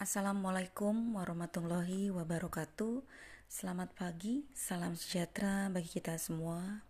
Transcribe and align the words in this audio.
Assalamualaikum 0.00 1.20
warahmatullahi 1.20 2.08
wabarakatuh. 2.08 3.04
Selamat 3.52 3.92
pagi, 3.92 4.48
salam 4.56 4.96
sejahtera 4.96 5.68
bagi 5.68 5.92
kita 5.92 6.16
semua. 6.16 6.80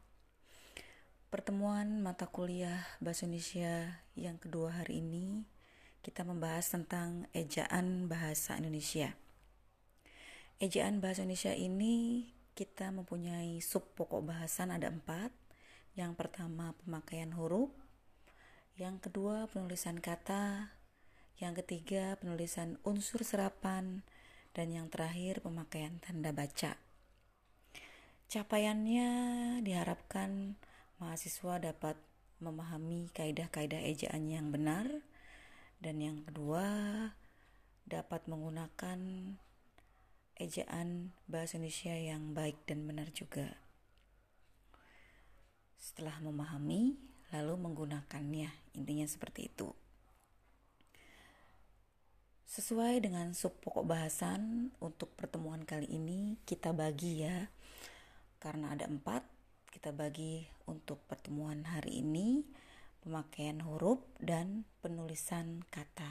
Pertemuan 1.26 2.06
mata 2.06 2.30
kuliah 2.30 2.86
Bahasa 3.02 3.26
Indonesia 3.26 3.98
yang 4.14 4.38
kedua 4.38 4.78
hari 4.78 5.02
ini 5.02 5.42
kita 6.06 6.22
membahas 6.22 6.70
tentang 6.70 7.26
ejaan 7.34 8.06
bahasa 8.06 8.54
Indonesia. 8.54 9.18
Ejaan 10.62 11.02
bahasa 11.02 11.26
Indonesia 11.26 11.50
ini 11.50 12.30
kita 12.54 12.94
mempunyai 12.94 13.58
sub 13.58 13.90
pokok 13.98 14.22
bahasan 14.22 14.70
ada 14.70 14.86
empat. 14.86 15.34
Yang 15.98 16.14
pertama 16.14 16.78
pemakaian 16.86 17.34
huruf, 17.34 17.74
yang 18.78 19.02
kedua 19.02 19.50
penulisan 19.50 19.98
kata, 19.98 20.70
yang 21.40 21.56
ketiga 21.56 22.20
penulisan 22.20 22.76
unsur 22.84 23.24
serapan, 23.24 24.04
dan 24.52 24.68
yang 24.68 24.92
terakhir 24.92 25.40
pemakaian 25.40 25.96
tanda 26.04 26.36
baca. 26.36 26.76
Capaiannya 28.28 29.10
diharapkan 29.64 30.60
mahasiswa 31.00 31.58
dapat 31.58 31.96
memahami 32.44 33.08
kaidah-kaidah 33.16 33.80
ejaan 33.88 34.28
yang 34.28 34.52
benar, 34.52 34.86
dan 35.80 35.96
yang 36.04 36.20
kedua 36.28 36.68
dapat 37.88 38.20
menggunakan 38.28 39.00
ejaan 40.36 41.16
bahasa 41.24 41.56
Indonesia 41.56 41.96
yang 41.96 42.36
baik 42.36 42.60
dan 42.68 42.84
benar 42.84 43.08
juga. 43.16 43.56
Setelah 45.80 46.20
memahami, 46.20 47.00
lalu 47.32 47.54
menggunakannya, 47.56 48.76
intinya 48.76 49.08
seperti 49.08 49.48
itu. 49.48 49.79
Sesuai 52.50 52.98
dengan 52.98 53.30
sub 53.30 53.54
pokok 53.62 53.86
bahasan 53.86 54.74
untuk 54.82 55.14
pertemuan 55.14 55.62
kali 55.62 55.86
ini 55.86 56.34
kita 56.42 56.74
bagi 56.74 57.22
ya 57.22 57.46
Karena 58.42 58.74
ada 58.74 58.90
empat 58.90 59.22
kita 59.70 59.94
bagi 59.94 60.42
untuk 60.66 60.98
pertemuan 61.06 61.62
hari 61.70 62.02
ini 62.02 62.42
Pemakaian 63.06 63.62
huruf 63.62 64.02
dan 64.18 64.66
penulisan 64.82 65.62
kata 65.70 66.10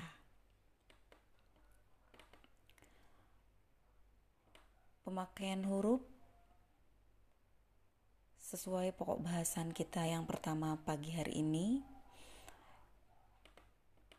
Pemakaian 5.03 5.67
huruf 5.67 5.99
sesuai 8.39 8.95
pokok 8.95 9.27
bahasan 9.27 9.75
kita 9.75 10.07
yang 10.07 10.23
pertama 10.23 10.79
pagi 10.87 11.11
hari 11.11 11.43
ini 11.43 11.83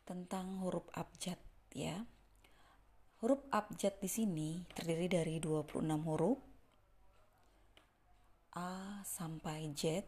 tentang 0.05 0.61
huruf 0.61 0.85
abjad 0.93 1.41
ya. 1.75 2.03
Huruf 3.21 3.45
abjad 3.53 4.01
di 4.01 4.09
sini 4.09 4.65
terdiri 4.73 5.05
dari 5.05 5.37
26 5.37 5.77
huruf 6.09 6.41
A 8.57 8.97
sampai 9.05 9.69
Z 9.77 10.01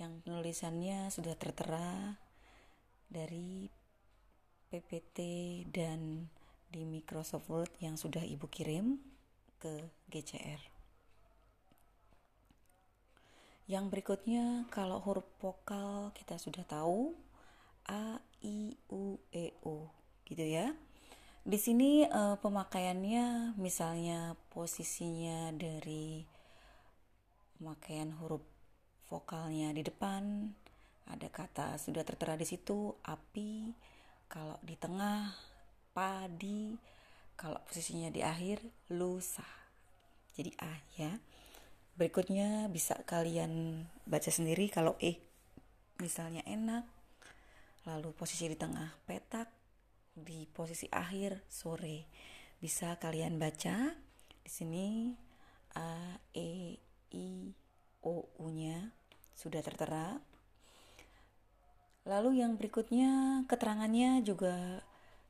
yang 0.00 0.24
penulisannya 0.24 1.12
sudah 1.12 1.36
tertera 1.36 2.16
dari 3.04 3.68
PPT 4.72 5.18
dan 5.68 6.24
di 6.72 6.88
Microsoft 6.88 7.52
Word 7.52 7.76
yang 7.84 8.00
sudah 8.00 8.24
Ibu 8.24 8.48
kirim 8.48 8.96
ke 9.60 9.84
GCR. 10.08 10.64
Yang 13.68 13.84
berikutnya 13.92 14.64
kalau 14.72 15.04
huruf 15.04 15.28
vokal 15.36 16.16
kita 16.16 16.40
sudah 16.40 16.64
tahu 16.64 17.12
A, 17.92 18.16
I, 18.40 18.72
U, 18.88 19.20
E, 19.36 19.52
O 19.68 19.92
gitu 20.24 20.48
ya. 20.48 20.72
Di 21.46 21.62
sini 21.62 22.02
uh, 22.02 22.34
pemakaiannya 22.42 23.54
misalnya 23.54 24.34
posisinya 24.50 25.54
dari 25.54 26.26
pemakaian 27.54 28.10
huruf 28.18 28.42
vokalnya 29.06 29.70
di 29.70 29.86
depan 29.86 30.50
ada 31.06 31.30
kata 31.30 31.78
sudah 31.78 32.02
tertera 32.02 32.34
di 32.34 32.42
situ 32.42 32.90
api 33.06 33.70
kalau 34.26 34.58
di 34.58 34.74
tengah 34.74 35.38
padi 35.94 36.74
kalau 37.38 37.62
posisinya 37.62 38.10
di 38.10 38.26
akhir 38.26 38.58
lusa. 38.90 39.46
Jadi 40.34 40.50
a 40.58 40.74
ya. 40.98 41.14
Berikutnya 41.94 42.66
bisa 42.74 42.98
kalian 43.06 43.86
baca 44.02 44.34
sendiri 44.34 44.66
kalau 44.66 44.98
e 44.98 45.22
misalnya 46.02 46.42
enak 46.42 46.82
lalu 47.86 48.10
posisi 48.18 48.50
di 48.50 48.58
tengah 48.58 48.90
petak 49.06 49.55
di 50.16 50.48
posisi 50.48 50.88
akhir 50.88 51.44
sore. 51.44 52.08
Bisa 52.56 52.96
kalian 52.96 53.36
baca 53.36 53.92
di 54.40 54.50
sini 54.50 55.12
A 55.76 56.16
E 56.32 56.80
I 57.12 57.28
O 58.00 58.24
U-nya 58.40 58.90
sudah 59.36 59.60
tertera. 59.60 60.16
Lalu 62.08 62.40
yang 62.40 62.56
berikutnya 62.56 63.44
keterangannya 63.44 64.24
juga 64.24 64.80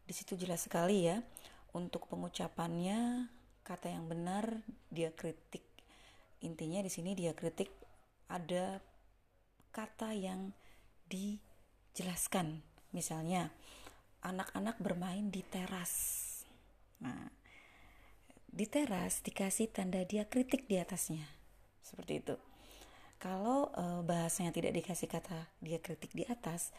di 0.06 0.14
situ 0.14 0.38
jelas 0.38 0.70
sekali 0.70 1.10
ya. 1.10 1.18
Untuk 1.74 2.06
pengucapannya 2.06 3.26
kata 3.66 3.90
yang 3.90 4.06
benar 4.06 4.62
dia 4.88 5.10
kritik. 5.10 5.66
Intinya 6.46 6.78
di 6.78 6.88
sini 6.92 7.18
dia 7.18 7.34
kritik 7.34 7.68
ada 8.30 8.78
kata 9.74 10.14
yang 10.14 10.54
dijelaskan. 11.10 12.62
Misalnya 12.94 13.50
anak-anak 14.26 14.82
bermain 14.82 15.30
di 15.30 15.46
teras. 15.46 16.22
Nah, 16.98 17.30
di 18.50 18.66
teras 18.66 19.22
dikasih 19.22 19.70
tanda 19.70 20.02
dia 20.02 20.26
kritik 20.26 20.66
di 20.66 20.82
atasnya. 20.82 21.22
Seperti 21.84 22.12
itu. 22.18 22.34
Kalau 23.22 23.70
e, 23.72 23.84
bahasanya 24.02 24.50
tidak 24.50 24.74
dikasih 24.76 25.08
kata 25.08 25.48
dia 25.62 25.78
kritik 25.78 26.12
di 26.12 26.26
atas, 26.26 26.74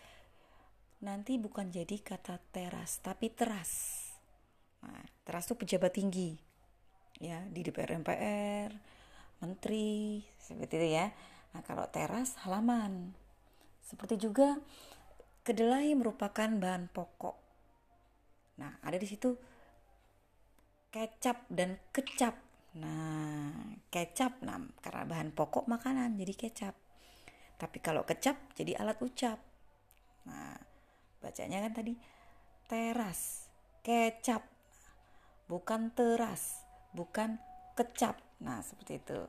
nanti 1.02 1.40
bukan 1.40 1.72
jadi 1.72 1.98
kata 2.04 2.38
teras, 2.52 3.00
tapi 3.00 3.32
teras. 3.32 4.04
Nah, 4.84 5.06
teras 5.24 5.48
itu 5.48 5.56
pejabat 5.56 5.96
tinggi. 5.96 6.38
Ya, 7.18 7.42
di 7.50 7.66
DPR 7.66 7.98
MPR, 7.98 8.70
menteri, 9.42 10.22
seperti 10.38 10.78
itu 10.78 10.90
ya. 10.94 11.10
Nah, 11.56 11.66
kalau 11.66 11.90
teras 11.90 12.38
halaman. 12.46 13.18
Seperti 13.82 14.20
juga 14.20 14.60
Kedelai 15.48 15.96
merupakan 15.96 16.52
bahan 16.52 16.92
pokok. 16.92 17.40
Nah, 18.60 18.84
ada 18.84 19.00
di 19.00 19.08
situ 19.08 19.32
kecap 20.92 21.48
dan 21.48 21.80
kecap. 21.96 22.36
Nah, 22.76 23.80
kecap 23.88 24.44
nah, 24.44 24.60
karena 24.84 25.08
bahan 25.08 25.32
pokok 25.32 25.72
makanan 25.72 26.20
jadi 26.20 26.36
kecap. 26.36 26.76
Tapi 27.56 27.80
kalau 27.80 28.04
kecap 28.04 28.36
jadi 28.60 28.76
alat 28.76 29.00
ucap. 29.00 29.40
Nah, 30.28 30.60
bacanya 31.24 31.64
kan 31.64 31.72
tadi 31.80 31.96
teras, 32.68 33.48
kecap. 33.88 34.44
Bukan 35.48 35.96
teras, 35.96 36.60
bukan 36.92 37.40
kecap. 37.72 38.20
Nah, 38.44 38.60
seperti 38.60 39.00
itu, 39.00 39.20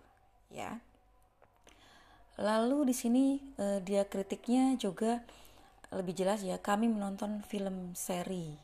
ya. 0.50 0.82
Lalu 2.42 2.90
di 2.90 2.94
sini 2.98 3.38
eh, 3.54 3.78
dia 3.86 4.02
kritiknya 4.02 4.74
juga 4.74 5.22
lebih 5.88 6.12
jelas 6.12 6.44
ya 6.44 6.60
kami 6.60 6.90
menonton 6.92 7.40
film 7.44 7.96
seri. 7.96 8.56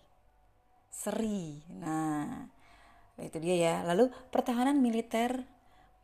Seri. 0.93 1.65
Nah 1.81 2.49
itu 3.21 3.39
dia 3.41 3.57
ya. 3.57 3.75
Lalu 3.87 4.13
pertahanan 4.29 4.81
militer 4.81 5.45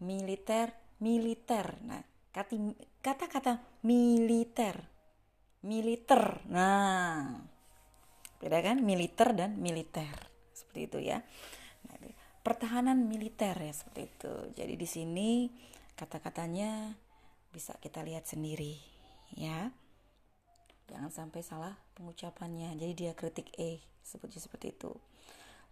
militer 0.01 0.73
militer. 1.01 1.77
Nah 1.85 2.01
kata-kata 3.05 3.61
militer. 3.85 4.81
Militer. 5.61 6.41
Nah 6.49 7.37
beda 8.41 8.59
kan? 8.65 8.81
Militer 8.81 9.37
dan 9.37 9.61
militer. 9.61 10.17
Seperti 10.57 10.81
itu 10.89 10.99
ya. 11.05 11.21
Nah, 11.85 11.97
pertahanan 12.41 13.05
militer 13.05 13.53
ya 13.61 13.73
seperti 13.77 14.01
itu. 14.09 14.33
Jadi 14.57 14.75
di 14.81 14.89
sini 14.89 15.31
kata-katanya 15.93 16.97
bisa 17.53 17.77
kita 17.77 18.01
lihat 18.01 18.25
sendiri 18.25 18.79
ya 19.37 19.69
jangan 20.91 21.11
sampai 21.15 21.41
salah 21.47 21.75
pengucapannya. 21.95 22.75
Jadi 22.75 22.93
dia 23.07 23.13
kritik 23.15 23.55
E 23.55 23.79
seperti 24.03 24.43
seperti 24.43 24.75
itu. 24.75 24.91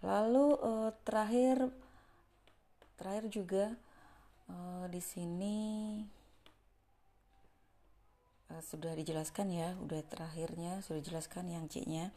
Lalu 0.06 0.55
uh, 0.62 0.91
terakhir 1.03 1.67
terakhir 2.94 3.25
juga 3.26 3.65
uh, 4.47 4.87
di 4.87 5.03
sini 5.03 5.59
uh, 8.55 8.62
sudah 8.62 8.94
dijelaskan 8.94 9.50
ya 9.50 9.75
udah 9.82 9.99
terakhirnya 10.06 10.79
sudah 10.87 11.03
dijelaskan 11.03 11.50
yang 11.50 11.67
C-nya. 11.67 12.14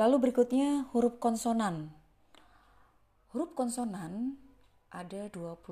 Lalu 0.00 0.30
berikutnya 0.30 0.88
huruf 0.96 1.20
konsonan. 1.20 1.92
Huruf 3.36 3.52
konsonan 3.52 4.40
ada 4.88 5.28
21 5.28 5.68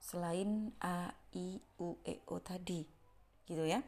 selain 0.00 0.72
A, 0.80 1.12
I, 1.36 1.60
U, 1.76 2.00
E, 2.08 2.24
O 2.32 2.40
tadi 2.40 2.88
gitu 3.44 3.68
ya 3.68 3.84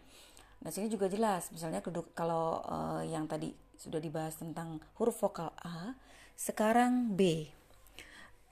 Nah 0.62 0.70
sini 0.70 0.86
juga 0.86 1.10
jelas, 1.10 1.50
misalnya 1.50 1.82
kalau 2.14 2.62
uh, 2.62 3.02
yang 3.02 3.26
tadi 3.26 3.50
sudah 3.74 3.98
dibahas 3.98 4.38
tentang 4.38 4.78
huruf 4.94 5.18
vokal 5.18 5.50
A, 5.58 5.98
sekarang 6.38 7.18
B. 7.18 7.50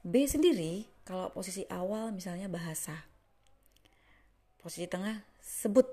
B 0.02 0.26
sendiri 0.26 0.90
kalau 1.06 1.30
posisi 1.30 1.62
awal 1.70 2.10
misalnya 2.10 2.50
bahasa. 2.50 3.06
Posisi 4.58 4.90
tengah 4.90 5.22
sebut. 5.38 5.86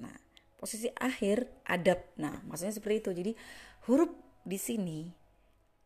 Nah, 0.00 0.16
posisi 0.56 0.88
akhir 0.96 1.46
adab. 1.68 2.00
Nah, 2.18 2.42
maksudnya 2.48 2.74
seperti 2.74 3.04
itu. 3.04 3.10
Jadi 3.12 3.32
huruf 3.86 4.10
di 4.42 4.58
sini 4.58 5.00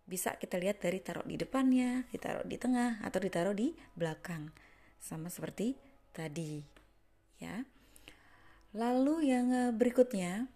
bisa 0.09 0.39
kita 0.41 0.57
lihat 0.57 0.81
dari 0.81 1.05
taruh 1.05 1.27
di 1.27 1.37
depannya, 1.37 2.09
ditaruh 2.09 2.49
di 2.49 2.57
tengah 2.57 3.03
atau 3.05 3.21
ditaruh 3.21 3.53
di 3.53 3.77
belakang. 3.93 4.49
Sama 4.97 5.29
seperti 5.29 5.77
tadi. 6.15 6.65
Ya. 7.43 7.63
Lalu 8.77 9.33
yang 9.33 9.49
eh, 9.55 9.73
berikutnya 9.73 10.49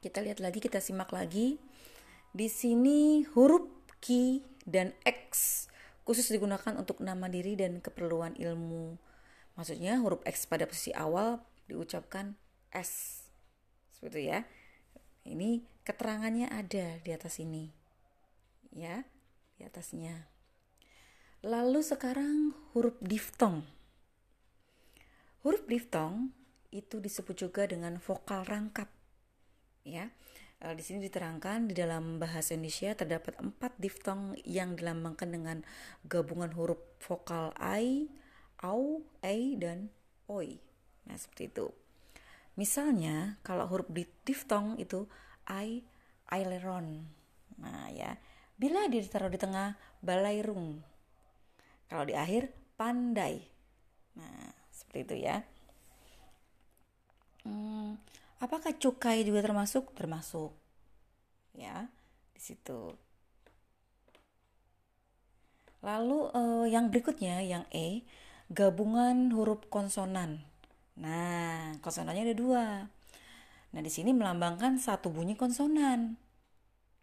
kita 0.00 0.22
lihat 0.24 0.38
lagi, 0.40 0.62
kita 0.62 0.80
simak 0.80 1.12
lagi. 1.12 1.60
Di 2.32 2.46
sini 2.46 3.26
huruf 3.34 3.66
Ki 3.98 4.46
dan 4.62 4.94
X 5.02 5.66
khusus 6.06 6.30
digunakan 6.30 6.72
untuk 6.78 7.04
nama 7.04 7.26
diri 7.28 7.58
dan 7.58 7.84
keperluan 7.84 8.38
ilmu. 8.38 8.96
Maksudnya 9.58 9.98
huruf 10.00 10.22
X 10.24 10.46
pada 10.46 10.64
posisi 10.64 10.94
awal 10.94 11.42
diucapkan 11.66 12.38
S. 12.72 13.24
Seperti 13.92 14.30
ya. 14.30 14.46
Ini 15.28 15.60
keterangannya 15.84 16.48
ada 16.48 17.02
di 17.02 17.10
atas 17.12 17.42
ini. 17.42 17.68
Ya, 18.72 19.04
di 19.60 19.66
atasnya. 19.66 20.30
Lalu 21.44 21.84
sekarang 21.84 22.56
huruf 22.72 22.96
diftong. 23.02 23.66
Huruf 25.42 25.66
diftong 25.68 26.32
itu 26.70 27.00
disebut 27.00 27.36
juga 27.36 27.62
dengan 27.64 27.96
vokal 28.00 28.44
rangkap. 28.44 28.88
Ya, 29.84 30.12
Eh, 30.58 30.74
di 30.74 30.82
sini 30.82 31.06
diterangkan 31.06 31.70
di 31.70 31.74
dalam 31.78 32.18
bahasa 32.18 32.58
Indonesia 32.58 32.90
terdapat 32.98 33.38
empat 33.38 33.78
diftong 33.78 34.34
yang 34.42 34.74
dilambangkan 34.74 35.30
dengan 35.30 35.58
gabungan 36.10 36.50
huruf 36.50 36.82
vokal 36.98 37.54
I, 37.62 38.10
au, 38.66 39.06
e, 39.22 39.54
dan 39.54 39.86
oi. 40.26 40.58
Nah, 41.06 41.14
seperti 41.14 41.54
itu. 41.54 41.70
Misalnya, 42.58 43.38
kalau 43.46 43.70
huruf 43.70 43.86
diftong 44.26 44.74
itu 44.82 45.06
I, 45.46 45.86
aileron. 46.26 47.06
Nah, 47.62 47.86
ya. 47.94 48.18
Bila 48.58 48.90
ditaruh 48.90 49.30
di 49.30 49.38
tengah, 49.38 49.78
balairung. 50.02 50.82
Kalau 51.86 52.02
di 52.02 52.18
akhir, 52.18 52.50
pandai. 52.74 53.46
Nah, 54.18 54.50
seperti 54.74 54.98
itu 55.06 55.14
ya. 55.22 55.46
Hmm, 57.48 57.96
Apakah 58.44 58.72
cukai 58.82 59.18
juga 59.28 59.40
termasuk? 59.46 59.84
Termasuk. 59.98 60.50
Ya, 61.56 61.88
di 62.36 62.40
situ. 62.46 62.94
Lalu 65.88 66.18
eh, 66.40 66.66
yang 66.74 66.84
berikutnya 66.92 67.36
yang 67.52 67.64
E, 67.70 68.02
gabungan 68.58 69.30
huruf 69.34 69.60
konsonan. 69.74 70.30
Nah, 71.04 71.78
konsonannya 71.84 72.22
ada 72.30 72.36
dua. 72.44 72.64
Nah, 73.72 73.80
di 73.86 73.90
sini 73.96 74.10
melambangkan 74.16 74.72
satu 74.86 75.08
bunyi 75.16 75.34
konsonan. 75.42 76.00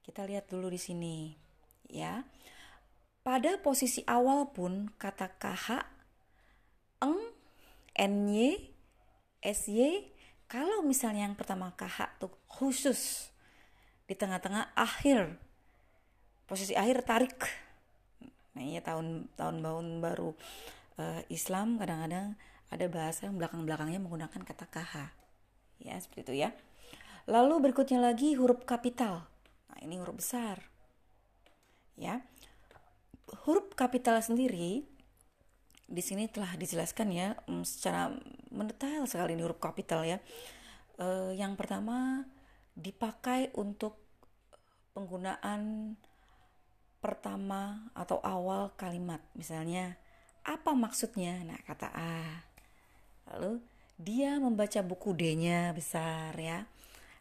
Kita 0.05 0.21
lihat 0.29 0.45
dulu 0.51 0.67
di 0.69 0.79
sini, 0.87 1.17
ya. 1.89 2.13
Pada 3.25 3.51
posisi 3.65 4.01
awal 4.05 4.53
pun 4.53 4.73
kata 5.01 5.27
KH, 5.41 5.67
eng, 7.01 8.13
ny, 8.29 8.49
sy 9.53 10.14
kalau 10.45 10.85
misalnya 10.85 11.25
yang 11.25 11.37
pertama 11.37 11.73
KH 11.73 12.21
tuh 12.21 12.33
khusus 12.45 13.33
di 14.05 14.13
tengah-tengah 14.13 14.77
akhir 14.77 15.33
posisi 16.45 16.77
akhir 16.77 17.01
tarik. 17.05 17.37
Nah 18.53 18.63
iya 18.63 18.79
tahun 18.79 19.33
tahun 19.33 19.65
tahun 19.65 19.85
baru 19.99 20.29
uh, 21.01 21.21
Islam 21.33 21.81
kadang-kadang 21.81 22.37
ada 22.69 22.85
bahasa 22.89 23.25
yang 23.25 23.41
belakang-belakangnya 23.41 23.99
menggunakan 24.01 24.41
kata 24.45 24.65
KH 24.69 24.93
ya 25.81 25.97
seperti 25.97 26.21
itu 26.29 26.33
ya. 26.45 26.49
Lalu 27.25 27.69
berikutnya 27.69 27.97
lagi 27.97 28.37
huruf 28.37 28.63
kapital. 28.69 29.25
Nah 29.73 29.79
ini 29.81 29.97
huruf 29.97 30.21
besar. 30.21 30.61
Ya. 31.97 32.21
Huruf 33.49 33.73
kapital 33.73 34.21
sendiri 34.21 34.85
di 35.85 36.01
sini 36.01 36.25
telah 36.25 36.57
dijelaskan 36.57 37.07
ya 37.13 37.37
mm, 37.45 37.61
secara 37.61 38.09
mendetail 38.49 39.05
sekali 39.05 39.37
ini 39.37 39.45
huruf 39.45 39.61
kapital 39.61 40.01
ya. 40.01 40.17
E, 40.97 41.37
yang 41.37 41.53
pertama 41.53 42.25
dipakai 42.73 43.53
untuk 43.53 44.01
penggunaan 44.97 45.93
pertama 46.97 47.85
atau 47.93 48.17
awal 48.25 48.73
kalimat. 48.73 49.21
Misalnya 49.37 49.93
apa 50.41 50.73
maksudnya? 50.73 51.45
Nah, 51.45 51.59
kata 51.61 51.87
A. 51.93 52.41
Lalu 53.29 53.61
dia 54.01 54.41
membaca 54.41 54.81
buku 54.81 55.13
D-nya 55.13 55.69
besar 55.71 56.33
ya. 56.35 56.65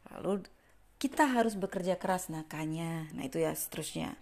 Lalu 0.09 0.49
kita 0.97 1.29
harus 1.29 1.53
bekerja 1.53 2.01
keras 2.01 2.33
nakanya. 2.33 3.13
Nah, 3.13 3.29
itu 3.29 3.37
ya 3.43 3.53
seterusnya. 3.53 4.17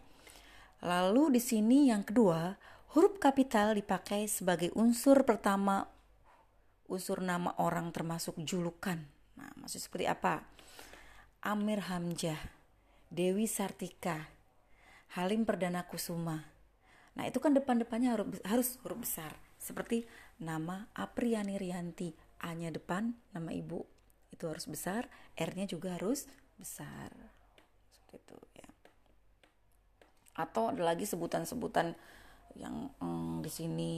Lalu 0.83 1.39
di 1.39 1.43
sini 1.43 1.95
yang 1.95 2.03
kedua, 2.03 2.59
Huruf 2.93 3.17
kapital 3.17 3.73
dipakai 3.73 4.29
sebagai 4.29 4.69
unsur 4.77 5.25
pertama 5.25 5.89
unsur 6.93 7.25
nama 7.25 7.57
orang 7.57 7.89
termasuk 7.89 8.37
julukan. 8.45 9.01
Nah, 9.41 9.49
maksud 9.57 9.81
seperti 9.81 10.05
apa? 10.05 10.45
Amir 11.41 11.89
Hamzah, 11.89 12.37
Dewi 13.09 13.49
Sartika, 13.49 14.29
Halim 15.17 15.49
Perdana 15.49 15.89
Kusuma. 15.89 16.45
Nah, 17.17 17.25
itu 17.25 17.41
kan 17.41 17.57
depan-depannya 17.57 18.13
harus 18.13 18.29
harus 18.45 18.69
huruf 18.85 19.09
besar. 19.09 19.41
Seperti 19.57 20.05
nama 20.37 20.85
Apriani 20.93 21.57
Rianti, 21.57 22.13
A-nya 22.45 22.69
depan, 22.69 23.17
nama 23.33 23.57
ibu 23.57 23.89
itu 24.29 24.45
harus 24.45 24.69
besar, 24.69 25.09
R-nya 25.33 25.65
juga 25.65 25.97
harus 25.97 26.29
besar. 26.61 27.09
Seperti 27.89 28.21
itu 28.21 28.37
ya. 28.61 28.69
Atau 30.37 30.77
ada 30.77 30.85
lagi 30.85 31.09
sebutan-sebutan 31.09 31.97
yang 32.57 32.93
mm, 33.01 33.45
di 33.45 33.51
sini 33.51 33.95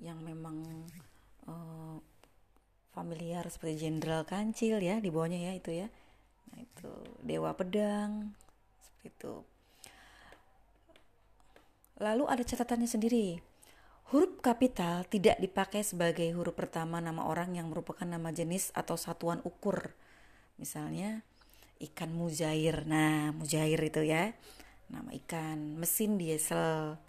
yang 0.00 0.20
memang 0.20 0.86
uh, 1.48 1.96
familiar 2.92 3.44
seperti 3.48 3.84
Jenderal 3.88 4.24
Kancil 4.24 4.80
ya 4.80 5.00
di 5.00 5.12
bawahnya 5.12 5.50
ya 5.50 5.52
itu 5.52 5.70
ya. 5.72 5.88
Nah 6.52 6.58
itu 6.64 6.92
Dewa 7.20 7.52
Pedang 7.52 8.32
seperti 8.80 9.06
itu. 9.12 9.34
Lalu 12.00 12.24
ada 12.28 12.42
catatannya 12.44 12.88
sendiri. 12.88 13.40
Huruf 14.12 14.38
kapital 14.38 15.02
tidak 15.08 15.40
dipakai 15.42 15.82
sebagai 15.82 16.30
huruf 16.36 16.54
pertama 16.54 17.02
nama 17.02 17.26
orang 17.26 17.58
yang 17.58 17.72
merupakan 17.72 18.06
nama 18.06 18.30
jenis 18.30 18.70
atau 18.76 18.94
satuan 18.94 19.42
ukur. 19.42 19.96
Misalnya 20.60 21.24
ikan 21.80 22.12
mujair. 22.14 22.84
Nah 22.88 23.32
mujair 23.32 23.80
itu 23.80 24.04
ya. 24.04 24.32
Nama 24.92 25.10
ikan. 25.24 25.80
Mesin 25.80 26.20
diesel 26.20 27.00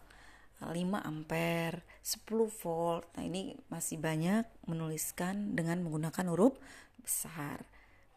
5 0.65 0.97
ampere, 1.05 1.85
10 2.01 2.49
volt. 2.49 3.05
Nah, 3.13 3.23
ini 3.25 3.53
masih 3.69 4.01
banyak 4.01 4.45
menuliskan 4.65 5.53
dengan 5.53 5.85
menggunakan 5.85 6.25
huruf 6.33 6.57
besar. 6.97 7.61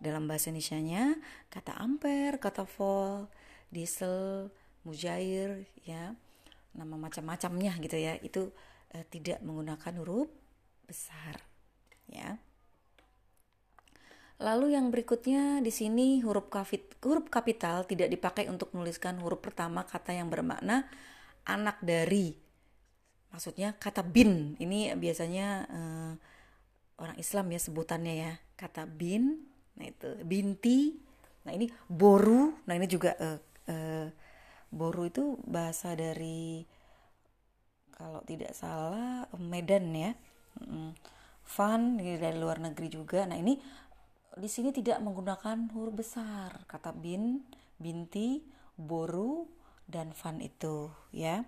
Dalam 0.00 0.24
bahasa 0.24 0.48
Indonesia-nya 0.48 1.20
kata 1.52 1.76
ampere, 1.76 2.40
kata 2.40 2.64
volt, 2.64 3.28
diesel, 3.68 4.48
mujair 4.88 5.68
ya. 5.84 6.16
Nama 6.72 6.94
macam-macamnya 6.96 7.76
gitu 7.84 7.96
ya. 8.00 8.16
Itu 8.24 8.56
eh, 8.96 9.04
tidak 9.12 9.44
menggunakan 9.44 10.00
huruf 10.00 10.32
besar 10.88 11.44
ya. 12.08 12.40
Lalu 14.40 14.72
yang 14.72 14.88
berikutnya 14.88 15.60
di 15.60 15.68
sini 15.68 16.24
huruf 16.24 16.48
huruf 17.04 17.28
kapital 17.28 17.84
tidak 17.84 18.08
dipakai 18.08 18.48
untuk 18.48 18.72
menuliskan 18.72 19.20
huruf 19.20 19.44
pertama 19.44 19.84
kata 19.84 20.16
yang 20.16 20.32
bermakna 20.32 20.88
anak 21.46 21.80
dari 21.84 22.36
maksudnya 23.30 23.76
kata 23.78 24.02
bin. 24.02 24.58
Ini 24.58 24.98
biasanya 24.98 25.46
uh, 25.70 26.12
orang 27.00 27.16
Islam 27.16 27.52
ya 27.54 27.60
sebutannya 27.62 28.14
ya. 28.14 28.32
Kata 28.58 28.84
bin 28.84 29.48
nah 29.78 29.86
itu 29.88 30.08
binti. 30.26 30.98
Nah 31.46 31.56
ini 31.56 31.70
boru 31.88 32.52
nah 32.68 32.76
ini 32.76 32.86
juga 32.90 33.16
uh, 33.16 33.38
uh, 33.70 34.06
boru 34.70 35.08
itu 35.08 35.40
bahasa 35.46 35.96
dari 35.96 36.64
kalau 37.94 38.24
tidak 38.24 38.52
salah 38.56 39.28
Medan 39.36 39.92
ya. 39.92 40.12
Fun 41.44 41.98
dari 41.98 42.38
luar 42.38 42.62
negeri 42.62 42.88
juga. 42.88 43.26
Nah 43.26 43.34
ini 43.34 43.58
di 44.30 44.46
sini 44.46 44.70
tidak 44.70 45.02
menggunakan 45.02 45.68
huruf 45.74 45.94
besar. 45.98 46.62
Kata 46.70 46.94
bin 46.94 47.42
binti 47.80 48.40
boru 48.76 49.59
dan 49.90 50.14
fun 50.14 50.38
itu 50.38 50.88
ya. 51.10 51.42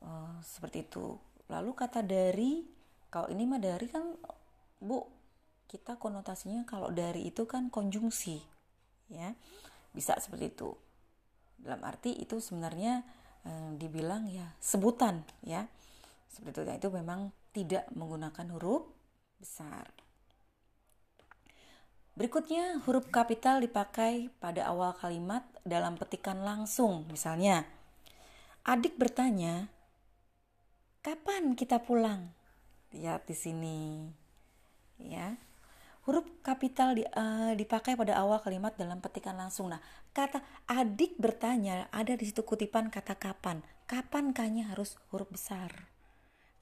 Uh, 0.00 0.40
seperti 0.40 0.88
itu. 0.88 1.20
Lalu 1.52 1.70
kata 1.76 2.00
dari 2.02 2.64
kalau 3.12 3.28
ini 3.30 3.44
mah 3.46 3.60
dari 3.60 3.86
kan 3.86 4.16
bu 4.80 5.04
kita 5.66 5.98
konotasinya 5.98 6.62
kalau 6.64 6.90
dari 6.90 7.28
itu 7.28 7.44
kan 7.44 7.68
konjungsi 7.68 8.40
ya. 9.12 9.36
Bisa 9.92 10.16
seperti 10.18 10.56
itu. 10.56 10.72
Dalam 11.56 11.80
arti 11.88 12.12
itu 12.12 12.36
sebenarnya 12.36 13.00
eh, 13.48 13.70
dibilang 13.80 14.28
ya 14.28 14.44
sebutan 14.60 15.24
ya. 15.40 15.64
Seperti 16.28 16.60
itu. 16.60 16.62
Nah, 16.68 16.76
itu 16.76 16.88
memang 16.92 17.20
tidak 17.56 17.88
menggunakan 17.96 18.46
huruf 18.52 18.84
besar 19.40 19.95
Berikutnya, 22.16 22.80
huruf 22.88 23.12
kapital 23.12 23.60
dipakai 23.60 24.32
pada 24.40 24.64
awal 24.72 24.96
kalimat 24.96 25.44
dalam 25.68 26.00
petikan 26.00 26.40
langsung. 26.40 27.04
Misalnya, 27.12 27.68
adik 28.64 28.96
bertanya, 28.96 29.68
"Kapan 31.04 31.52
kita 31.52 31.84
pulang?" 31.84 32.32
Lihat 32.96 33.28
di 33.28 33.36
sini. 33.36 33.80
Ya. 34.96 35.36
Huruf 36.08 36.24
kapital 36.40 36.96
di, 36.96 37.04
uh, 37.04 37.52
dipakai 37.52 38.00
pada 38.00 38.16
awal 38.16 38.40
kalimat 38.40 38.72
dalam 38.80 39.04
petikan 39.04 39.36
langsung. 39.36 39.68
Nah, 39.68 39.82
kata 40.16 40.40
adik 40.72 41.20
bertanya 41.20 41.92
ada 41.92 42.16
di 42.16 42.24
situ 42.24 42.40
kutipan 42.48 42.88
kata 42.88 43.12
kapan. 43.20 43.60
Kapan 43.84 44.32
kanya 44.32 44.72
harus 44.72 44.96
huruf 45.12 45.28
besar. 45.28 45.92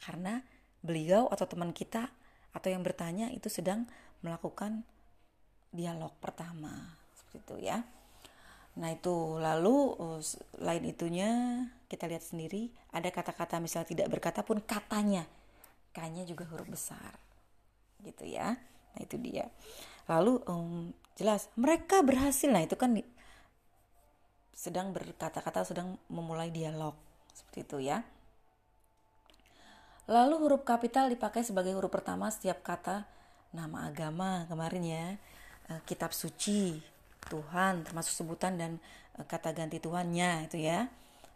Karena 0.03 0.43
beliau 0.83 1.31
atau 1.31 1.47
teman 1.47 1.71
kita 1.71 2.11
atau 2.51 2.69
yang 2.75 2.83
bertanya 2.83 3.31
itu 3.31 3.47
sedang 3.47 3.87
melakukan 4.25 4.83
dialog 5.75 6.15
pertama 6.23 6.71
seperti 7.19 7.37
itu 7.43 7.57
ya. 7.67 7.83
Nah 8.79 8.91
itu 8.95 9.39
lalu 9.43 9.95
uh, 9.99 10.23
lain 10.63 10.85
itunya 10.87 11.31
kita 11.91 12.07
lihat 12.07 12.23
sendiri 12.23 12.71
ada 12.95 13.11
kata-kata 13.11 13.59
misalnya 13.59 13.91
tidak 13.91 14.09
berkata 14.11 14.47
pun 14.47 14.63
katanya. 14.63 15.27
Kanya 15.95 16.27
juga 16.27 16.47
huruf 16.51 16.71
besar 16.71 17.19
gitu 18.03 18.27
ya. 18.27 18.55
Nah 18.95 19.01
itu 19.03 19.19
dia. 19.19 19.51
Lalu 20.07 20.43
um, 20.47 20.95
jelas 21.19 21.51
mereka 21.59 22.03
berhasil. 22.03 22.51
Nah 22.51 22.63
itu 22.63 22.75
kan 22.79 22.95
sedang 24.55 24.95
berkata-kata 24.95 25.67
sedang 25.67 25.99
memulai 26.07 26.51
dialog 26.51 26.95
seperti 27.35 27.59
itu 27.67 27.79
ya. 27.91 28.03
Lalu 30.11 30.37
huruf 30.37 30.63
kapital 30.67 31.09
dipakai 31.09 31.47
sebagai 31.47 31.73
huruf 31.75 31.91
pertama 31.95 32.29
setiap 32.29 32.61
kata 32.61 33.07
nama 33.55 33.87
agama 33.87 34.45
kemarin 34.51 34.83
ya 34.83 35.07
uh, 35.71 35.81
kitab 35.89 36.13
suci 36.13 36.81
Tuhan 37.29 37.85
termasuk 37.89 38.13
sebutan 38.13 38.61
dan 38.61 38.73
uh, 39.17 39.25
kata 39.25 39.57
ganti 39.57 39.81
Tuhannya 39.81 40.49
itu 40.51 40.61
ya. 40.61 40.89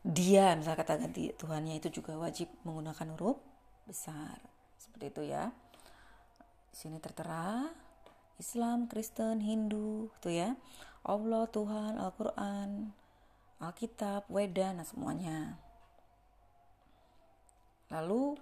Dia 0.05 0.55
misalnya 0.55 0.79
kata 0.85 0.95
ganti 1.05 1.35
Tuhannya 1.35 1.81
itu 1.81 2.01
juga 2.01 2.17
wajib 2.17 2.49
menggunakan 2.63 3.15
huruf 3.17 3.39
besar 3.85 4.39
seperti 4.79 5.05
itu 5.11 5.23
ya. 5.33 5.51
Di 6.73 6.77
sini 6.77 7.03
tertera 7.03 7.67
Islam, 8.39 8.87
Kristen, 8.87 9.43
Hindu 9.43 10.15
itu 10.23 10.31
ya. 10.31 10.55
Allah, 11.03 11.49
Tuhan, 11.51 11.99
Al-Quran, 11.99 12.95
Alkitab, 13.59 14.31
Weda, 14.31 14.71
nah 14.71 14.87
semuanya. 14.87 15.59
Lalu 17.91 18.39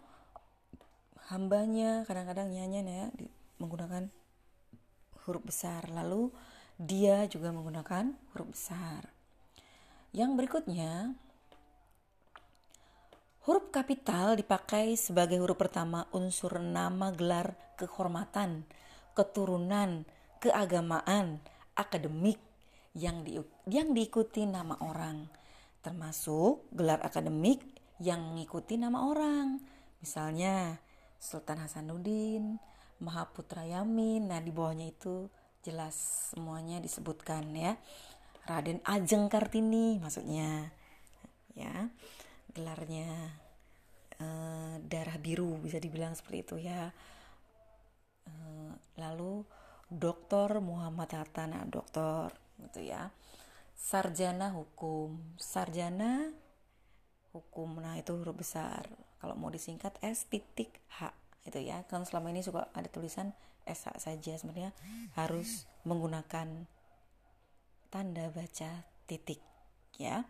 hambanya 1.32 2.04
kadang-kadang 2.06 2.52
nyanyi 2.52 2.86
ya 2.86 3.06
menggunakan 3.58 4.12
huruf 5.26 5.45
besar. 5.45 5.90
Lalu 5.90 6.30
dia 6.78 7.26
juga 7.26 7.50
menggunakan 7.50 8.14
huruf 8.33 8.49
besar. 8.54 9.11
Yang 10.16 10.30
berikutnya, 10.38 11.12
huruf 13.45 13.68
kapital 13.68 14.38
dipakai 14.38 14.97
sebagai 14.97 15.37
huruf 15.42 15.59
pertama 15.61 16.09
unsur 16.14 16.56
nama 16.62 17.12
gelar 17.12 17.59
kehormatan, 17.76 18.64
keturunan, 19.12 20.09
keagamaan, 20.40 21.42
akademik 21.76 22.40
yang 22.97 23.21
di, 23.26 23.37
yang 23.68 23.92
diikuti 23.92 24.49
nama 24.49 24.80
orang, 24.80 25.28
termasuk 25.85 26.64
gelar 26.73 27.04
akademik 27.04 27.61
yang 28.00 28.33
mengikuti 28.33 28.80
nama 28.80 29.04
orang. 29.04 29.61
Misalnya 30.00 30.80
Sultan 31.21 31.61
Hasanuddin, 31.64 32.56
Mahaputra 33.02 33.64
Yamin. 33.66 34.30
Nah, 34.30 34.40
di 34.40 34.52
bawahnya 34.52 34.88
itu 34.88 35.28
jelas 35.64 35.94
semuanya 36.32 36.78
disebutkan 36.78 37.50
ya. 37.56 37.74
Raden 38.46 38.80
Ajeng 38.86 39.26
Kartini 39.26 39.98
maksudnya. 39.98 40.70
Ya. 41.52 41.90
Gelarnya 42.52 43.08
eh, 44.20 44.74
darah 44.80 45.18
biru 45.20 45.60
bisa 45.60 45.76
dibilang 45.76 46.16
seperti 46.16 46.38
itu 46.40 46.56
ya. 46.64 46.94
Eh, 48.26 48.72
lalu 48.96 49.44
Doktor 49.86 50.58
Muhammad 50.58 51.14
Hatta, 51.14 51.46
nah 51.46 51.62
doktor 51.62 52.34
gitu 52.58 52.82
ya. 52.82 53.06
Sarjana 53.78 54.50
hukum, 54.50 55.38
sarjana 55.38 56.34
hukum, 57.30 57.78
nah 57.78 57.94
itu 57.94 58.18
huruf 58.18 58.34
besar. 58.34 58.82
Kalau 59.22 59.38
mau 59.38 59.46
disingkat 59.46 59.94
S 60.02 60.26
titik 60.26 60.82
H 60.98 61.14
itu 61.46 61.62
ya. 61.62 61.86
Kan 61.86 62.02
selama 62.02 62.34
ini 62.34 62.42
suka 62.42 62.68
ada 62.74 62.90
tulisan 62.90 63.30
SH 63.64 64.02
saja. 64.02 64.32
Sebenarnya 64.36 64.74
harus 65.14 65.64
menggunakan 65.86 66.66
tanda 67.88 68.26
baca 68.34 68.84
titik 69.06 69.38
ya. 69.96 70.26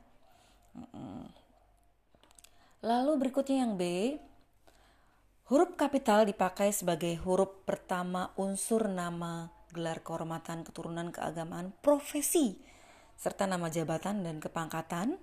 Lalu 2.85 3.13
berikutnya 3.17 3.65
yang 3.65 3.81
B 3.81 4.15
huruf 5.47 5.79
kapital 5.79 6.27
dipakai 6.27 6.75
sebagai 6.75 7.17
huruf 7.23 7.65
pertama 7.65 8.35
unsur 8.37 8.91
nama 8.91 9.49
gelar 9.71 10.03
kehormatan 10.03 10.67
keturunan 10.67 11.15
keagamaan 11.15 11.71
profesi 11.85 12.59
serta 13.17 13.49
nama 13.49 13.71
jabatan 13.71 14.27
dan 14.27 14.43
kepangkatan 14.43 15.17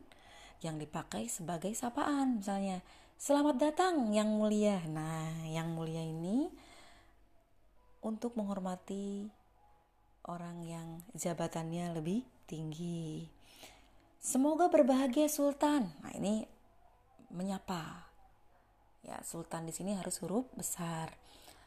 yang 0.63 0.79
dipakai 0.79 1.27
sebagai 1.27 1.75
sapaan 1.75 2.39
misalnya 2.39 2.79
Selamat 3.17 3.55
datang 3.61 4.09
yang 4.11 4.27
mulia. 4.33 4.81
Nah, 4.89 5.45
yang 5.45 5.73
mulia 5.73 6.01
ini 6.01 6.49
untuk 8.03 8.35
menghormati 8.35 9.29
orang 10.27 10.63
yang 10.65 10.87
jabatannya 11.15 11.93
lebih 11.93 12.25
tinggi. 12.49 13.27
Semoga 14.23 14.71
berbahagia 14.71 15.27
Sultan. 15.27 15.91
Nah, 16.01 16.13
ini 16.15 16.47
menyapa. 17.33 18.07
Ya, 19.03 19.19
Sultan 19.21 19.67
di 19.67 19.73
sini 19.75 19.99
harus 19.99 20.17
huruf 20.23 20.47
besar. 20.55 21.11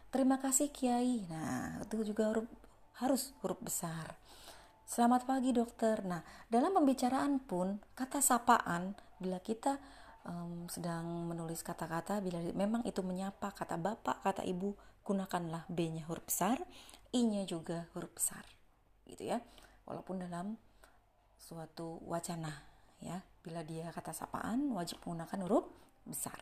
Terima 0.09 0.41
kasih 0.41 0.73
Kiai. 0.73 1.29
Nah, 1.29 1.85
itu 1.85 2.01
juga 2.01 2.33
huruf 2.33 2.49
harus 2.97 3.37
huruf 3.45 3.61
besar. 3.61 4.17
Selamat 4.87 5.27
pagi 5.27 5.51
dokter. 5.51 6.01
Nah, 6.07 6.23
dalam 6.47 6.73
pembicaraan 6.79 7.43
pun 7.43 7.83
kata 7.99 8.23
sapaan 8.23 8.95
bila 9.19 9.43
kita 9.43 9.77
um, 10.27 10.67
sedang 10.67 11.31
menulis 11.31 11.63
kata-kata 11.63 12.19
bila 12.21 12.43
memang 12.53 12.83
itu 12.85 13.01
menyapa 13.01 13.55
kata 13.55 13.79
bapak 13.79 14.21
kata 14.27 14.43
ibu 14.43 14.75
gunakanlah 15.07 15.65
b-nya 15.71 16.03
huruf 16.11 16.27
besar 16.27 16.59
i-nya 17.15 17.47
juga 17.47 17.87
huruf 17.95 18.13
besar 18.13 18.43
gitu 19.07 19.23
ya. 19.31 19.39
Walaupun 19.87 20.27
dalam 20.27 20.59
suatu 21.39 22.03
wacana 22.05 22.51
ya 22.99 23.23
bila 23.41 23.63
dia 23.63 23.95
kata 23.95 24.11
sapaan 24.11 24.75
wajib 24.75 24.99
menggunakan 25.07 25.47
huruf 25.47 25.67
besar. 26.03 26.37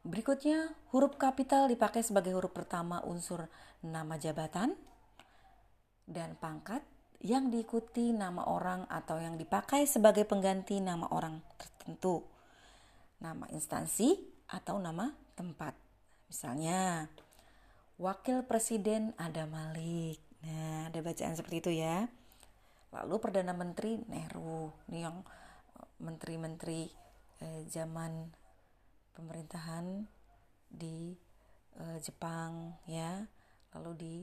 Berikutnya 0.00 0.72
huruf 0.96 1.20
kapital 1.20 1.68
dipakai 1.68 2.00
sebagai 2.00 2.32
huruf 2.32 2.56
pertama 2.56 3.04
unsur 3.04 3.44
nama 3.84 4.16
jabatan 4.16 4.72
dan 6.08 6.40
pangkat 6.40 6.80
yang 7.20 7.52
diikuti 7.52 8.16
nama 8.16 8.48
orang 8.48 8.88
atau 8.88 9.20
yang 9.20 9.36
dipakai 9.36 9.84
sebagai 9.84 10.24
pengganti 10.24 10.80
nama 10.80 11.04
orang 11.12 11.36
tertentu, 11.60 12.24
nama 13.20 13.44
instansi 13.52 14.16
atau 14.48 14.80
nama 14.80 15.12
tempat. 15.36 15.76
Misalnya, 16.32 17.10
Wakil 18.00 18.48
Presiden 18.48 19.12
ada 19.20 19.44
Malik. 19.44 20.16
Nah, 20.40 20.88
ada 20.88 20.98
bacaan 21.04 21.36
seperti 21.36 21.56
itu 21.60 21.72
ya. 21.84 22.08
Lalu 22.96 23.14
Perdana 23.20 23.52
Menteri 23.52 24.00
Nehru. 24.08 24.72
Ini 24.88 25.04
yang 25.04 25.20
eh, 25.76 25.88
menteri-menteri 26.00 26.88
eh, 27.44 27.62
zaman 27.68 28.32
pemerintahan 29.12 30.08
di 30.72 31.12
eh, 31.76 31.98
Jepang 32.00 32.80
ya. 32.88 33.20
Lalu 33.76 33.90
di 34.00 34.14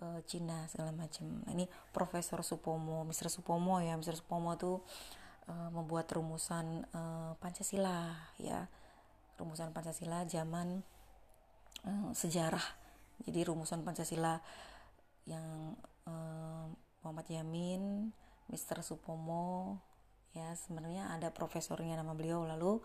uh, 0.00 0.20
Cina 0.26 0.66
segala 0.66 0.90
macam. 0.90 1.44
Nah, 1.44 1.52
ini 1.52 1.68
Profesor 1.92 2.40
Supomo, 2.42 3.04
Mr. 3.06 3.30
Supomo 3.30 3.78
ya, 3.78 3.94
Mr. 3.94 4.18
Supomo 4.18 4.56
tuh 4.58 4.82
uh, 5.50 5.70
membuat 5.70 6.10
rumusan 6.10 6.86
uh, 6.90 7.36
Pancasila 7.38 8.14
ya, 8.40 8.66
rumusan 9.38 9.70
Pancasila 9.70 10.24
zaman 10.26 10.82
uh, 11.86 12.10
sejarah. 12.14 12.64
Jadi 13.22 13.46
rumusan 13.46 13.86
Pancasila 13.86 14.42
yang 15.24 15.78
uh, 16.08 16.66
Muhammad 17.04 17.28
Yamin, 17.30 18.10
Mr. 18.50 18.82
Supomo 18.82 19.78
ya 20.34 20.50
sebenarnya 20.58 21.14
ada 21.14 21.30
profesornya 21.30 21.94
nama 21.94 22.10
beliau 22.10 22.42
lalu 22.42 22.82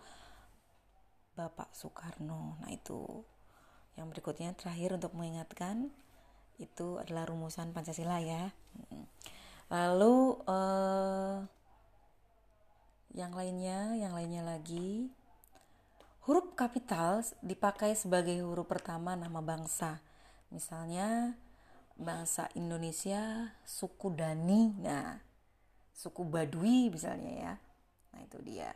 Bapak 1.33 1.73
Soekarno. 1.73 2.61
Nah 2.61 2.69
itu 2.69 3.25
yang 3.97 4.11
berikutnya 4.13 4.53
terakhir 4.53 4.95
untuk 4.95 5.17
mengingatkan 5.17 5.89
itu 6.59 6.99
adalah 6.99 7.25
rumusan 7.25 7.71
Pancasila 7.71 8.19
ya. 8.19 8.51
lalu 9.69 10.33
uh, 10.49 11.45
yang 13.15 13.31
lainnya 13.33 13.95
yang 13.95 14.13
lainnya 14.13 14.43
lagi. 14.43 15.09
Huruf 16.27 16.53
kapital 16.53 17.25
dipakai 17.41 17.97
sebagai 17.97 18.37
huruf 18.43 18.69
pertama 18.69 19.15
nama 19.17 19.41
bangsa. 19.41 20.03
Misalnya 20.53 21.33
bangsa 21.97 22.51
Indonesia 22.53 23.55
suku 23.65 24.13
Dani. 24.13 24.77
Nah 24.77 25.17
suku 25.95 26.27
Badui 26.27 26.91
misalnya 26.91 27.31
ya. 27.33 27.53
Nah 28.13 28.19
itu 28.25 28.37
dia. 28.45 28.75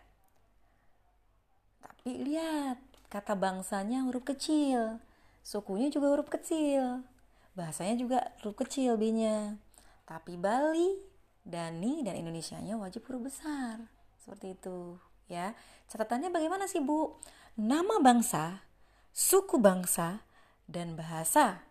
Tapi 1.84 2.22
lihat 2.25 2.80
kata 3.12 3.38
bangsanya 3.38 4.08
huruf 4.08 4.25
kecil. 4.25 4.98
Sukunya 5.44 5.92
juga 5.92 6.10
huruf 6.16 6.32
kecil 6.32 7.04
bahasanya 7.53 7.95
juga 7.98 8.19
huruf 8.41 8.65
kecil 8.65 8.98
B-nya 8.98 9.62
tapi 10.10 10.36
Bali 10.36 10.98
Dani 11.43 12.01
dan 12.01 12.17
Indonesianya 12.17 12.77
wajib 12.79 13.05
huruf 13.07 13.29
besar 13.29 13.81
seperti 14.24 14.55
itu 14.55 14.98
ya. 15.27 15.51
Catatannya 15.91 16.31
bagaimana 16.31 16.65
sih, 16.65 16.79
Bu? 16.79 17.19
Nama 17.60 18.00
bangsa, 18.01 18.65
suku 19.13 19.60
bangsa, 19.60 20.25
dan 20.65 20.95
bahasa 20.95 21.62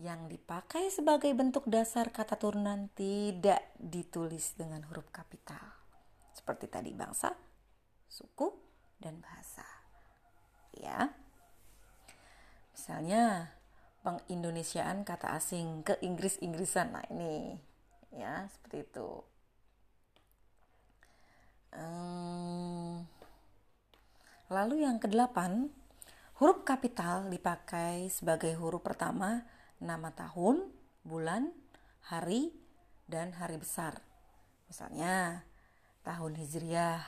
yang 0.00 0.26
dipakai 0.26 0.88
sebagai 0.88 1.30
bentuk 1.36 1.68
dasar 1.68 2.10
kata 2.10 2.40
turunan 2.40 2.90
tidak 2.96 3.60
ditulis 3.76 4.56
dengan 4.56 4.82
huruf 4.88 5.06
kapital. 5.12 5.62
Seperti 6.32 6.66
tadi 6.66 6.90
bangsa, 6.96 7.36
suku, 8.08 8.50
dan 8.98 9.20
bahasa. 9.20 9.68
Ya. 10.74 11.12
Misalnya 12.72 13.52
pengindonesiaan 14.02 15.06
kata 15.06 15.34
asing 15.38 15.86
ke 15.86 15.98
Inggris-Inggrisan. 16.02 16.94
Nah, 16.94 17.06
ini 17.10 17.54
ya, 18.14 18.46
seperti 18.50 18.84
itu. 18.84 19.10
Lalu 24.52 24.84
yang 24.84 25.00
kedelapan, 25.00 25.72
huruf 26.36 26.60
kapital 26.68 27.32
dipakai 27.32 28.12
sebagai 28.12 28.52
huruf 28.60 28.84
pertama 28.84 29.48
nama 29.80 30.12
tahun, 30.12 30.68
bulan, 31.08 31.48
hari, 32.04 32.52
dan 33.08 33.32
hari 33.32 33.56
besar. 33.56 34.04
Misalnya 34.68 35.48
tahun 36.04 36.36
Hijriah, 36.36 37.00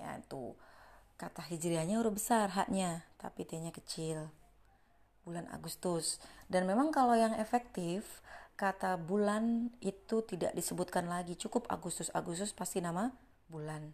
ya 0.00 0.16
itu 0.16 0.56
kata 1.20 1.44
Hijriahnya 1.44 2.00
huruf 2.00 2.16
besar 2.16 2.48
haknya, 2.56 3.04
tapi 3.20 3.44
T-nya 3.44 3.68
kecil. 3.68 4.32
Bulan 5.24 5.46
Agustus. 5.52 6.18
Dan 6.50 6.64
memang 6.66 6.90
kalau 6.90 7.14
yang 7.14 7.36
efektif, 7.36 8.24
kata 8.60 9.00
bulan 9.00 9.72
itu 9.80 10.20
tidak 10.28 10.52
disebutkan 10.52 11.08
lagi, 11.08 11.32
cukup 11.36 11.64
Agustus. 11.72 12.12
Agustus 12.12 12.52
pasti 12.52 12.84
nama 12.84 13.08
bulan. 13.48 13.88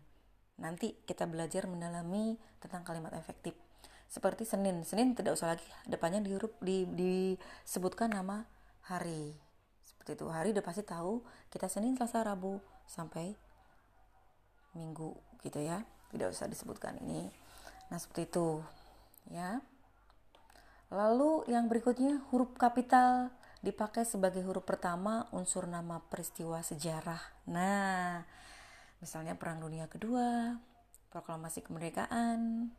Nanti 0.58 0.96
kita 1.04 1.28
belajar 1.28 1.70
mendalami 1.70 2.34
tentang 2.58 2.82
kalimat 2.82 3.14
efektif. 3.14 3.54
Seperti 4.10 4.42
Senin. 4.42 4.82
Senin 4.82 5.14
tidak 5.14 5.38
usah 5.38 5.54
lagi 5.54 5.66
depannya 5.86 6.22
di 6.22 6.34
huruf 6.34 6.54
di, 6.62 6.86
disebutkan 6.94 8.10
nama 8.14 8.46
hari. 8.86 9.34
Seperti 9.86 10.18
itu. 10.18 10.26
Hari 10.30 10.48
udah 10.54 10.64
pasti 10.64 10.82
tahu 10.86 11.20
kita 11.50 11.66
Senin, 11.66 11.98
Selasa, 11.98 12.22
Rabu 12.26 12.58
sampai 12.86 13.34
Minggu 14.74 15.14
gitu 15.42 15.62
ya. 15.62 15.82
Tidak 16.10 16.28
usah 16.30 16.46
disebutkan 16.46 16.98
ini. 17.02 17.28
Nah, 17.90 17.98
seperti 17.98 18.30
itu. 18.30 18.62
Ya. 19.30 19.62
Lalu 20.90 21.50
yang 21.50 21.66
berikutnya 21.66 22.22
huruf 22.30 22.54
kapital 22.54 23.34
dipakai 23.58 24.06
sebagai 24.06 24.46
huruf 24.46 24.62
pertama 24.62 25.26
unsur 25.34 25.66
nama 25.66 25.98
peristiwa 25.98 26.62
sejarah. 26.62 27.18
Nah, 27.50 28.22
misalnya 29.02 29.34
Perang 29.34 29.58
Dunia 29.58 29.90
Kedua, 29.90 30.54
Proklamasi 31.10 31.66
Kemerdekaan, 31.66 32.70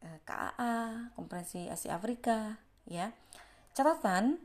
eh, 0.00 0.18
KAA, 0.24 1.12
Konferensi 1.12 1.68
Asia 1.68 2.00
Afrika, 2.00 2.56
ya. 2.88 3.12
Catatan, 3.76 4.40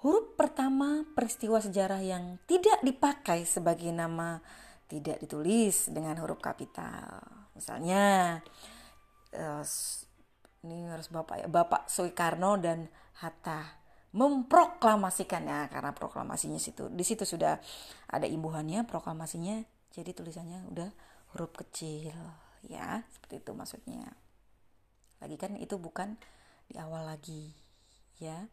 huruf 0.00 0.32
pertama 0.40 1.04
peristiwa 1.12 1.60
sejarah 1.60 2.00
yang 2.00 2.40
tidak 2.48 2.80
dipakai 2.80 3.44
sebagai 3.44 3.92
nama 3.92 4.40
tidak 4.88 5.20
ditulis 5.20 5.92
dengan 5.92 6.16
huruf 6.16 6.40
kapital. 6.40 7.20
Misalnya 7.52 8.40
eh, 9.36 9.64
ini 10.64 10.84
harus 10.88 11.08
Bapak 11.08 11.40
ya, 11.40 11.48
Bapak 11.48 11.88
Soekarno 11.88 12.60
dan 12.60 12.88
Hatta 13.24 13.80
memproklamasikannya 14.10 15.70
karena 15.70 15.94
proklamasinya 15.94 16.58
situ 16.58 16.90
di 16.90 17.06
situ 17.06 17.22
sudah 17.22 17.62
ada 18.10 18.26
imbuhannya 18.26 18.82
proklamasinya 18.82 19.62
jadi 19.94 20.10
tulisannya 20.10 20.66
udah 20.70 20.90
huruf 21.34 21.54
kecil. 21.54 22.14
Ya 22.66 23.06
seperti 23.14 23.40
itu 23.40 23.52
maksudnya. 23.54 24.04
Lagi 25.22 25.36
kan 25.40 25.56
itu 25.56 25.78
bukan 25.80 26.18
di 26.68 26.76
awal 26.76 27.06
lagi 27.06 27.54
ya. 28.18 28.50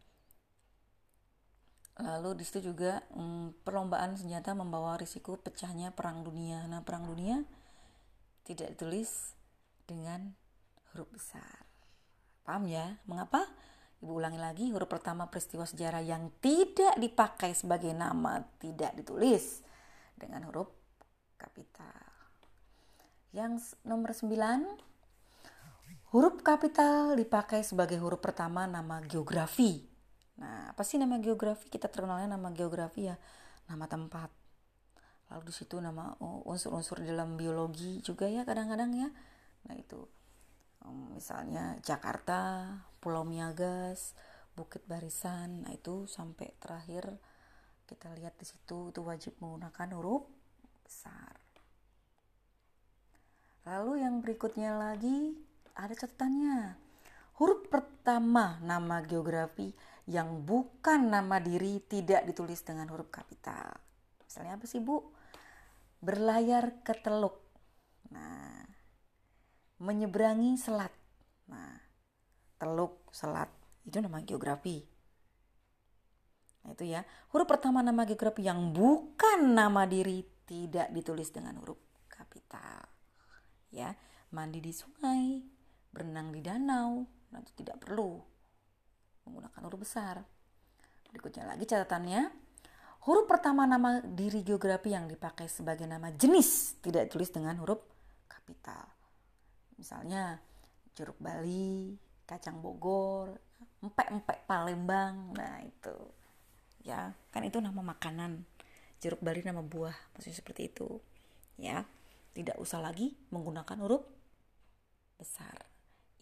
Lalu 1.98 2.38
di 2.38 2.44
situ 2.46 2.70
juga 2.70 3.02
hmm, 3.10 3.66
perlombaan 3.66 4.14
senjata 4.14 4.54
membawa 4.54 4.94
risiko 4.94 5.34
pecahnya 5.34 5.90
perang 5.90 6.22
dunia. 6.22 6.64
Nah 6.70 6.86
perang 6.86 7.10
dunia 7.10 7.42
tidak 8.46 8.78
ditulis 8.78 9.34
dengan 9.84 10.32
huruf 10.94 11.10
besar 11.10 11.67
paham 12.48 12.64
ya 12.64 12.96
mengapa 13.04 13.44
Ibu 13.98 14.22
ulangi 14.22 14.38
lagi 14.38 14.70
huruf 14.70 14.86
pertama 14.86 15.26
peristiwa 15.26 15.66
sejarah 15.66 15.98
yang 15.98 16.30
tidak 16.38 16.94
dipakai 17.02 17.50
sebagai 17.50 17.90
nama 17.90 18.38
tidak 18.62 18.94
ditulis 18.94 19.66
dengan 20.14 20.46
huruf 20.46 20.70
kapital. 21.34 22.06
Yang 23.34 23.74
nomor 23.82 24.14
9, 24.14 24.30
huruf 26.14 26.46
kapital 26.46 27.18
dipakai 27.18 27.66
sebagai 27.66 27.98
huruf 27.98 28.22
pertama 28.22 28.70
nama 28.70 29.02
geografi. 29.02 29.82
Nah, 30.38 30.70
apa 30.70 30.86
sih 30.86 30.94
nama 30.94 31.18
geografi? 31.18 31.66
Kita 31.66 31.90
terkenalnya 31.90 32.38
nama 32.38 32.54
geografi 32.54 33.10
ya, 33.10 33.18
nama 33.66 33.90
tempat. 33.90 34.30
Lalu 35.34 35.50
di 35.50 35.54
situ 35.58 35.74
nama 35.82 36.14
unsur-unsur 36.22 37.02
dalam 37.02 37.34
biologi 37.34 37.98
juga 37.98 38.30
ya 38.30 38.46
kadang-kadang 38.46 38.94
ya. 38.94 39.10
Nah, 39.66 39.74
itu 39.74 40.06
misalnya 40.86 41.74
Jakarta, 41.82 42.70
Pulau 43.02 43.26
Miagas, 43.26 44.14
Bukit 44.54 44.86
Barisan. 44.86 45.66
Nah, 45.66 45.72
itu 45.74 46.06
sampai 46.06 46.54
terakhir 46.62 47.18
kita 47.88 48.12
lihat 48.14 48.36
di 48.36 48.44
situ 48.44 48.92
itu 48.92 49.00
wajib 49.00 49.34
menggunakan 49.40 49.88
huruf 49.96 50.28
besar. 50.84 51.34
Lalu 53.68 54.00
yang 54.00 54.24
berikutnya 54.24 54.76
lagi 54.76 55.36
ada 55.76 55.92
catatannya. 55.92 56.76
Huruf 57.38 57.68
pertama 57.70 58.58
nama 58.64 59.04
geografi 59.04 59.70
yang 60.08 60.42
bukan 60.42 61.12
nama 61.12 61.36
diri 61.38 61.84
tidak 61.84 62.24
ditulis 62.24 62.64
dengan 62.64 62.88
huruf 62.88 63.12
kapital. 63.12 63.76
Misalnya 64.24 64.56
apa 64.56 64.64
sih 64.64 64.80
Bu? 64.80 65.04
Berlayar 66.00 66.80
ke 66.80 66.96
teluk. 66.96 67.36
Nah, 68.08 68.47
menyeberangi 69.78 70.58
selat. 70.58 70.92
Nah, 71.48 71.78
teluk, 72.58 73.06
selat 73.14 73.48
itu 73.86 73.98
nama 74.02 74.20
geografi. 74.20 74.82
Nah, 76.66 76.74
itu 76.74 76.84
ya. 76.84 77.06
Huruf 77.32 77.48
pertama 77.48 77.80
nama 77.80 78.04
geografi 78.04 78.44
yang 78.44 78.74
bukan 78.74 79.54
nama 79.54 79.88
diri 79.88 80.26
tidak 80.44 80.90
ditulis 80.92 81.30
dengan 81.30 81.56
huruf 81.62 81.78
kapital. 82.10 82.84
Ya, 83.72 83.94
mandi 84.34 84.60
di 84.60 84.72
sungai, 84.74 85.40
berenang 85.92 86.32
di 86.32 86.40
danau, 86.40 87.04
nah 87.32 87.38
itu 87.40 87.52
tidak 87.56 87.80
perlu 87.84 88.20
menggunakan 89.28 89.60
huruf 89.68 89.80
besar. 89.84 90.24
Berikutnya 91.12 91.48
lagi 91.48 91.64
catatannya, 91.68 92.32
huruf 93.08 93.28
pertama 93.28 93.64
nama 93.64 94.00
diri 94.00 94.40
geografi 94.44 94.92
yang 94.92 95.08
dipakai 95.08 95.48
sebagai 95.48 95.84
nama 95.84 96.12
jenis 96.12 96.80
tidak 96.80 97.08
ditulis 97.08 97.32
dengan 97.32 97.60
huruf 97.60 97.80
kapital. 98.28 98.97
Misalnya 99.78 100.42
jeruk 100.92 101.16
Bali, 101.22 101.94
kacang 102.26 102.58
Bogor, 102.58 103.38
empek-empek 103.80 104.44
Palembang. 104.44 105.32
Nah, 105.32 105.62
itu. 105.62 105.96
Ya, 106.82 107.14
kan 107.30 107.46
itu 107.46 107.62
nama 107.62 107.80
makanan 107.80 108.44
jeruk 108.98 109.22
bali 109.22 109.46
nama 109.46 109.62
buah 109.62 109.94
maksudnya 110.14 110.38
seperti 110.38 110.74
itu 110.74 110.98
ya 111.58 111.86
tidak 112.34 112.58
usah 112.58 112.82
lagi 112.82 113.14
menggunakan 113.30 113.78
huruf 113.82 114.02
besar 115.18 115.54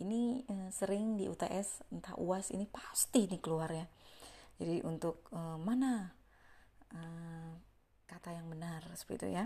ini 0.01 0.45
eh, 0.45 0.69
sering 0.73 1.17
di 1.17 1.29
UTS 1.29 1.89
entah 1.93 2.17
UAS 2.21 2.53
ini 2.53 2.69
pasti 2.69 3.29
nih 3.29 3.41
keluar 3.41 3.73
ya 3.73 3.89
jadi 4.61 4.85
untuk 4.85 5.25
eh, 5.33 5.59
mana 5.61 6.13
eh, 6.93 7.53
kata 8.05 8.37
yang 8.37 8.49
benar 8.53 8.85
seperti 8.93 9.25
itu 9.25 9.29
ya 9.41 9.45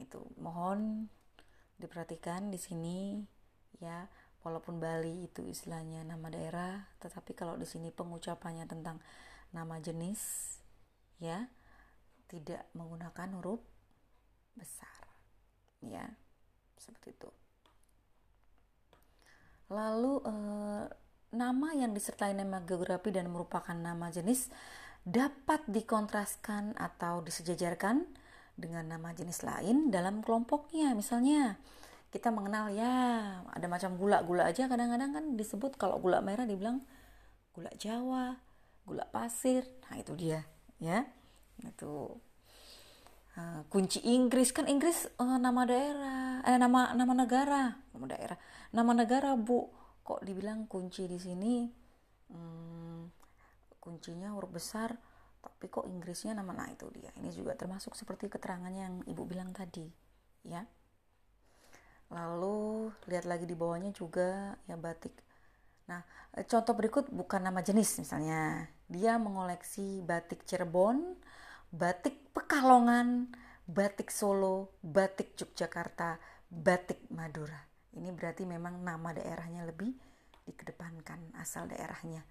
itu 0.00 0.20
mohon 0.40 1.08
diperhatikan 1.78 2.50
di 2.50 2.58
sini 2.58 3.22
ya 3.78 4.06
walaupun 4.42 4.82
Bali 4.82 5.30
itu 5.30 5.46
istilahnya 5.46 6.02
nama 6.02 6.26
daerah 6.30 6.82
tetapi 6.98 7.34
kalau 7.38 7.54
di 7.54 7.66
sini 7.66 7.94
pengucapannya 7.94 8.66
tentang 8.66 8.98
nama 9.54 9.78
jenis 9.78 10.20
ya 11.22 11.48
tidak 12.28 12.68
menggunakan 12.76 13.28
huruf 13.40 13.64
besar. 14.54 15.02
Ya, 15.80 16.04
seperti 16.76 17.16
itu. 17.16 17.30
Lalu 19.72 20.14
eh, 20.28 20.84
nama 21.32 21.68
yang 21.76 21.92
disertai 21.96 22.36
nama 22.36 22.60
geografi 22.64 23.12
dan 23.12 23.32
merupakan 23.32 23.74
nama 23.74 24.12
jenis 24.12 24.52
dapat 25.08 25.64
dikontraskan 25.68 26.76
atau 26.76 27.24
disejajarkan 27.24 28.04
dengan 28.58 28.90
nama 28.90 29.14
jenis 29.14 29.46
lain 29.46 29.94
dalam 29.94 30.20
kelompoknya. 30.20 30.92
Misalnya, 30.98 31.54
kita 32.10 32.34
mengenal 32.34 32.74
ya 32.74 32.92
ada 33.46 33.66
macam 33.70 33.94
gula-gula 33.94 34.50
aja 34.50 34.66
kadang-kadang 34.66 35.14
kan 35.14 35.24
disebut 35.38 35.78
kalau 35.78 36.02
gula 36.02 36.18
merah 36.18 36.42
dibilang 36.42 36.82
gula 37.54 37.70
Jawa, 37.78 38.34
gula 38.82 39.06
pasir. 39.14 39.62
Nah, 39.86 40.02
itu 40.02 40.18
dia, 40.18 40.42
ya. 40.82 41.06
Itu 41.62 42.18
uh, 43.38 43.60
kunci 43.70 44.02
Inggris 44.02 44.50
kan 44.50 44.66
Inggris 44.66 45.06
uh, 45.22 45.38
nama 45.38 45.62
daerah, 45.62 46.42
eh 46.42 46.58
nama 46.58 46.92
nama 46.98 47.12
negara, 47.14 47.78
nama 47.94 48.06
daerah. 48.10 48.38
Nama 48.74 48.92
negara, 48.92 49.38
Bu. 49.38 49.70
Kok 50.02 50.24
dibilang 50.26 50.66
kunci 50.66 51.04
di 51.04 51.20
sini 51.20 51.68
hmm, 52.32 53.00
kuncinya 53.76 54.32
huruf 54.36 54.52
besar 54.52 54.96
tapi 55.42 55.66
kok 55.70 55.90
Inggrisnya 55.90 56.38
nama 56.38 56.54
nah 56.54 56.70
itu 56.70 56.86
dia. 56.94 57.10
Ini 57.18 57.34
juga 57.34 57.58
termasuk 57.58 57.98
seperti 57.98 58.30
keterangannya 58.30 58.82
yang 58.86 58.96
Ibu 59.10 59.22
bilang 59.26 59.50
tadi, 59.50 59.86
ya. 60.46 60.62
Lalu 62.14 62.88
lihat 63.10 63.28
lagi 63.28 63.44
di 63.44 63.58
bawahnya 63.58 63.92
juga 63.92 64.56
ya 64.64 64.78
batik. 64.80 65.12
Nah 65.90 66.00
eh, 66.36 66.44
contoh 66.46 66.72
berikut 66.72 67.12
bukan 67.12 67.42
nama 67.44 67.60
jenis 67.60 68.00
misalnya. 68.00 68.70
Dia 68.88 69.20
mengoleksi 69.20 70.00
batik 70.00 70.48
Cirebon 70.48 71.18
batik 71.68 72.32
Pekalongan 72.32 73.28
batik 73.68 74.08
Solo 74.08 74.78
batik 74.80 75.36
Yogyakarta 75.36 76.16
batik 76.48 77.04
Madura. 77.12 77.60
Ini 77.92 78.08
berarti 78.14 78.48
memang 78.48 78.80
nama 78.80 79.12
daerahnya 79.12 79.68
lebih 79.68 79.92
dikedepankan 80.48 81.36
asal 81.36 81.68
daerahnya. 81.68 82.24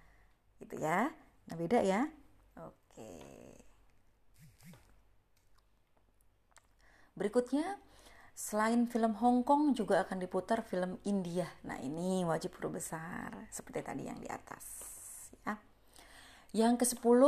Gitu 0.58 0.74
ya. 0.82 1.06
Nah 1.46 1.54
beda 1.54 1.86
ya 1.86 2.10
berikutnya 7.18 7.78
Selain 8.38 8.86
film 8.86 9.18
Hong 9.18 9.42
Kong 9.42 9.74
juga 9.74 10.06
akan 10.06 10.22
diputar 10.22 10.62
film 10.62 10.94
India. 11.02 11.50
Nah 11.66 11.74
ini 11.82 12.22
wajib 12.22 12.54
huruf 12.54 12.78
besar 12.78 13.34
seperti 13.50 13.82
tadi 13.82 14.06
yang 14.06 14.22
di 14.22 14.30
atas. 14.30 14.62
Ya. 15.42 15.58
Yang 16.54 16.86
ke-10 16.86 17.22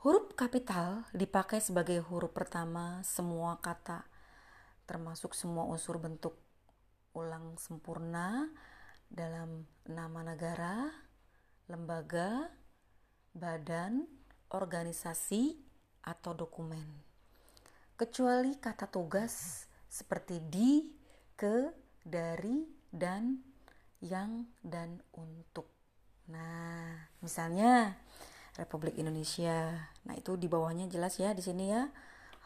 huruf 0.00 0.32
kapital 0.32 1.04
dipakai 1.12 1.60
sebagai 1.60 2.00
huruf 2.08 2.32
pertama 2.32 3.04
semua 3.04 3.60
kata 3.60 4.08
termasuk 4.88 5.36
semua 5.36 5.68
unsur 5.68 6.00
bentuk 6.00 6.40
ulang 7.12 7.60
sempurna 7.60 8.48
dalam 9.12 9.68
nama 9.84 10.24
negara, 10.24 10.88
lembaga, 11.68 12.48
badan, 13.36 14.08
organisasi, 14.54 15.58
atau 16.06 16.32
dokumen 16.32 17.06
kecuali 17.96 18.60
kata 18.60 18.92
tugas 18.92 19.64
seperti 19.88 20.44
di, 20.44 20.84
ke, 21.32 21.72
dari, 22.04 22.68
dan, 22.92 23.40
yang, 24.04 24.44
dan 24.60 25.00
untuk. 25.16 25.72
Nah, 26.28 26.92
misalnya 27.24 27.96
Republik 28.60 29.00
Indonesia. 29.00 29.88
Nah, 30.04 30.14
itu 30.14 30.36
di 30.36 30.44
bawahnya 30.44 30.92
jelas 30.92 31.16
ya 31.16 31.32
di 31.32 31.40
sini 31.40 31.72
ya. 31.72 31.88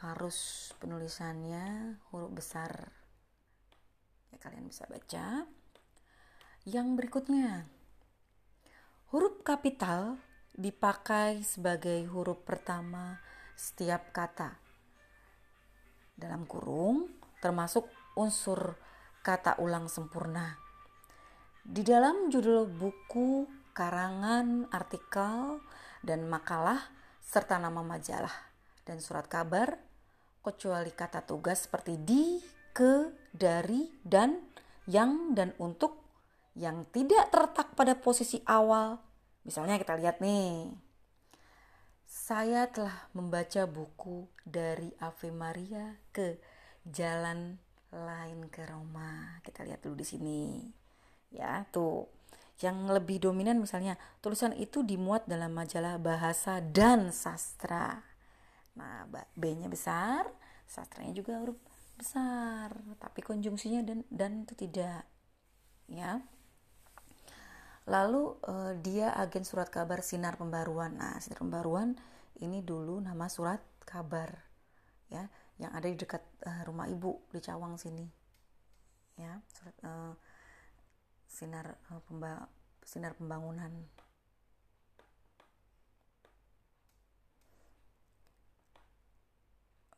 Harus 0.06 0.70
penulisannya 0.78 1.98
huruf 2.14 2.30
besar. 2.30 2.70
Ya, 4.30 4.38
kalian 4.38 4.70
bisa 4.70 4.86
baca. 4.86 5.50
Yang 6.62 6.86
berikutnya. 6.94 7.66
Huruf 9.10 9.42
kapital 9.42 10.22
dipakai 10.60 11.40
sebagai 11.40 12.04
huruf 12.12 12.44
pertama 12.44 13.16
setiap 13.56 14.12
kata 14.12 14.60
dalam 16.20 16.44
kurung 16.44 17.08
termasuk 17.40 17.88
unsur 18.20 18.76
kata 19.24 19.56
ulang 19.60 19.88
sempurna. 19.88 20.60
Di 21.60 21.80
dalam 21.84 22.28
judul 22.28 22.68
buku, 22.68 23.48
karangan, 23.72 24.68
artikel, 24.72 25.60
dan 26.04 26.28
makalah, 26.28 26.80
serta 27.20 27.60
nama 27.60 27.84
majalah 27.84 28.32
dan 28.84 29.00
surat 29.00 29.28
kabar, 29.28 29.76
kecuali 30.40 30.92
kata 30.92 31.24
tugas 31.24 31.68
seperti 31.68 32.00
di, 32.00 32.40
ke, 32.72 33.12
dari, 33.32 33.92
dan, 34.00 34.40
yang, 34.88 35.36
dan 35.36 35.52
untuk, 35.60 36.00
yang 36.56 36.88
tidak 36.90 37.28
terletak 37.28 37.76
pada 37.76 37.94
posisi 37.96 38.40
awal. 38.48 39.09
Misalnya 39.44 39.80
kita 39.80 39.96
lihat 39.96 40.20
nih, 40.20 40.68
saya 42.10 42.66
telah 42.68 43.08
membaca 43.14 43.64
buku 43.70 44.26
dari 44.42 44.90
Ave 44.98 45.30
Maria 45.30 45.96
ke 46.10 46.36
Jalan 46.82 47.56
Lain 47.90 48.46
ke 48.50 48.66
Roma. 48.66 49.38
Kita 49.42 49.66
lihat 49.66 49.82
dulu 49.82 49.98
di 49.98 50.06
sini. 50.06 50.42
Ya, 51.34 51.66
tuh. 51.74 52.06
Yang 52.60 52.92
lebih 52.92 53.24
dominan 53.24 53.56
misalnya 53.56 53.96
tulisan 54.20 54.52
itu 54.52 54.84
dimuat 54.84 55.24
dalam 55.24 55.56
majalah 55.56 55.96
Bahasa 55.96 56.60
dan 56.60 57.08
Sastra. 57.08 58.04
Nah, 58.76 59.08
B-nya 59.34 59.66
besar, 59.66 60.28
sastranya 60.68 61.16
juga 61.16 61.40
huruf 61.40 61.56
besar, 61.96 62.72
tapi 62.96 63.20
konjungsinya 63.20 63.84
dan 63.84 64.04
dan 64.08 64.44
itu 64.44 64.54
tidak. 64.56 65.04
Ya. 65.90 66.22
Lalu 67.90 68.38
uh, 68.46 68.72
dia 68.78 69.10
agen 69.18 69.42
surat 69.42 69.66
kabar 69.66 69.98
Sinar 70.06 70.38
Pembaruan. 70.38 70.94
Nah, 70.94 71.18
Sinar 71.18 71.42
Pembaruan 71.42 71.98
ini 72.38 72.62
dulu 72.62 73.02
nama 73.02 73.26
surat 73.26 73.58
kabar 73.82 74.30
ya 75.10 75.26
yang 75.58 75.74
ada 75.74 75.90
di 75.90 75.98
dekat 75.98 76.22
uh, 76.46 76.62
rumah 76.70 76.86
ibu 76.86 77.18
di 77.34 77.42
Cawang 77.42 77.74
sini. 77.74 78.06
Ya, 79.18 79.42
surat 79.52 79.76
uh, 79.82 80.14
sinar 81.26 81.76
uh, 81.90 82.00
pemba 82.06 82.46
sinar 82.86 83.12
pembangunan. 83.18 83.74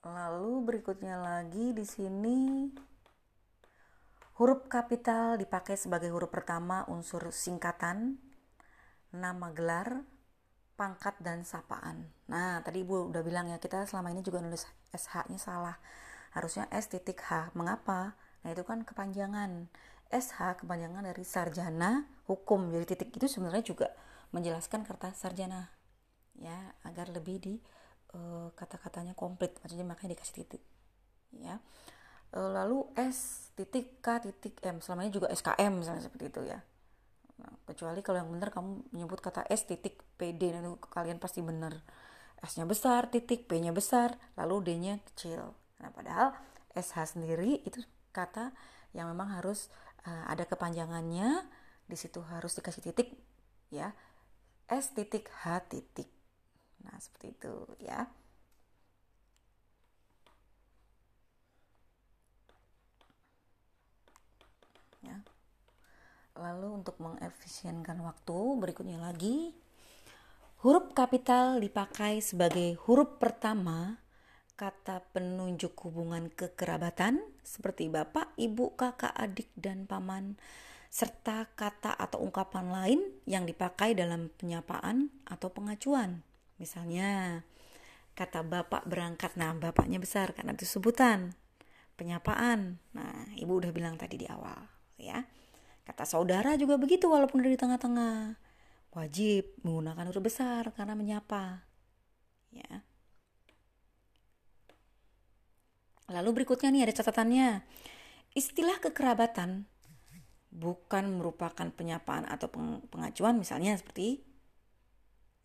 Lalu 0.03 0.67
berikutnya 0.67 1.15
lagi 1.21 1.71
di 1.71 1.87
sini 1.87 2.67
Huruf 4.43 4.67
kapital 4.67 5.39
dipakai 5.39 5.79
sebagai 5.79 6.11
huruf 6.11 6.27
pertama 6.27 6.83
unsur 6.91 7.31
singkatan, 7.31 8.19
nama 9.15 9.55
gelar, 9.55 10.03
pangkat, 10.75 11.15
dan 11.23 11.47
sapaan. 11.47 12.11
Nah, 12.27 12.59
tadi 12.67 12.83
Ibu 12.83 13.15
udah 13.15 13.23
bilang 13.23 13.47
ya, 13.47 13.63
kita 13.63 13.87
selama 13.87 14.11
ini 14.11 14.19
juga 14.19 14.43
nulis 14.43 14.67
SH-nya 14.91 15.39
salah. 15.39 15.79
Harusnya 16.35 16.67
S 16.75 16.91
titik 16.91 17.23
H. 17.23 17.55
Mengapa? 17.55 18.19
Nah, 18.43 18.51
itu 18.51 18.67
kan 18.67 18.83
kepanjangan. 18.83 19.71
SH 20.11 20.67
kepanjangan 20.67 21.07
dari 21.07 21.23
sarjana 21.23 22.11
hukum. 22.27 22.67
Jadi 22.75 22.99
titik 22.99 23.15
itu 23.15 23.31
sebenarnya 23.31 23.63
juga 23.63 23.95
menjelaskan 24.35 24.83
kata 24.83 25.15
sarjana. 25.15 25.71
Ya, 26.35 26.75
agar 26.83 27.15
lebih 27.15 27.39
di 27.39 27.55
uh, 28.19 28.51
kata-katanya 28.59 29.15
komplit. 29.15 29.55
Maksudnya 29.63 29.87
makanya 29.87 30.19
dikasih 30.19 30.35
titik. 30.35 30.67
Ya. 31.31 31.63
Uh, 32.33 32.49
lalu 32.49 32.89
S 32.97 33.53
titik 33.53 34.01
K 34.01 34.21
titik 34.25 34.57
M. 34.65 34.81
Selama 34.81 35.05
ini 35.05 35.13
juga 35.13 35.29
SKM 35.29 35.73
misalnya 35.73 36.03
seperti 36.05 36.33
itu 36.33 36.41
ya. 36.49 36.65
Nah, 37.43 37.53
kecuali 37.69 38.01
kalau 38.01 38.25
yang 38.25 38.31
benar 38.33 38.49
kamu 38.49 38.89
menyebut 38.95 39.21
kata 39.21 39.45
S 39.53 39.69
titik 39.69 40.01
PD 40.17 40.57
itu 40.57 40.73
kalian 40.89 41.21
pasti 41.21 41.45
benar. 41.45 41.77
S 42.43 42.59
nya 42.59 42.67
besar 42.67 43.07
titik 43.13 43.47
P 43.47 43.61
nya 43.63 43.71
besar 43.71 44.19
lalu 44.35 44.65
D 44.67 44.69
nya 44.81 44.99
kecil. 45.13 45.55
Nah 45.79 45.91
padahal 45.95 46.35
SH 46.75 47.19
sendiri 47.19 47.61
itu 47.63 47.85
kata 48.11 48.51
yang 48.97 49.13
memang 49.13 49.39
harus 49.39 49.69
uh, 50.09 50.27
ada 50.27 50.49
kepanjangannya. 50.49 51.47
Di 51.87 51.97
situ 51.99 52.25
harus 52.25 52.57
dikasih 52.57 52.83
titik 52.91 53.15
ya. 53.69 53.93
S 54.67 54.91
titik 54.97 55.29
H 55.45 55.69
titik. 55.69 56.09
Nah 56.83 56.97
seperti 56.99 57.37
itu 57.37 57.55
ya 57.79 58.09
ya. 65.03 65.19
Lalu 66.39 66.81
untuk 66.81 66.97
mengefisienkan 66.97 68.01
waktu 68.01 68.39
berikutnya 68.57 68.97
lagi. 68.97 69.53
Huruf 70.63 70.95
kapital 70.95 71.59
dipakai 71.59 72.23
sebagai 72.23 72.79
huruf 72.87 73.19
pertama 73.19 73.99
kata 74.55 75.03
penunjuk 75.11 75.75
hubungan 75.83 76.31
kekerabatan 76.31 77.19
seperti 77.43 77.91
bapak, 77.91 78.31
ibu, 78.39 78.71
kakak, 78.79 79.11
adik 79.19 79.51
dan 79.59 79.91
paman 79.91 80.39
serta 80.93 81.51
kata 81.57 81.97
atau 81.97 82.23
ungkapan 82.23 82.69
lain 82.69 83.01
yang 83.25 83.49
dipakai 83.49 83.97
dalam 83.97 84.31
penyapaan 84.39 85.11
atau 85.25 85.49
pengacuan. 85.51 86.23
Misalnya, 86.61 87.43
kata 88.13 88.45
bapak 88.45 88.87
berangkat. 88.87 89.35
Nah 89.41 89.57
bapaknya 89.57 89.99
besar 89.99 90.37
karena 90.37 90.53
itu 90.55 90.69
sebutan. 90.69 91.33
Penyapaan. 91.97 92.79
Nah 92.95 93.35
ibu 93.35 93.57
udah 93.57 93.73
bilang 93.73 93.97
tadi 93.99 94.21
di 94.21 94.29
awal 94.29 94.82
ya. 95.03 95.27
Kata 95.83 96.07
saudara 96.07 96.55
juga 96.55 96.79
begitu 96.79 97.11
walaupun 97.11 97.43
dari 97.43 97.59
tengah-tengah. 97.59 98.39
Wajib 98.93 99.59
menggunakan 99.67 100.07
huruf 100.07 100.23
besar 100.23 100.71
karena 100.77 100.95
menyapa 100.95 101.67
ya. 102.55 102.85
Lalu 106.13 106.45
berikutnya 106.45 106.69
nih 106.71 106.85
ada 106.87 106.95
catatannya. 106.95 107.49
Istilah 108.37 108.79
kekerabatan 108.85 109.65
bukan 110.53 111.05
merupakan 111.17 111.65
penyapaan 111.73 112.29
atau 112.29 112.53
pengacuan 112.93 113.41
misalnya 113.41 113.73
seperti 113.73 114.21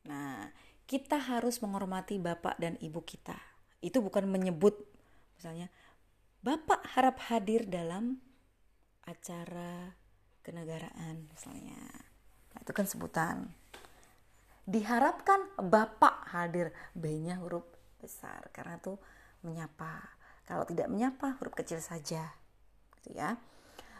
nah 0.03 0.51
kita 0.87 1.19
harus 1.19 1.59
menghormati 1.63 2.19
bapak 2.19 2.59
dan 2.59 2.75
ibu 2.83 2.99
kita. 3.03 3.35
Itu 3.79 4.03
bukan 4.03 4.27
menyebut 4.27 4.75
misalnya 5.39 5.71
bapak 6.43 6.83
harap 6.95 7.19
hadir 7.31 7.67
dalam 7.67 8.19
acara 9.07 9.95
kenegaraan 10.43 11.31
misalnya. 11.31 11.79
Nah, 12.53 12.59
itu 12.59 12.71
kan 12.75 12.85
sebutan. 12.85 13.47
Diharapkan 14.67 15.47
bapak 15.55 16.27
hadir, 16.35 16.75
B-nya 16.91 17.39
huruf 17.39 17.63
besar 18.03 18.51
karena 18.51 18.75
itu 18.75 18.99
menyapa. 19.47 20.11
Kalau 20.43 20.67
tidak 20.67 20.91
menyapa 20.91 21.39
huruf 21.39 21.55
kecil 21.55 21.79
saja. 21.79 22.35
Gitu 22.99 23.15
ya. 23.15 23.39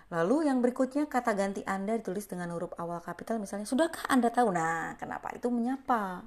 Lalu 0.08 0.48
yang 0.48 0.64
berikutnya 0.64 1.08
kata 1.08 1.36
ganti 1.36 1.64
Anda 1.68 2.00
ditulis 2.00 2.28
dengan 2.32 2.56
huruf 2.56 2.72
awal 2.80 3.04
kapital 3.04 3.44
misalnya 3.44 3.68
sudahkah 3.68 4.08
Anda 4.08 4.32
tahu? 4.32 4.56
Nah, 4.56 4.96
kenapa 5.00 5.32
itu 5.36 5.52
menyapa? 5.52 6.24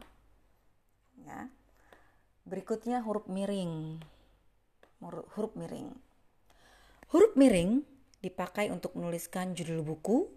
ya. 1.24 1.48
Berikutnya 2.44 3.04
huruf 3.04 3.28
miring. 3.28 4.00
Huruf 5.00 5.52
miring. 5.56 5.96
Huruf 7.08 7.32
miring 7.36 7.99
dipakai 8.20 8.68
untuk 8.68 8.96
menuliskan 8.96 9.56
judul 9.56 9.85
buku, 9.85 10.28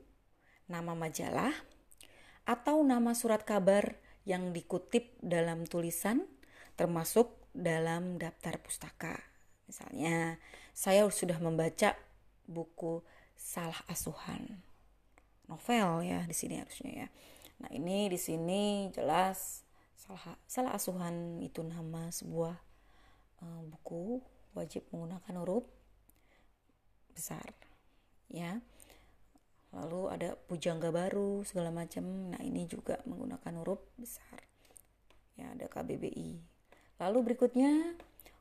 nama 0.71 0.95
majalah, 0.95 1.51
atau 2.43 2.83
nama 2.83 3.15
surat 3.15 3.43
kabar 3.43 3.95
yang 4.23 4.55
dikutip 4.55 5.19
dalam 5.19 5.67
tulisan 5.67 6.23
termasuk 6.79 7.31
dalam 7.53 8.17
daftar 8.17 8.57
pustaka. 8.59 9.19
Misalnya, 9.67 10.39
saya 10.73 11.05
sudah 11.07 11.37
membaca 11.37 11.95
buku 12.49 13.03
Salah 13.37 13.83
Asuhan. 13.91 14.63
Novel 15.51 16.07
ya 16.07 16.23
di 16.23 16.35
sini 16.35 16.57
harusnya 16.57 17.05
ya. 17.05 17.07
Nah, 17.59 17.69
ini 17.75 18.07
di 18.07 18.17
sini 18.17 18.87
jelas 18.95 19.67
salah 20.03 20.35
salah 20.43 20.75
asuhan 20.75 21.39
itu 21.39 21.63
nama 21.63 22.11
sebuah 22.11 22.55
uh, 23.39 23.61
buku 23.71 24.19
wajib 24.51 24.83
menggunakan 24.91 25.39
huruf 25.39 25.63
besar 27.15 27.55
ya 28.33 28.57
lalu 29.73 30.09
ada 30.09 30.33
pujangga 30.49 30.89
baru 30.89 31.45
segala 31.45 31.69
macam 31.69 32.33
nah 32.33 32.41
ini 32.41 32.65
juga 32.65 32.97
menggunakan 33.05 33.53
huruf 33.61 33.81
besar 33.95 34.41
ya 35.37 35.53
ada 35.53 35.69
KBBI 35.69 36.41
lalu 36.97 37.17
berikutnya 37.31 37.93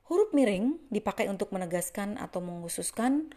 huruf 0.09 0.33
miring 0.33 0.81
dipakai 0.89 1.29
untuk 1.29 1.53
menegaskan 1.53 2.17
atau 2.17 2.41
mengkhususkan 2.41 3.33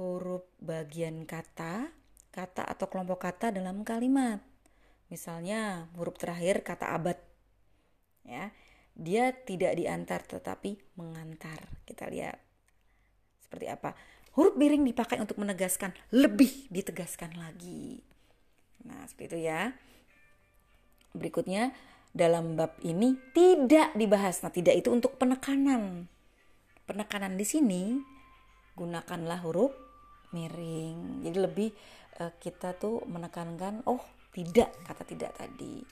huruf 0.00 0.48
bagian 0.58 1.28
kata 1.28 1.92
kata 2.32 2.64
atau 2.64 2.86
kelompok 2.88 3.28
kata 3.28 3.52
dalam 3.52 3.84
kalimat 3.84 4.40
Misalnya 5.08 5.88
huruf 5.96 6.20
terakhir 6.20 6.60
kata 6.60 6.92
abad. 6.92 7.18
Ya. 8.28 8.52
Dia 8.98 9.32
tidak 9.32 9.76
diantar 9.80 10.20
tetapi 10.28 10.76
mengantar. 11.00 11.64
Kita 11.88 12.12
lihat 12.12 12.36
seperti 13.40 13.66
apa. 13.72 13.96
Huruf 14.36 14.54
miring 14.54 14.84
dipakai 14.86 15.18
untuk 15.22 15.40
menegaskan, 15.40 15.94
lebih 16.12 16.68
ditegaskan 16.68 17.36
lagi. 17.38 18.02
Nah, 18.86 19.04
seperti 19.08 19.34
itu 19.34 19.38
ya. 19.48 19.72
Berikutnya 21.16 21.72
dalam 22.12 22.54
bab 22.54 22.78
ini 22.84 23.16
tidak 23.34 23.92
dibahas. 23.94 24.40
Nah, 24.44 24.52
tidak 24.52 24.78
itu 24.78 24.88
untuk 24.90 25.16
penekanan. 25.20 26.06
Penekanan 26.88 27.36
di 27.36 27.44
sini 27.44 27.82
gunakanlah 28.78 29.42
huruf 29.42 29.74
miring. 30.32 31.24
Jadi 31.26 31.38
lebih 31.38 31.70
uh, 32.22 32.32
kita 32.38 32.78
tuh 32.78 33.02
menekankan 33.10 33.82
oh 33.84 34.00
tidak 34.32 34.70
kata 34.86 35.02
tidak 35.02 35.34
tadi. 35.34 35.82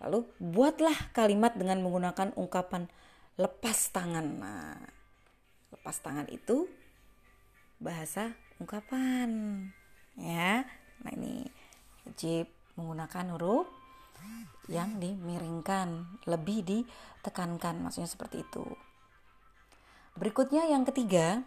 Lalu 0.00 0.24
buatlah 0.40 1.12
kalimat 1.12 1.56
dengan 1.56 1.84
menggunakan 1.84 2.32
ungkapan 2.36 2.88
lepas 3.40 3.78
tangan. 3.92 4.26
Nah, 4.40 4.76
lepas 5.72 5.96
tangan 6.00 6.28
itu 6.28 6.68
bahasa 7.80 8.36
ungkapan 8.60 9.28
ya. 10.20 10.68
Nah, 11.00 11.12
ini 11.16 11.48
wajib 12.04 12.52
menggunakan 12.76 13.32
huruf 13.34 13.66
yang 14.68 15.00
dimiringkan, 15.02 16.20
lebih 16.28 16.62
ditekankan, 16.62 17.80
maksudnya 17.82 18.06
seperti 18.06 18.44
itu. 18.44 18.62
Berikutnya 20.14 20.68
yang 20.68 20.84
ketiga, 20.84 21.42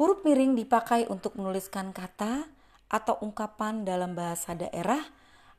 huruf 0.00 0.24
miring 0.24 0.56
dipakai 0.56 1.06
untuk 1.06 1.36
menuliskan 1.38 1.92
kata 1.94 2.48
atau 2.88 3.20
ungkapan 3.22 3.84
dalam 3.84 4.16
bahasa 4.16 4.56
daerah 4.56 5.04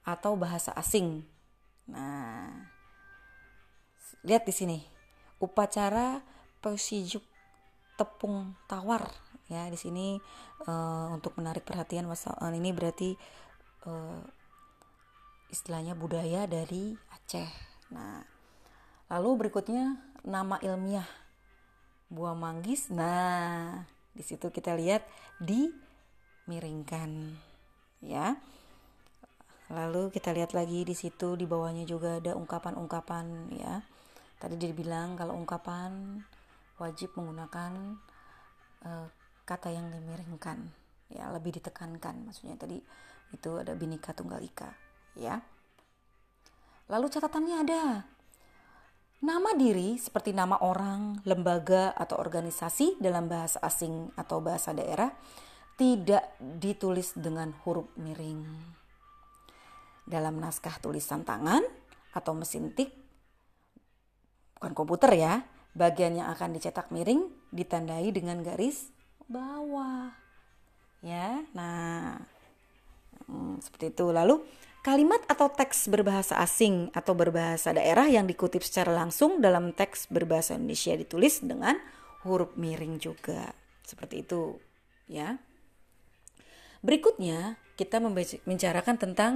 atau 0.03 0.35
bahasa 0.35 0.75
asing. 0.75 1.23
Nah, 1.87 2.67
lihat 4.25 4.43
di 4.43 4.53
sini. 4.53 4.79
Upacara 5.39 6.23
persijuk 6.63 7.23
tepung 7.99 8.55
tawar 8.65 9.11
ya 9.53 9.69
di 9.69 9.77
sini 9.77 10.17
uh, 10.65 11.13
untuk 11.13 11.37
menarik 11.37 11.61
perhatian 11.61 12.09
uh, 12.09 12.49
ini 12.49 12.73
berarti 12.73 13.13
uh, 13.85 14.21
istilahnya 15.53 15.93
budaya 15.93 16.49
dari 16.49 16.97
Aceh. 17.13 17.49
Nah, 17.93 18.25
lalu 19.13 19.45
berikutnya 19.45 20.01
nama 20.25 20.57
ilmiah 20.65 21.05
buah 22.09 22.33
manggis. 22.33 22.89
Nah, 22.89 23.85
di 24.17 24.25
situ 24.25 24.49
kita 24.49 24.73
lihat 24.73 25.05
dimiringkan 25.37 27.09
ya. 28.01 28.33
Lalu 29.69 30.09
kita 30.09 30.33
lihat 30.33 30.57
lagi 30.57 30.85
di 30.85 30.97
situ 30.97 31.37
di 31.37 31.45
bawahnya 31.45 31.85
juga 31.85 32.17
ada 32.17 32.33
ungkapan-ungkapan 32.33 33.25
ya. 33.53 33.85
Tadi 34.41 34.57
dibilang 34.59 35.15
kalau 35.15 35.37
ungkapan 35.37 36.21
wajib 36.81 37.13
menggunakan 37.15 37.95
uh, 38.83 39.07
kata 39.43 39.69
yang 39.71 39.91
dimiringkan 39.91 40.57
ya, 41.11 41.29
lebih 41.31 41.59
ditekankan 41.59 42.27
maksudnya 42.27 42.55
tadi 42.55 42.79
itu 43.33 43.49
ada 43.59 43.73
binika 43.75 44.15
tunggal 44.15 44.39
ika 44.39 44.71
ya. 45.19 45.41
Lalu 46.91 47.07
catatannya 47.07 47.57
ada 47.63 47.81
Nama 49.23 49.55
diri 49.55 49.95
seperti 49.95 50.35
nama 50.35 50.59
orang, 50.59 51.23
lembaga, 51.23 51.95
atau 51.95 52.19
organisasi 52.19 52.99
dalam 52.99 53.31
bahasa 53.31 53.55
asing 53.63 54.11
atau 54.19 54.43
bahasa 54.43 54.75
daerah 54.75 55.15
tidak 55.79 56.35
ditulis 56.37 57.15
dengan 57.15 57.55
huruf 57.63 57.87
miring 57.97 58.43
dalam 60.03 60.37
naskah 60.37 60.75
tulisan 60.83 61.23
tangan 61.25 61.63
atau 62.13 62.35
mesin 62.35 62.75
tik 62.75 62.91
bukan 64.59 64.75
komputer 64.77 65.11
ya 65.17 65.33
bagian 65.73 66.19
yang 66.19 66.29
akan 66.29 66.53
dicetak 66.53 66.93
miring 66.93 67.25
ditandai 67.49 68.13
dengan 68.13 68.43
garis 68.45 68.92
bawah. 69.29 70.11
Ya 71.03 71.43
nah 71.51 72.19
hmm, 73.27 73.59
seperti 73.59 73.91
itu. 73.91 74.09
Lalu 74.09 74.43
kalimat 74.83 75.23
atau 75.27 75.51
teks 75.51 75.87
berbahasa 75.87 76.39
asing 76.43 76.91
atau 76.91 77.15
berbahasa 77.15 77.71
daerah 77.75 78.07
yang 78.07 78.27
dikutip 78.27 78.63
secara 78.63 78.91
langsung 78.91 79.39
dalam 79.39 79.71
teks 79.71 80.11
berbahasa 80.11 80.59
Indonesia 80.59 80.95
ditulis 80.95 81.43
dengan 81.43 81.75
huruf 82.23 82.55
miring 82.55 82.99
juga. 82.99 83.51
Seperti 83.83 84.23
itu 84.23 84.59
ya. 85.11 85.39
Berikutnya 86.83 87.55
kita 87.79 88.03
membicarakan 88.03 88.95
tentang 88.99 89.33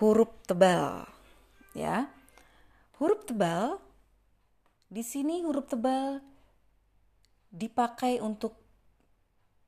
huruf 0.00 0.32
tebal 0.44 1.08
ya. 1.72 2.08
Huruf 3.00 3.26
tebal 3.28 3.82
di 4.88 5.02
sini 5.02 5.42
huruf 5.42 5.66
tebal 5.66 6.22
dipakai 7.50 8.22
untuk 8.22 8.63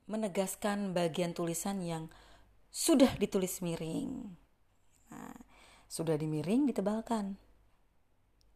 menegaskan 0.06 0.94
bagian 0.94 1.34
tulisan 1.34 1.82
yang 1.82 2.10
sudah 2.70 3.10
ditulis 3.18 3.62
miring. 3.62 4.34
Nah, 5.10 5.36
sudah 5.86 6.18
dimiring 6.18 6.66
ditebalkan. 6.66 7.38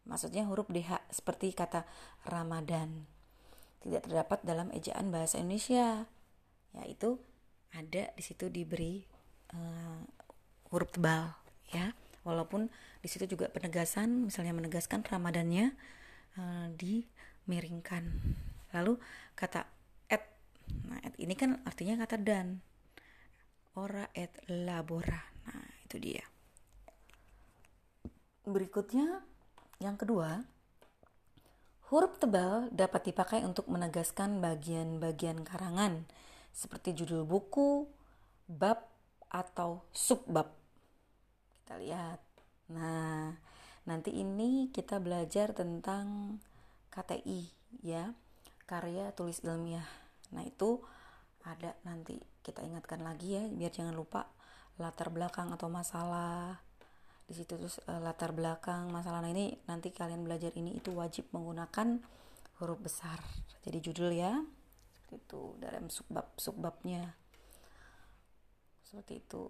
Maksudnya 0.07 0.47
huruf 0.47 0.67
DH 0.71 0.99
seperti 1.11 1.55
kata 1.55 1.87
Ramadan. 2.27 3.07
Tidak 3.81 4.07
terdapat 4.07 4.43
dalam 4.43 4.69
ejaan 4.75 5.11
bahasa 5.15 5.39
Indonesia. 5.39 6.07
Yaitu 6.75 7.19
ada 7.75 8.11
di 8.15 8.23
situ 8.23 8.51
diberi 8.51 9.03
uh, 9.55 10.03
huruf 10.71 10.91
tebal 10.91 11.35
ya 11.71 11.95
walaupun 12.27 12.67
di 13.01 13.09
situ 13.09 13.27
juga 13.31 13.47
penegasan 13.51 14.27
misalnya 14.27 14.55
menegaskan 14.55 15.07
ramadannya 15.07 15.75
uh, 16.39 16.67
dimiringkan 16.75 18.11
lalu 18.75 18.99
kata 19.39 19.67
ini 21.31 21.39
kan 21.39 21.63
artinya 21.63 21.95
kata 22.03 22.19
dan. 22.19 22.59
Ora 23.79 24.11
et 24.19 24.35
labora. 24.51 25.23
Nah 25.47 25.63
itu 25.87 26.03
dia. 26.03 26.27
Berikutnya 28.43 29.23
yang 29.79 29.95
kedua 29.95 30.43
huruf 31.87 32.19
tebal 32.19 32.67
dapat 32.75 33.15
dipakai 33.15 33.47
untuk 33.47 33.71
menegaskan 33.71 34.43
bagian-bagian 34.43 35.47
karangan 35.47 36.03
seperti 36.51 36.99
judul 36.99 37.23
buku 37.23 37.87
bab 38.51 38.91
atau 39.31 39.87
subbab. 39.95 40.51
Kita 41.63 41.79
lihat. 41.79 42.19
Nah, 42.75 43.39
nanti 43.87 44.19
ini 44.19 44.75
kita 44.75 44.99
belajar 44.99 45.55
tentang 45.55 46.39
KTI 46.91 47.47
ya, 47.87 48.11
karya 48.67 49.15
tulis 49.15 49.43
ilmiah. 49.47 49.87
Nah, 50.35 50.43
itu 50.43 50.83
ada 51.45 51.73
nanti 51.89 52.21
kita 52.45 52.61
ingatkan 52.61 53.01
lagi 53.01 53.37
ya 53.37 53.45
biar 53.49 53.73
jangan 53.73 53.97
lupa 53.97 54.29
latar 54.81 55.13
belakang 55.13 55.53
atau 55.53 55.69
masalah. 55.69 56.61
Di 57.29 57.39
situ 57.39 57.55
terus 57.55 57.79
uh, 57.87 58.01
latar 58.03 58.35
belakang 58.35 58.91
masalah. 58.91 59.23
Nah 59.23 59.31
ini 59.31 59.55
nanti 59.69 59.95
kalian 59.95 60.27
belajar 60.27 60.51
ini 60.57 60.77
itu 60.81 60.91
wajib 60.97 61.31
menggunakan 61.31 62.01
huruf 62.59 62.79
besar. 62.81 63.21
Jadi 63.63 63.79
judul 63.81 64.11
ya 64.17 64.41
seperti 64.97 65.15
itu 65.21 65.43
dalam 65.61 65.87
subbab 65.87 66.27
subbabnya. 66.37 67.15
Seperti 68.83 69.23
itu. 69.23 69.45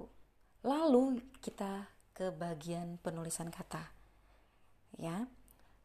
Lalu 0.61 1.24
kita 1.40 1.88
ke 2.12 2.29
bagian 2.29 3.00
penulisan 3.00 3.48
kata. 3.48 3.88
Ya. 5.00 5.24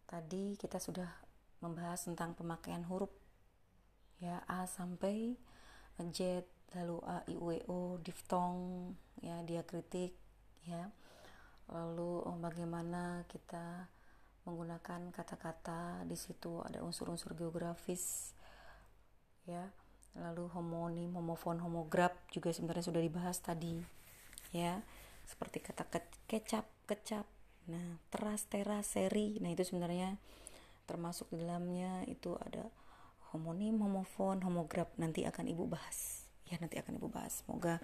Tadi 0.05 0.59
kita 0.59 0.77
sudah 0.77 1.07
membahas 1.63 2.05
tentang 2.05 2.35
pemakaian 2.35 2.83
huruf. 2.85 3.09
Ya 4.19 4.43
A 4.45 4.67
sampai 4.67 5.39
Z 5.99 6.43
lalu 6.75 6.97
A 7.07 7.23
I 7.31 7.35
U 7.39 7.47
E 7.55 7.63
O 7.71 7.95
diftong 8.03 8.91
ya 9.23 9.39
diakritik 9.47 10.11
ya. 10.67 10.91
Lalu 11.71 12.21
oh, 12.21 12.37
bagaimana 12.37 13.25
kita 13.31 13.89
menggunakan 14.45 15.09
kata-kata 15.09 16.05
di 16.05 16.13
situ 16.13 16.61
ada 16.61 16.85
unsur-unsur 16.85 17.33
geografis 17.33 18.35
ya. 19.47 19.71
Lalu 20.15 20.47
homonim 20.55 21.11
homofon 21.15 21.59
homograf 21.63 22.15
juga 22.31 22.51
sebenarnya 22.51 22.85
sudah 22.85 23.01
dibahas 23.01 23.39
tadi 23.39 23.79
ya. 24.51 24.83
Seperti 25.25 25.63
kata 25.63 25.87
ke 25.89 25.99
kecap 26.27 26.67
kecap. 26.85 27.25
Nah 27.71 27.97
teras 28.13 28.45
teras 28.45 28.93
seri. 28.93 29.41
Nah 29.41 29.49
itu 29.49 29.65
sebenarnya 29.65 30.19
termasuk 30.85 31.33
di 31.33 31.41
dalamnya 31.41 32.05
itu 32.05 32.37
ada 32.37 32.69
homonim 33.35 33.77
homofon 33.83 34.39
homograf 34.41 34.89
nanti 34.95 35.27
akan 35.27 35.51
ibu 35.51 35.67
bahas. 35.67 36.25
Ya 36.47 36.55
nanti 36.57 36.79
akan 36.79 36.95
ibu 36.97 37.11
bahas. 37.11 37.43
Semoga 37.43 37.83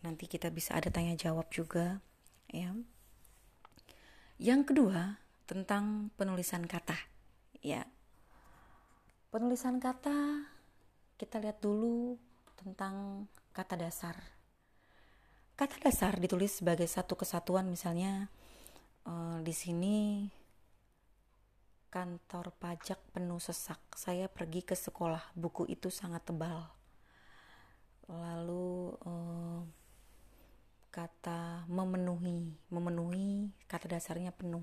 nanti 0.00 0.30
kita 0.30 0.48
bisa 0.54 0.78
ada 0.78 0.88
tanya 0.88 1.18
jawab 1.18 1.50
juga 1.50 1.98
ya. 2.48 2.70
Yang 4.38 4.72
kedua 4.72 5.18
tentang 5.50 6.14
penulisan 6.14 6.64
kata 6.64 6.96
ya. 7.60 7.82
Penulisan 9.34 9.82
kata 9.82 10.46
kita 11.18 11.42
lihat 11.42 11.58
dulu 11.60 12.16
tentang 12.56 13.26
kata 13.52 13.74
dasar. 13.76 14.16
Kata 15.56 15.80
dasar 15.80 16.20
ditulis 16.20 16.60
sebagai 16.60 16.84
satu 16.84 17.16
kesatuan 17.16 17.64
misalnya 17.66 18.28
uh, 19.08 19.40
di 19.40 19.56
sini 19.56 20.28
kantor 21.96 22.52
pajak 22.60 23.00
penuh 23.16 23.40
sesak. 23.40 23.80
Saya 23.96 24.28
pergi 24.28 24.60
ke 24.60 24.76
sekolah. 24.76 25.32
Buku 25.32 25.64
itu 25.64 25.88
sangat 25.88 26.28
tebal. 26.28 26.68
Lalu 28.04 28.92
uh, 29.00 29.64
kata 30.92 31.64
memenuhi. 31.72 32.52
Memenuhi 32.68 33.48
kata 33.64 33.88
dasarnya 33.88 34.36
penuh. 34.36 34.60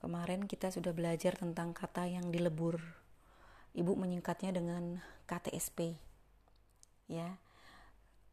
Kemarin 0.00 0.48
kita 0.48 0.72
sudah 0.72 0.96
belajar 0.96 1.36
tentang 1.36 1.76
kata 1.76 2.08
yang 2.08 2.32
dilebur. 2.32 2.80
Ibu 3.76 3.92
menyingkatnya 4.00 4.56
dengan 4.56 4.96
KTSP 5.28 5.92
ya. 7.04 7.36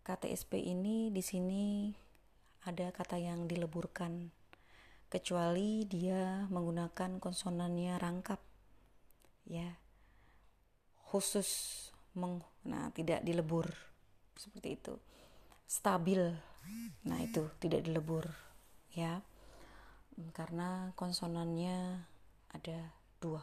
KTSP 0.07 0.63
ini 0.63 1.11
di 1.11 1.19
sini 1.19 1.91
ada 2.63 2.87
kata 2.95 3.19
yang 3.19 3.51
dileburkan 3.51 4.31
kecuali 5.07 5.87
dia 5.87 6.47
menggunakan 6.51 7.19
konsonannya 7.23 7.95
rangkap 7.95 8.41
ya 9.47 9.71
khusus 11.07 11.47
meng, 12.19 12.43
nah 12.67 12.91
tidak 12.91 13.23
dilebur 13.23 13.71
seperti 14.35 14.75
itu 14.75 14.93
stabil 15.63 16.35
nah 17.07 17.19
itu 17.23 17.47
tidak 17.63 17.87
dilebur 17.87 18.27
ya 18.91 19.23
karena 20.35 20.91
konsonannya 20.99 22.03
ada 22.51 22.91
dua 23.23 23.39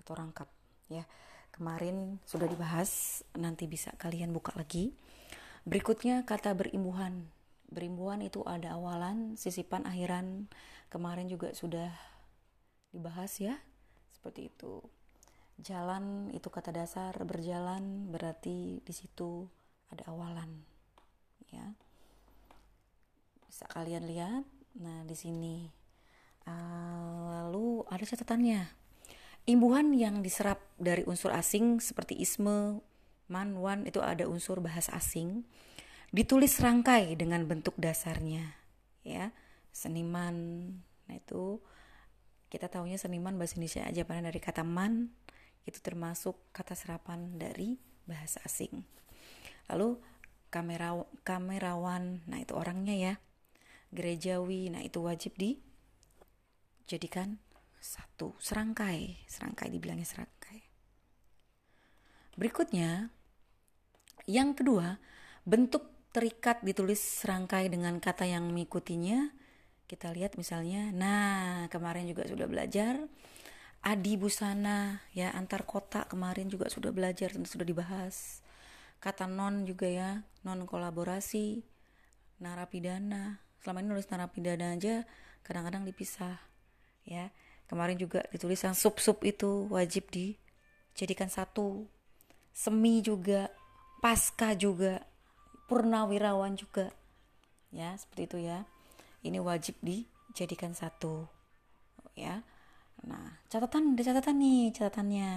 atau 0.00 0.12
rangkap 0.16 0.48
ya 0.88 1.04
kemarin 1.52 2.16
sudah 2.24 2.48
dibahas 2.48 3.20
nanti 3.36 3.68
bisa 3.68 3.92
kalian 4.00 4.32
buka 4.32 4.56
lagi 4.56 4.96
Berikutnya 5.62 6.26
kata 6.26 6.58
berimbuhan. 6.58 7.30
Berimbuhan 7.70 8.18
itu 8.18 8.42
ada 8.42 8.74
awalan, 8.74 9.38
sisipan, 9.38 9.86
akhiran. 9.86 10.50
Kemarin 10.92 11.24
juga 11.24 11.56
sudah 11.56 11.88
dibahas 12.92 13.32
ya. 13.40 13.56
Seperti 14.12 14.52
itu. 14.52 14.84
Jalan 15.56 16.28
itu 16.36 16.52
kata 16.52 16.68
dasar, 16.68 17.16
berjalan 17.24 18.12
berarti 18.12 18.84
di 18.84 18.92
situ 18.92 19.48
ada 19.88 20.12
awalan. 20.12 20.68
Ya. 21.48 21.72
Bisa 23.48 23.64
kalian 23.72 24.04
lihat. 24.04 24.44
Nah, 24.76 25.08
di 25.08 25.16
sini. 25.16 25.72
Uh, 26.44 27.48
lalu 27.48 27.88
ada 27.88 28.04
catatannya. 28.04 28.68
Imbuhan 29.48 29.96
yang 29.96 30.20
diserap 30.20 30.60
dari 30.76 31.08
unsur 31.08 31.32
asing 31.32 31.80
seperti 31.80 32.20
isme, 32.20 32.84
man, 33.32 33.56
wan 33.56 33.88
itu 33.88 34.04
ada 34.04 34.28
unsur 34.28 34.60
bahasa 34.60 34.92
asing 34.92 35.48
ditulis 36.12 36.60
rangkai 36.60 37.16
dengan 37.16 37.48
bentuk 37.48 37.72
dasarnya 37.80 38.52
ya 39.00 39.32
seniman. 39.72 40.36
Nah 41.08 41.14
itu 41.16 41.58
kita 42.52 42.68
tahunya 42.68 43.00
seniman 43.00 43.40
bahasa 43.40 43.56
Indonesia 43.56 43.88
aja 43.88 44.04
pada 44.04 44.28
dari 44.28 44.36
kata 44.36 44.62
man 44.62 45.08
itu 45.64 45.80
termasuk 45.80 46.36
kata 46.52 46.76
serapan 46.76 47.40
dari 47.40 47.80
bahasa 48.04 48.44
asing. 48.44 48.84
Lalu 49.72 49.96
kamera 50.52 50.92
kamerawan 51.24 52.20
nah 52.28 52.38
itu 52.38 52.52
orangnya 52.52 52.94
ya. 52.94 53.14
Gerejawi 53.92 54.68
nah 54.68 54.84
itu 54.84 55.00
wajib 55.00 55.32
dijadikan 55.40 57.40
satu 57.80 58.36
serangkai. 58.38 59.24
Serangkai 59.26 59.72
dibilangnya 59.72 60.06
serangkai. 60.06 60.60
Berikutnya 62.36 63.12
yang 64.30 64.54
kedua, 64.54 65.02
bentuk 65.42 65.90
terikat 66.14 66.62
ditulis 66.62 67.00
serangkai 67.00 67.72
dengan 67.72 67.98
kata 67.98 68.28
yang 68.28 68.46
mengikutinya. 68.52 69.32
Kita 69.92 70.08
lihat 70.08 70.40
misalnya, 70.40 70.88
nah 70.88 71.68
kemarin 71.68 72.08
juga 72.08 72.24
sudah 72.24 72.48
belajar 72.48 72.96
adi 73.84 74.16
busana 74.16 75.04
ya 75.12 75.34
antar 75.36 75.68
kota 75.68 76.08
kemarin 76.08 76.48
juga 76.48 76.72
sudah 76.72 76.88
belajar 76.96 77.36
dan 77.36 77.44
sudah 77.44 77.68
dibahas. 77.68 78.40
Kata 79.04 79.28
non 79.28 79.68
juga 79.68 79.84
ya, 79.84 80.24
non 80.48 80.64
kolaborasi, 80.64 81.60
narapidana. 82.40 83.36
Selama 83.60 83.84
ini 83.84 83.88
nulis 83.92 84.08
narapidana 84.08 84.72
aja 84.72 85.04
kadang-kadang 85.44 85.84
dipisah 85.84 86.40
ya. 87.04 87.28
Kemarin 87.68 88.00
juga 88.00 88.24
ditulis 88.32 88.64
yang 88.64 88.72
sub-sub 88.72 89.20
itu 89.28 89.68
wajib 89.68 90.08
dijadikan 90.08 91.28
satu. 91.28 91.84
Semi 92.56 93.04
juga 93.04 93.52
pasca 94.00 94.56
juga 94.56 95.04
purnawirawan 95.68 96.56
juga 96.56 96.88
ya 97.68 97.92
seperti 98.00 98.22
itu 98.24 98.38
ya 98.48 98.64
ini 99.22 99.38
wajib 99.38 99.78
dijadikan 99.82 100.74
satu. 100.74 101.26
Ya. 102.18 102.42
Nah 103.02 103.40
catatan 103.48 103.94
ada 103.94 104.02
catatan 104.02 104.36
nih 104.38 104.74
catatannya. 104.74 105.30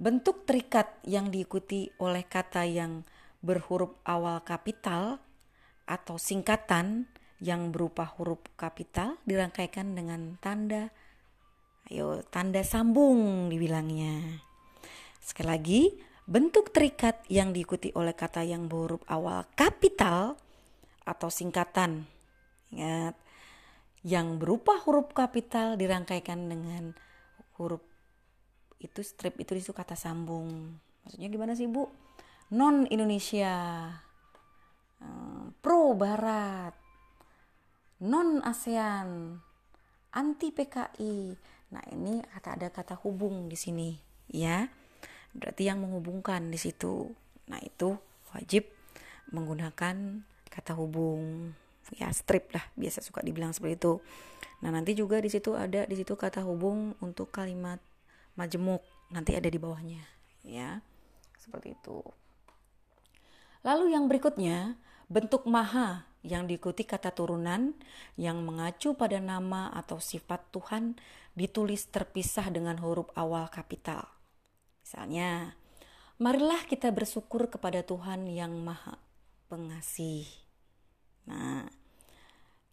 Bentuk 0.00 0.48
terikat 0.48 0.88
yang 1.04 1.28
diikuti 1.28 1.92
oleh 2.00 2.24
kata 2.24 2.64
yang 2.64 3.04
berhuruf 3.44 3.96
awal 4.08 4.40
kapital 4.44 5.20
atau 5.84 6.16
singkatan 6.16 7.08
yang 7.40 7.72
berupa 7.72 8.04
huruf 8.04 8.40
kapital 8.56 9.16
dirangkaikan 9.24 9.96
dengan 9.96 10.36
tanda 10.44 10.92
ayo 11.88 12.22
tanda 12.30 12.62
sambung 12.62 13.50
dibilangnya. 13.50 14.44
Sekali 15.20 15.48
lagi 15.48 15.82
bentuk 16.30 16.70
terikat 16.70 17.26
yang 17.26 17.50
diikuti 17.50 17.90
oleh 17.96 18.14
kata 18.14 18.46
yang 18.46 18.70
berhuruf 18.70 19.02
awal 19.10 19.44
kapital 19.58 20.38
atau 21.02 21.28
singkatan. 21.28 22.19
Ingat, 22.70 23.14
yang 24.06 24.40
berupa 24.40 24.80
huruf 24.86 25.12
kapital 25.12 25.76
dirangkaikan 25.76 26.48
dengan 26.48 26.96
huruf 27.60 27.84
itu 28.80 29.04
strip 29.04 29.36
itu 29.36 29.52
itu 29.52 29.72
kata 29.76 29.92
sambung. 29.92 30.80
Maksudnya 31.04 31.28
gimana 31.28 31.52
sih 31.52 31.68
bu? 31.68 31.84
Non 32.56 32.88
Indonesia 32.88 33.52
eh, 35.04 35.44
pro 35.60 35.92
Barat 35.92 36.72
non 38.00 38.40
ASEAN 38.40 39.36
anti 40.16 40.48
PKI 40.48 41.36
nah 41.70 41.84
ini 41.92 42.18
kata 42.18 42.56
ada 42.56 42.68
kata 42.72 42.96
hubung 43.04 43.52
di 43.52 43.54
sini 43.60 43.92
ya. 44.32 44.64
Berarti 45.30 45.68
yang 45.68 45.84
menghubungkan 45.84 46.50
di 46.50 46.58
situ. 46.58 47.12
Nah 47.52 47.60
itu 47.62 47.94
wajib 48.34 48.66
menggunakan 49.30 50.26
kata 50.50 50.74
hubung 50.74 51.54
ya 51.96 52.10
strip 52.14 52.52
lah 52.54 52.62
biasa 52.78 53.02
suka 53.02 53.22
dibilang 53.24 53.50
seperti 53.54 53.80
itu. 53.80 53.92
Nah 54.60 54.70
nanti 54.70 54.92
juga 54.92 55.18
di 55.18 55.32
situ 55.32 55.56
ada 55.56 55.88
di 55.88 55.96
situ 55.96 56.14
kata 56.14 56.44
hubung 56.44 56.94
untuk 57.00 57.32
kalimat 57.32 57.80
majemuk 58.36 58.84
nanti 59.10 59.34
ada 59.34 59.48
di 59.48 59.58
bawahnya. 59.58 60.02
Ya 60.46 60.84
seperti 61.40 61.74
itu. 61.74 62.04
Lalu 63.64 63.92
yang 63.92 64.08
berikutnya 64.08 64.76
bentuk 65.10 65.44
maha 65.44 66.08
yang 66.20 66.44
diikuti 66.44 66.84
kata 66.84 67.12
turunan 67.16 67.72
yang 68.20 68.44
mengacu 68.44 68.92
pada 68.92 69.16
nama 69.20 69.72
atau 69.72 69.96
sifat 69.96 70.52
Tuhan 70.52 71.00
ditulis 71.32 71.88
terpisah 71.88 72.52
dengan 72.52 72.76
huruf 72.80 73.08
awal 73.16 73.48
kapital. 73.48 74.04
Misalnya 74.84 75.56
marilah 76.20 76.60
kita 76.68 76.92
bersyukur 76.92 77.48
kepada 77.48 77.80
Tuhan 77.80 78.28
yang 78.28 78.52
maha 78.60 79.00
pengasih. 79.48 80.28
Nah 81.24 81.79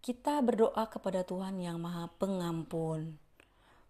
kita 0.01 0.39
berdoa 0.43 0.87
kepada 0.87 1.23
Tuhan 1.25 1.59
yang 1.59 1.81
Maha 1.81 2.11
Pengampun. 2.15 3.17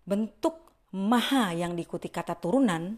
Bentuk 0.07 0.67
Maha 0.95 1.51
yang 1.51 1.75
diikuti 1.75 2.07
kata 2.07 2.39
turunan 2.39 2.95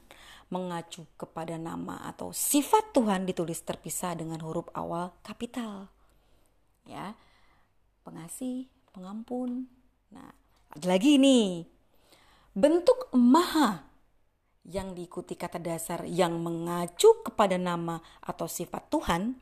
mengacu 0.50 1.06
kepada 1.18 1.58
nama 1.58 2.06
atau 2.10 2.34
sifat 2.34 2.94
Tuhan 2.94 3.26
ditulis 3.26 3.62
terpisah 3.62 4.18
dengan 4.18 4.42
huruf 4.42 4.70
awal 4.74 5.14
kapital. 5.22 5.90
Ya. 6.86 7.14
Pengasih, 8.02 8.66
pengampun. 8.94 9.70
Nah, 10.10 10.34
ada 10.74 10.86
lagi 10.90 11.22
ini. 11.22 11.66
Bentuk 12.54 13.14
Maha 13.14 13.86
yang 14.66 14.94
diikuti 14.94 15.34
kata 15.38 15.62
dasar 15.62 16.06
yang 16.06 16.42
mengacu 16.42 17.22
kepada 17.26 17.58
nama 17.58 18.02
atau 18.22 18.46
sifat 18.46 18.90
Tuhan 18.90 19.38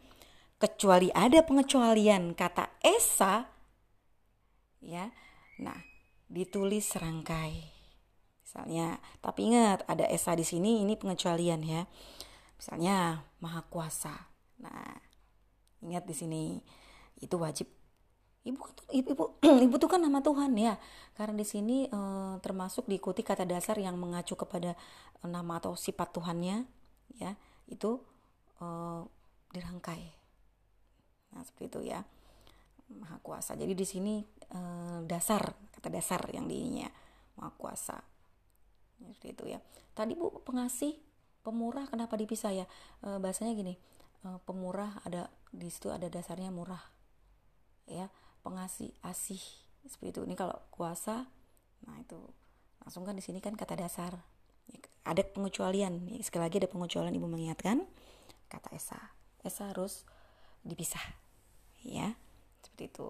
kecuali 0.55 1.11
ada 1.11 1.43
pengecualian 1.43 2.33
kata 2.33 2.79
Esa 2.79 3.56
ya. 4.83 5.11
Nah, 5.61 5.77
ditulis 6.29 6.85
serangkai. 6.87 7.65
Misalnya, 8.43 9.01
tapi 9.19 9.51
ingat 9.51 9.83
ada 9.89 10.07
esa 10.07 10.33
di 10.37 10.43
sini 10.47 10.83
ini 10.83 10.95
pengecualian 10.95 11.61
ya. 11.63 11.83
Misalnya 12.57 13.27
maha 13.43 13.61
kuasa. 13.67 14.15
Nah, 14.63 14.97
ingat 15.83 16.07
di 16.09 16.15
sini 16.15 16.41
itu 17.21 17.35
wajib 17.37 17.67
ibu 18.47 18.63
ibu 18.95 19.09
ibu, 19.11 19.23
ibu 19.67 19.75
itu 19.75 19.87
kan 19.91 19.99
nama 19.99 20.23
Tuhan 20.23 20.55
ya 20.55 20.79
karena 21.19 21.35
di 21.35 21.45
sini 21.47 21.77
e, 21.91 21.99
termasuk 22.39 22.87
diikuti 22.87 23.19
kata 23.19 23.43
dasar 23.43 23.75
yang 23.75 23.99
mengacu 23.99 24.39
kepada 24.39 24.79
nama 25.27 25.59
atau 25.59 25.75
sifat 25.75 26.15
Tuhannya 26.15 26.63
ya 27.19 27.35
itu 27.67 27.99
e, 28.63 28.65
dirangkai 29.51 30.03
nah 31.35 31.43
seperti 31.43 31.65
itu 31.67 31.79
ya 31.91 32.07
maha 32.87 33.19
kuasa 33.19 33.59
jadi 33.59 33.75
di 33.75 33.83
sini 33.83 34.23
eh, 34.53 34.99
dasar 35.07 35.55
kata 35.77 35.93
dasar 35.93 36.21
yang 36.33 36.49
dinya 36.49 36.89
maha 37.37 37.53
kuasa. 37.53 37.97
Seperti 38.97 39.27
itu 39.29 39.43
ya. 39.53 39.59
Tadi 39.93 40.17
bu 40.17 40.41
pengasih 40.41 40.97
pemurah 41.45 41.85
kenapa 41.85 42.17
dipisah 42.17 42.49
ya? 42.49 42.65
E, 43.05 43.21
bahasanya 43.21 43.53
gini 43.53 43.77
e, 44.25 44.27
pemurah 44.43 44.99
ada 45.05 45.29
di 45.53 45.69
situ 45.69 45.93
ada 45.93 46.09
dasarnya 46.09 46.49
murah. 46.49 46.81
Ya 47.85 48.09
pengasih 48.41 48.89
asih 49.05 49.41
seperti 49.85 50.17
itu. 50.17 50.21
Ini 50.25 50.33
kalau 50.33 50.57
kuasa 50.73 51.29
nah 51.85 51.93
itu 52.01 52.17
langsung 52.81 53.05
kan 53.05 53.13
di 53.13 53.21
sini 53.21 53.37
kan 53.37 53.53
kata 53.53 53.77
dasar. 53.77 54.17
Ya, 54.67 54.81
ada 55.07 55.21
pengecualian. 55.21 56.09
Ya, 56.09 56.19
sekali 56.25 56.49
lagi 56.49 56.57
ada 56.57 56.69
pengecualian 56.73 57.13
ibu 57.13 57.29
mengingatkan 57.29 57.85
kata 58.49 58.73
esa. 58.73 59.13
Esa 59.45 59.69
harus 59.69 60.09
dipisah. 60.65 61.05
Ya 61.85 62.17
seperti 62.65 62.91
itu 62.91 63.07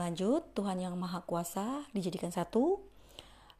lanjut 0.00 0.56
Tuhan 0.56 0.80
yang 0.80 0.96
maha 0.96 1.20
kuasa 1.20 1.84
dijadikan 1.92 2.32
satu. 2.32 2.80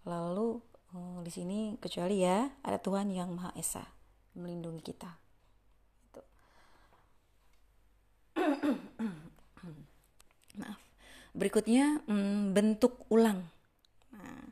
Lalu 0.09 0.65
eh, 0.97 1.21
di 1.21 1.29
sini 1.29 1.77
kecuali 1.77 2.25
ya 2.25 2.49
ada 2.65 2.81
Tuhan 2.81 3.13
yang 3.13 3.37
maha 3.37 3.53
esa 3.53 3.85
melindungi 4.33 4.81
kita. 4.81 5.13
Maaf. 10.63 10.79
Berikutnya 11.37 12.01
hmm, 12.09 12.57
bentuk 12.57 13.05
ulang. 13.13 13.45
Nah, 14.15 14.45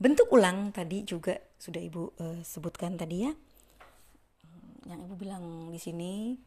bentuk 0.00 0.32
ulang 0.32 0.72
tadi 0.72 1.04
juga 1.04 1.36
sudah 1.60 1.82
ibu 1.82 2.08
uh, 2.16 2.40
sebutkan 2.40 2.96
tadi 2.96 3.28
ya. 3.28 3.36
Hmm, 3.36 4.72
yang 4.88 5.04
ibu 5.04 5.12
bilang 5.18 5.68
di 5.68 5.82
sini 5.82 6.40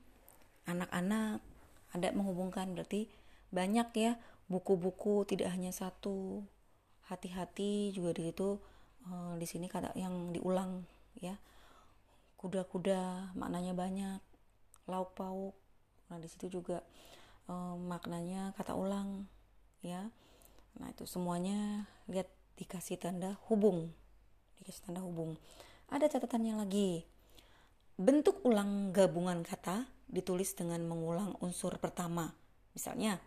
anak-anak 0.65 1.38
ada 1.95 2.11
menghubungkan 2.11 2.76
berarti 2.76 3.07
banyak 3.54 3.89
ya 3.95 4.12
buku-buku 4.48 5.28
tidak 5.28 5.52
hanya 5.54 5.72
satu. 5.72 6.43
Hati-hati 7.08 7.95
juga 7.95 8.12
di 8.12 8.28
situ 8.28 8.60
uh, 9.08 9.34
di 9.39 9.48
sini 9.48 9.72
kata 9.72 9.95
yang 9.95 10.36
diulang 10.36 10.84
ya. 11.20 11.39
Kuda-kuda 12.36 13.32
maknanya 13.34 13.74
banyak. 13.74 14.22
Lauk 14.88 15.16
pauk 15.16 15.56
nah 16.08 16.16
di 16.24 16.32
situ 16.32 16.48
juga 16.48 16.80
uh, 17.52 17.76
maknanya 17.76 18.56
kata 18.56 18.76
ulang 18.76 19.28
ya. 19.84 20.08
Nah 20.80 20.88
itu 20.91 21.04
semuanya 21.04 21.88
lihat 22.08 22.32
dikasih 22.56 22.95
tanda 22.95 23.36
hubung 23.52 23.91
dikasih 24.62 24.89
tanda 24.89 25.02
hubung. 25.06 25.38
Ada 25.88 26.12
catatannya 26.12 26.60
lagi. 26.60 27.08
Bentuk 27.98 28.43
ulang 28.45 28.93
gabungan 28.93 29.41
kata 29.41 29.88
ditulis 30.12 30.54
dengan 30.54 30.84
mengulang 30.86 31.39
unsur 31.41 31.80
pertama. 31.82 32.36
Misalnya 32.76 33.18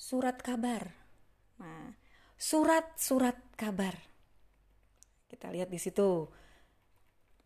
surat 0.00 0.40
kabar. 0.40 0.96
Nah, 1.60 1.92
surat-surat 2.40 3.36
kabar. 3.52 3.92
Kita 5.28 5.52
lihat 5.52 5.68
di 5.68 5.76
situ. 5.76 6.24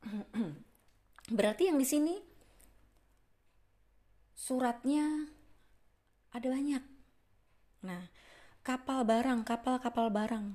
Berarti 1.36 1.66
yang 1.66 1.82
di 1.82 1.88
sini 1.88 2.14
suratnya 4.38 5.26
ada 6.30 6.46
banyak. 6.46 6.84
Nah, 7.82 8.06
kapal 8.62 9.02
barang, 9.02 9.42
kapal-kapal 9.42 10.14
barang. 10.14 10.46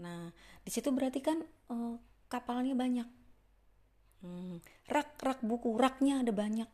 Nah, 0.00 0.32
di 0.64 0.70
situ 0.72 0.88
berarti 0.88 1.20
kan 1.20 1.44
uh, 1.68 2.00
kapalnya 2.32 2.72
banyak. 2.72 3.08
Hmm, 4.20 4.60
rak-rak 4.88 5.44
buku, 5.44 5.76
raknya 5.76 6.24
ada 6.24 6.32
banyak. 6.32 6.68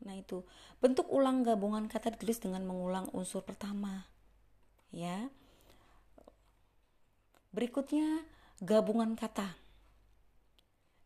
Nah, 0.00 0.16
itu 0.16 0.44
bentuk 0.80 1.08
ulang 1.12 1.44
gabungan 1.44 1.84
kata 1.86 2.16
ditulis 2.16 2.40
dengan 2.40 2.64
mengulang 2.64 3.08
unsur 3.12 3.44
pertama. 3.44 4.08
Ya. 4.88 5.28
Berikutnya 7.52 8.24
gabungan 8.64 9.16
kata. 9.18 9.56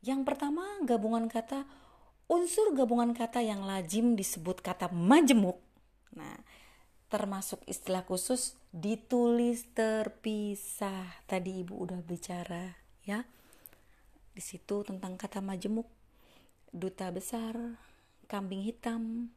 Yang 0.04 0.20
pertama 0.28 0.62
gabungan 0.84 1.26
kata 1.32 1.64
unsur 2.28 2.76
gabungan 2.76 3.16
kata 3.16 3.40
yang 3.40 3.64
lazim 3.64 4.14
disebut 4.14 4.60
kata 4.60 4.92
majemuk. 4.92 5.58
Nah, 6.14 6.38
termasuk 7.08 7.64
istilah 7.64 8.04
khusus 8.04 8.54
ditulis 8.70 9.66
terpisah. 9.72 11.24
Tadi 11.24 11.64
Ibu 11.64 11.74
udah 11.88 12.00
bicara 12.04 12.76
ya. 13.02 13.24
Di 14.34 14.42
situ 14.42 14.82
tentang 14.84 15.14
kata 15.14 15.38
majemuk. 15.40 15.86
Duta 16.74 17.06
besar, 17.14 17.54
kambing 18.26 18.64
hitam, 18.64 19.30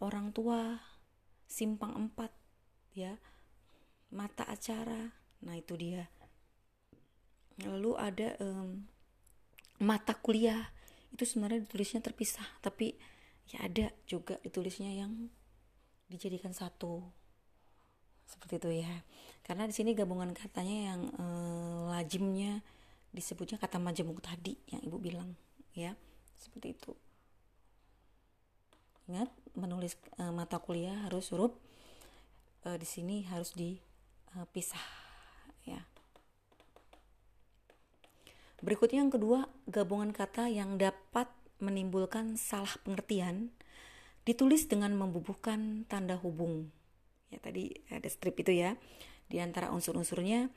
orang 0.00 0.30
tua, 0.34 0.80
simpang 1.46 1.94
empat, 1.94 2.34
ya, 2.92 3.16
mata 4.12 4.44
acara, 4.46 5.14
nah 5.42 5.54
itu 5.56 5.74
dia. 5.78 6.10
Lalu 7.64 7.92
ada 7.96 8.36
um, 8.42 8.84
mata 9.80 10.12
kuliah, 10.12 10.68
itu 11.14 11.24
sebenarnya 11.24 11.64
ditulisnya 11.64 12.04
terpisah, 12.04 12.44
tapi 12.60 12.98
ya 13.48 13.64
ada 13.64 13.94
juga 14.04 14.36
ditulisnya 14.42 14.92
yang 14.92 15.30
dijadikan 16.10 16.52
satu. 16.52 17.00
Seperti 18.26 18.58
itu 18.58 18.70
ya. 18.82 19.06
Karena 19.46 19.70
di 19.70 19.74
sini 19.74 19.94
gabungan 19.94 20.34
katanya 20.34 20.92
yang 20.92 21.00
eh, 21.14 21.82
lazimnya 21.94 22.58
disebutnya 23.14 23.56
kata 23.62 23.78
majemuk 23.78 24.18
tadi 24.18 24.58
yang 24.66 24.82
ibu 24.82 24.98
bilang 24.98 25.38
ya. 25.78 25.94
Seperti 26.34 26.74
itu 26.74 27.05
Ingat 29.06 29.30
menulis 29.54 29.94
e, 30.18 30.24
mata 30.34 30.58
kuliah 30.58 31.06
harus 31.06 31.30
huruf 31.30 31.54
e, 32.66 32.74
di 32.76 32.86
sini 32.86 33.22
harus 33.30 33.54
di 33.54 33.78
e, 33.78 34.36
uh, 34.36 34.46
pisah 34.50 34.82
ya. 35.62 35.80
Berikutnya 38.60 39.04
yang 39.04 39.12
kedua, 39.12 39.46
gabungan 39.68 40.10
kata 40.10 40.48
yang 40.50 40.80
dapat 40.80 41.28
menimbulkan 41.62 42.34
salah 42.40 42.72
pengertian 42.82 43.52
ditulis 44.26 44.66
dengan 44.66 44.96
membubuhkan 44.98 45.86
tanda 45.86 46.18
hubung. 46.18 46.72
Ya 47.30 47.38
tadi 47.38 47.76
ada 47.92 48.08
strip 48.10 48.42
itu 48.42 48.52
ya. 48.56 48.74
Di 49.26 49.42
antara 49.42 49.70
unsur-unsurnya 49.70 50.50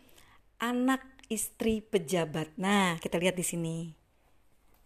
anak 0.57 1.05
istri 1.29 1.85
pejabat. 1.85 2.53
Nah, 2.57 2.97
kita 2.97 3.21
lihat 3.21 3.37
di 3.37 3.45
sini. 3.45 3.98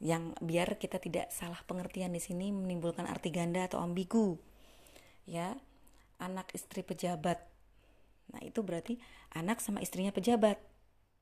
Yang 0.01 0.33
biar 0.41 0.77
kita 0.77 0.97
tidak 0.97 1.29
salah 1.29 1.59
pengertian 1.65 2.13
di 2.13 2.21
sini 2.21 2.49
menimbulkan 2.49 3.05
arti 3.05 3.29
ganda 3.29 3.65
atau 3.65 3.81
ambigu. 3.81 4.39
Ya. 5.25 5.57
Anak 6.21 6.53
istri 6.55 6.85
pejabat. 6.85 7.41
Nah, 8.31 8.41
itu 8.41 8.63
berarti 8.63 8.97
anak 9.35 9.59
sama 9.59 9.83
istrinya 9.83 10.15
pejabat. 10.15 10.57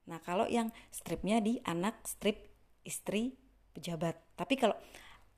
Nah, 0.05 0.21
kalau 0.21 0.45
yang 0.45 0.69
stripnya 0.93 1.41
di 1.41 1.57
anak 1.65 1.97
strip 2.05 2.47
istri 2.85 3.33
pejabat. 3.73 4.17
Tapi 4.37 4.55
kalau 4.55 4.77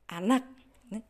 anak 0.08 0.44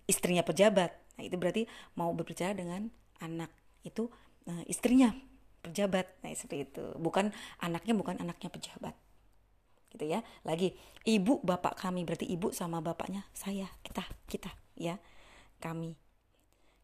istrinya 0.07 0.47
pejabat, 0.47 1.05
Nah, 1.14 1.22
itu 1.22 1.37
berarti 1.39 1.62
mau 1.95 2.11
berbicara 2.11 2.55
dengan 2.55 2.91
anak 3.22 3.51
itu 3.87 4.11
uh, 4.51 4.64
istrinya 4.66 5.14
pejabat. 5.62 6.11
Nah, 6.22 6.35
seperti 6.35 6.70
itu. 6.70 6.85
Bukan 6.99 7.31
anaknya 7.62 7.95
bukan 7.95 8.18
anaknya 8.18 8.51
pejabat. 8.51 8.95
Gitu 9.95 10.11
ya. 10.11 10.20
Lagi 10.42 10.74
ibu 11.07 11.38
bapak 11.40 11.78
kami 11.78 12.03
berarti 12.03 12.26
ibu 12.26 12.51
sama 12.51 12.82
bapaknya 12.82 13.22
saya, 13.30 13.70
kita, 13.86 14.03
kita 14.26 14.51
ya. 14.74 14.99
Kami. 15.62 15.95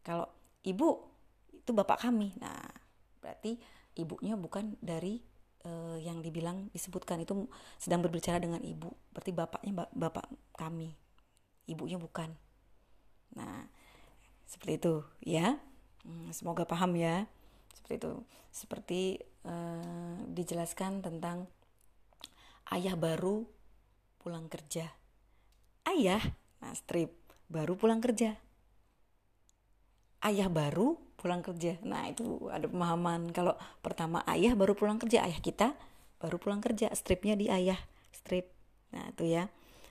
Kalau 0.06 0.30
ibu 0.62 1.04
itu 1.52 1.70
bapak 1.74 2.06
kami. 2.06 2.38
Nah, 2.38 2.70
berarti 3.20 3.58
ibunya 3.98 4.38
bukan 4.38 4.78
dari 4.80 5.20
uh, 5.66 5.98
yang 5.98 6.22
dibilang 6.22 6.70
disebutkan 6.72 7.20
itu 7.20 7.50
sedang 7.76 8.00
berbicara 8.00 8.38
dengan 8.38 8.62
ibu. 8.62 8.94
Berarti 9.12 9.34
bapaknya 9.34 9.72
bapak 9.92 10.30
kami. 10.56 10.94
Ibunya 11.68 11.98
bukan. 11.98 12.32
Nah, 13.36 13.68
seperti 14.50 14.82
itu 14.82 14.94
ya 15.22 15.62
hmm, 16.02 16.34
semoga 16.34 16.66
paham 16.66 16.98
ya 16.98 17.30
seperti 17.70 18.02
itu 18.02 18.12
seperti 18.50 19.00
uh, 19.46 20.18
dijelaskan 20.26 21.06
tentang 21.06 21.46
ayah 22.70 22.94
baru 22.94 23.46
pulang 24.22 24.46
kerja. 24.46 24.86
Ayah 25.88 26.22
nah 26.60 26.76
strip 26.76 27.10
baru 27.50 27.74
pulang 27.74 27.98
kerja. 27.98 28.36
Ayah 30.20 30.48
baru 30.52 31.00
pulang 31.16 31.40
kerja. 31.40 31.80
Nah 31.82 32.06
itu 32.08 32.48
ada 32.52 32.68
pemahaman 32.68 33.32
kalau 33.34 33.56
pertama 33.80 34.22
ayah 34.28 34.52
baru 34.54 34.76
pulang 34.76 35.00
kerja 35.00 35.24
ayah 35.24 35.40
kita 35.40 35.74
baru 36.20 36.36
pulang 36.36 36.60
kerja 36.60 36.92
stripnya 36.92 37.34
di 37.34 37.48
ayah 37.48 37.80
strip. 38.12 38.52
Nah 38.92 39.10
itu 39.10 39.26
ya. 39.26 39.48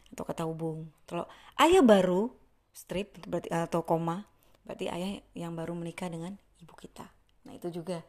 Atau 0.09 0.25
kata 0.25 0.45
hubung. 0.45 0.89
Kalau 1.05 1.29
ayah 1.61 1.85
baru 1.85 2.33
strip 2.73 3.17
berarti 3.27 3.49
atau 3.51 3.83
koma 3.83 4.25
berarti 4.63 4.85
ayah 4.87 5.19
yang 5.33 5.57
baru 5.57 5.73
menikah 5.73 6.07
dengan 6.07 6.37
ibu 6.61 6.73
kita. 6.77 7.05
Nah 7.45 7.57
itu 7.57 7.73
juga 7.73 8.05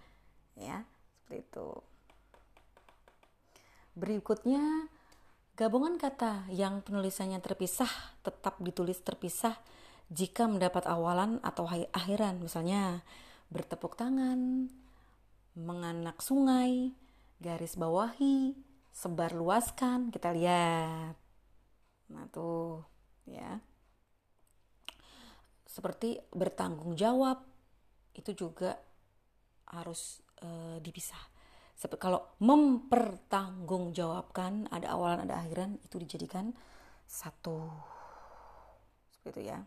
ya 0.54 0.84
seperti 1.24 1.48
itu 1.48 1.68
berikutnya 3.94 4.88
gabungan 5.58 6.00
kata 6.00 6.48
yang 6.48 6.80
penulisannya 6.80 7.42
terpisah 7.44 7.90
tetap 8.24 8.56
ditulis 8.64 8.98
terpisah 9.04 9.60
jika 10.10 10.50
mendapat 10.50 10.84
awalan 10.90 11.38
atau 11.46 11.64
akhiran. 11.68 12.42
Misalnya 12.42 13.06
bertepuk 13.48 13.94
tangan 13.94 14.70
menganak 15.54 16.22
sungai 16.22 16.94
garis 17.38 17.78
bawahi 17.78 18.58
sebar 18.90 19.32
luaskan. 19.32 20.10
Kita 20.10 20.34
lihat. 20.34 21.14
Nah 22.10 22.26
tuh 22.34 22.82
ya. 23.24 23.62
Seperti 25.70 26.18
bertanggung 26.34 26.98
jawab 26.98 27.46
itu 28.18 28.34
juga 28.34 28.74
harus 29.70 30.18
e, 30.42 30.82
dipisah. 30.82 31.29
Kalau 31.80 32.36
mempertanggungjawabkan 32.44 34.68
ada 34.68 34.92
awalan 34.92 35.24
ada 35.24 35.40
akhiran 35.40 35.80
itu 35.80 35.96
dijadikan 35.96 36.52
satu. 37.08 37.72
Seperti 39.16 39.32
itu 39.32 39.48
ya. 39.48 39.64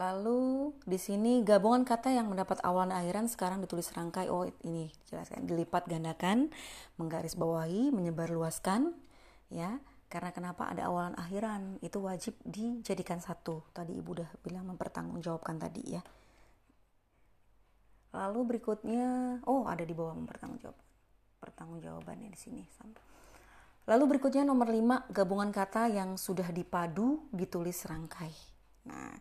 Lalu 0.00 0.72
di 0.88 0.96
sini 0.96 1.44
gabungan 1.44 1.84
kata 1.84 2.08
yang 2.08 2.32
mendapat 2.32 2.56
awalan 2.64 2.96
akhiran 2.96 3.28
sekarang 3.28 3.60
ditulis 3.60 3.92
rangkai. 3.92 4.32
Oh 4.32 4.48
ini 4.64 4.88
jelaskan 5.04 5.44
dilipat 5.44 5.84
gandakan, 5.84 6.48
menggaris 6.96 7.36
bawahi, 7.36 7.92
menyebar 7.92 8.32
luaskan, 8.32 8.96
ya. 9.52 9.76
Karena 10.10 10.34
kenapa 10.34 10.66
ada 10.66 10.90
awalan 10.90 11.14
akhiran 11.14 11.78
itu 11.86 12.02
wajib 12.02 12.34
dijadikan 12.42 13.22
satu. 13.22 13.62
Tadi 13.70 13.94
ibu 13.94 14.18
udah 14.18 14.26
bilang 14.42 14.66
mempertanggungjawabkan 14.74 15.56
tadi 15.62 15.82
ya. 15.86 16.02
Lalu 18.10 18.40
berikutnya, 18.42 19.38
oh 19.46 19.70
ada 19.70 19.86
di 19.86 19.94
bawah 19.94 20.18
mempertanggungjawab, 20.18 20.74
pertanggungjawabannya 21.38 22.26
di 22.34 22.38
sini. 22.38 22.66
Lalu 23.86 24.18
berikutnya 24.18 24.42
nomor 24.42 24.66
5 24.66 25.14
gabungan 25.14 25.54
kata 25.54 25.86
yang 25.94 26.18
sudah 26.18 26.50
dipadu 26.50 27.30
ditulis 27.30 27.86
rangkai. 27.86 28.34
Nah, 28.90 29.14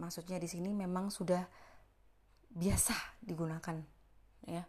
maksudnya 0.00 0.40
di 0.40 0.48
sini 0.48 0.72
memang 0.72 1.12
sudah 1.12 1.44
biasa 2.56 3.20
digunakan 3.20 3.76
ya 4.48 4.64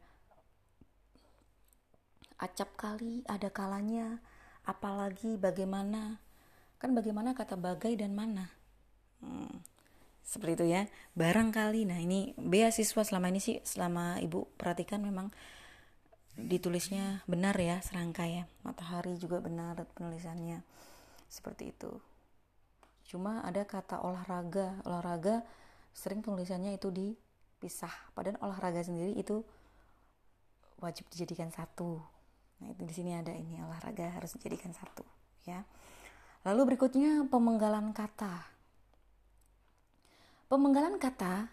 acap 2.37 2.69
kali 2.77 3.23
ada 3.25 3.49
kalanya 3.49 4.19
apalagi 4.67 5.39
bagaimana 5.39 6.19
kan 6.77 6.91
bagaimana 6.93 7.31
kata 7.33 7.55
bagai 7.55 7.95
dan 7.95 8.13
mana. 8.13 8.51
Hmm, 9.23 9.63
seperti 10.21 10.61
itu 10.61 10.65
ya. 10.75 10.81
Barangkali 11.15 11.87
nah 11.87 11.97
ini 11.97 12.35
beasiswa 12.37 13.01
selama 13.01 13.31
ini 13.31 13.39
sih 13.39 13.57
selama 13.63 14.19
ibu 14.19 14.45
perhatikan 14.59 15.01
memang 15.01 15.31
ditulisnya 16.37 17.25
benar 17.25 17.55
ya 17.57 17.81
serangkai 17.81 18.29
ya. 18.37 18.43
Matahari 18.61 19.17
juga 19.17 19.41
benar 19.41 19.79
penulisannya 19.97 20.61
seperti 21.31 21.73
itu. 21.73 21.97
Cuma 23.07 23.41
ada 23.41 23.63
kata 23.63 24.03
olahraga. 24.03 24.77
Olahraga 24.83 25.41
sering 25.95 26.21
tulisannya 26.21 26.75
itu 26.77 26.91
dipisah. 26.93 28.13
Padahal 28.13 28.37
olahraga 28.43 28.83
sendiri 28.83 29.17
itu 29.17 29.41
wajib 30.77 31.09
dijadikan 31.09 31.49
satu 31.49 31.97
nah 32.57 32.67
itu 32.73 32.81
di 32.85 32.93
sini 32.93 33.11
ada 33.13 33.33
ini 33.33 33.61
olahraga 33.61 34.17
harus 34.17 34.33
dijadikan 34.33 34.73
satu 34.73 35.05
ya. 35.47 35.63
Lalu 36.47 36.73
berikutnya 36.73 37.27
pemenggalan 37.27 37.91
kata. 37.91 38.39
Pemenggalan 40.47 40.95
kata 40.95 41.51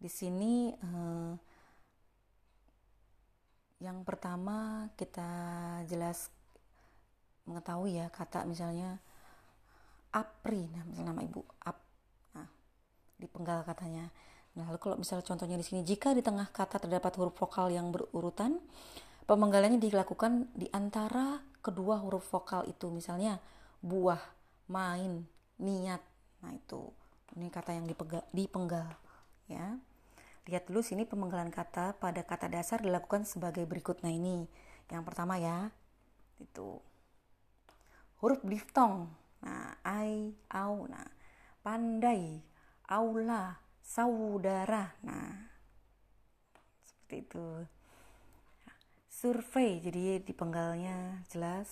di 0.00 0.08
sini 0.08 0.72
eh, 0.72 1.32
yang 3.82 4.06
pertama 4.06 4.88
kita 4.96 5.28
jelas 5.90 6.32
mengetahui 7.44 7.98
ya 7.98 8.06
kata 8.08 8.46
misalnya 8.46 9.02
Apri 10.14 10.70
nah 10.70 10.86
misalnya 10.86 11.10
nama 11.10 11.22
ibu 11.26 11.42
Ap 11.66 11.78
nah 12.32 12.48
dipenggal 13.20 13.66
katanya. 13.68 14.08
Nah 14.56 14.68
lalu 14.68 14.80
kalau 14.80 14.96
misalnya 14.96 15.24
contohnya 15.24 15.56
di 15.60 15.64
sini 15.66 15.80
jika 15.84 16.16
di 16.16 16.24
tengah 16.24 16.48
kata 16.52 16.80
terdapat 16.80 17.12
huruf 17.20 17.36
vokal 17.36 17.68
yang 17.72 17.92
berurutan 17.92 18.60
pemenggalannya 19.26 19.78
dilakukan 19.78 20.50
di 20.54 20.66
antara 20.72 21.40
kedua 21.62 22.02
huruf 22.02 22.28
vokal 22.30 22.66
itu. 22.68 22.90
Misalnya 22.90 23.38
buah 23.82 24.20
main 24.70 25.26
niat. 25.58 26.02
Nah 26.42 26.52
itu. 26.54 26.90
Ini 27.32 27.48
kata 27.48 27.72
yang 27.72 27.88
dipenggal, 27.88 28.24
dipenggal 28.34 28.88
ya. 29.48 29.78
Lihat 30.46 30.68
dulu 30.68 30.82
sini 30.82 31.06
pemenggalan 31.06 31.54
kata. 31.54 31.96
Pada 31.96 32.22
kata 32.26 32.50
dasar 32.50 32.82
dilakukan 32.82 33.24
sebagai 33.24 33.64
berikut. 33.64 34.02
Nah 34.04 34.12
ini. 34.12 34.46
Yang 34.90 35.02
pertama 35.08 35.38
ya. 35.38 35.70
Itu. 36.42 36.82
Huruf 38.22 38.42
diftong. 38.46 39.10
Nah, 39.42 39.74
ai, 39.82 40.30
au, 40.54 40.86
nah, 40.86 41.10
pandai, 41.66 42.38
aula, 42.86 43.58
saudara. 43.82 44.94
Nah, 45.02 45.50
seperti 46.86 47.26
itu. 47.26 47.46
Survei, 49.22 49.78
jadi 49.78 50.18
di 50.18 50.34
penggalnya 50.34 51.22
jelas. 51.30 51.70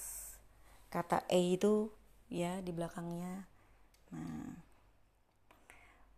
Kata 0.86 1.26
e 1.26 1.59
itu 1.59 1.90
ya 2.30 2.62
di 2.62 2.70
belakangnya. 2.70 3.42
Nah, 4.14 4.55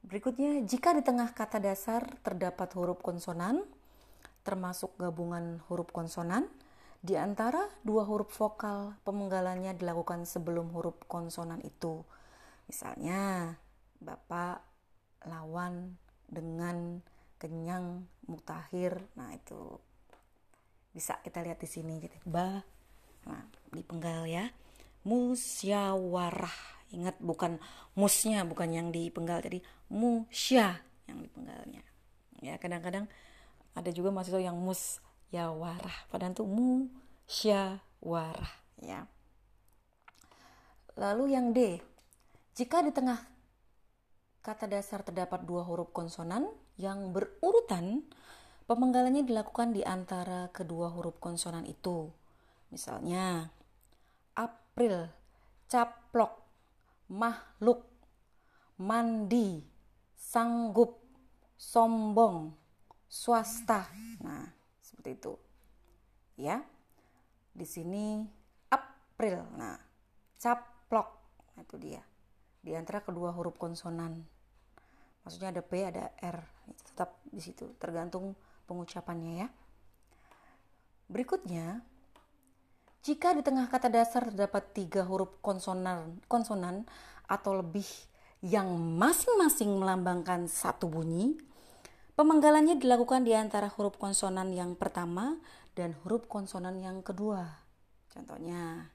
berikutnya 0.05 0.61
jika 0.69 0.93
di 0.93 1.01
tengah 1.01 1.33
kata 1.33 1.57
dasar 1.57 2.05
terdapat 2.21 2.77
huruf 2.77 3.01
konsonan, 3.01 3.65
termasuk 4.45 4.93
gabungan 5.01 5.65
huruf 5.73 5.89
konsonan, 5.89 6.53
di 7.01 7.17
antara 7.17 7.65
dua 7.81 8.05
huruf 8.05 8.29
vokal, 8.37 9.01
pemenggalannya 9.01 9.73
dilakukan 9.73 10.29
sebelum 10.29 10.69
huruf 10.77 11.01
konsonan 11.09 11.65
itu. 11.65 12.05
Misalnya, 12.69 13.57
Bapak 14.05 14.61
lawan 15.25 15.97
dengan 16.29 17.01
kenyang 17.41 18.05
mutakhir. 18.29 19.01
Nah, 19.17 19.33
itu 19.33 19.81
bisa 20.93 21.19
kita 21.25 21.41
lihat 21.41 21.59
di 21.61 21.69
sini 21.69 21.99
gitu. 22.01 22.15
Ba 22.29 22.63
nah, 23.29 23.45
dipenggal 23.73 24.29
ya. 24.29 24.49
Musyawarah. 25.03 26.87
Ingat 26.93 27.19
bukan 27.19 27.59
musnya, 27.99 28.45
bukan 28.47 28.71
yang 28.71 28.89
dipenggal. 28.95 29.43
Jadi 29.43 29.65
musya 29.91 30.79
yang 31.11 31.19
dipenggalnya. 31.25 31.83
Ya, 32.43 32.59
kadang-kadang 32.59 33.11
ada 33.73 33.91
juga 33.93 34.13
mahasiswa 34.13 34.41
yang 34.41 34.57
mus 34.61 35.01
ya 35.33 35.49
warah 35.49 35.97
padahal 36.13 36.37
itu 36.37 36.45
mu 36.45 36.93
sya 37.25 37.81
warah 38.05 38.53
ya 38.85 39.09
lalu 41.01 41.33
yang 41.33 41.57
D 41.57 41.81
jika 42.53 42.85
di 42.85 42.93
tengah 42.93 43.17
kata 44.45 44.69
dasar 44.69 45.01
terdapat 45.01 45.49
dua 45.49 45.65
huruf 45.65 45.89
konsonan 45.97 46.53
yang 46.77 47.17
berurutan 47.17 48.05
pemenggalannya 48.67 49.27
dilakukan 49.27 49.75
di 49.75 49.83
antara 49.83 50.49
kedua 50.51 50.91
huruf 50.93 51.19
konsonan 51.19 51.67
itu 51.67 52.11
misalnya 52.73 53.53
April 54.39 55.13
caplok 55.69 56.41
makhluk 57.13 57.85
mandi 58.81 59.67
sanggup 60.17 61.03
sombong 61.59 62.57
swasta 63.07 63.87
nah 64.25 64.63
seperti 65.03 65.19
itu. 65.19 65.35
Ya. 66.39 66.63
Di 67.51 67.67
sini 67.67 68.23
April. 68.71 69.43
Nah, 69.59 69.75
caplok. 70.39 71.09
Nah, 71.59 71.67
itu 71.67 71.77
dia. 71.83 72.03
Di 72.63 72.79
antara 72.79 73.03
kedua 73.03 73.35
huruf 73.35 73.59
konsonan. 73.59 74.23
Maksudnya 75.27 75.51
ada 75.51 75.63
P, 75.67 75.73
ada 75.83 76.15
R. 76.23 76.39
Tetap 76.87 77.19
di 77.27 77.43
situ, 77.43 77.75
tergantung 77.83 78.39
pengucapannya 78.73 79.45
ya. 79.45 79.49
Berikutnya, 81.13 81.85
jika 83.05 83.37
di 83.37 83.45
tengah 83.45 83.69
kata 83.69 83.93
dasar 83.93 84.33
terdapat 84.33 84.73
tiga 84.73 85.05
huruf 85.05 85.37
konsonan, 85.45 86.25
konsonan 86.25 86.89
atau 87.29 87.61
lebih 87.61 87.85
yang 88.41 88.73
masing-masing 88.97 89.77
melambangkan 89.77 90.49
satu 90.49 90.89
bunyi, 90.89 91.37
Pemenggalannya 92.13 92.77
dilakukan 92.77 93.25
di 93.25 93.33
antara 93.33 93.73
huruf 93.73 93.97
konsonan 93.97 94.53
yang 94.53 94.77
pertama 94.77 95.41
dan 95.73 95.97
huruf 96.05 96.29
konsonan 96.29 96.77
yang 96.77 97.01
kedua. 97.01 97.49
Contohnya 98.13 98.93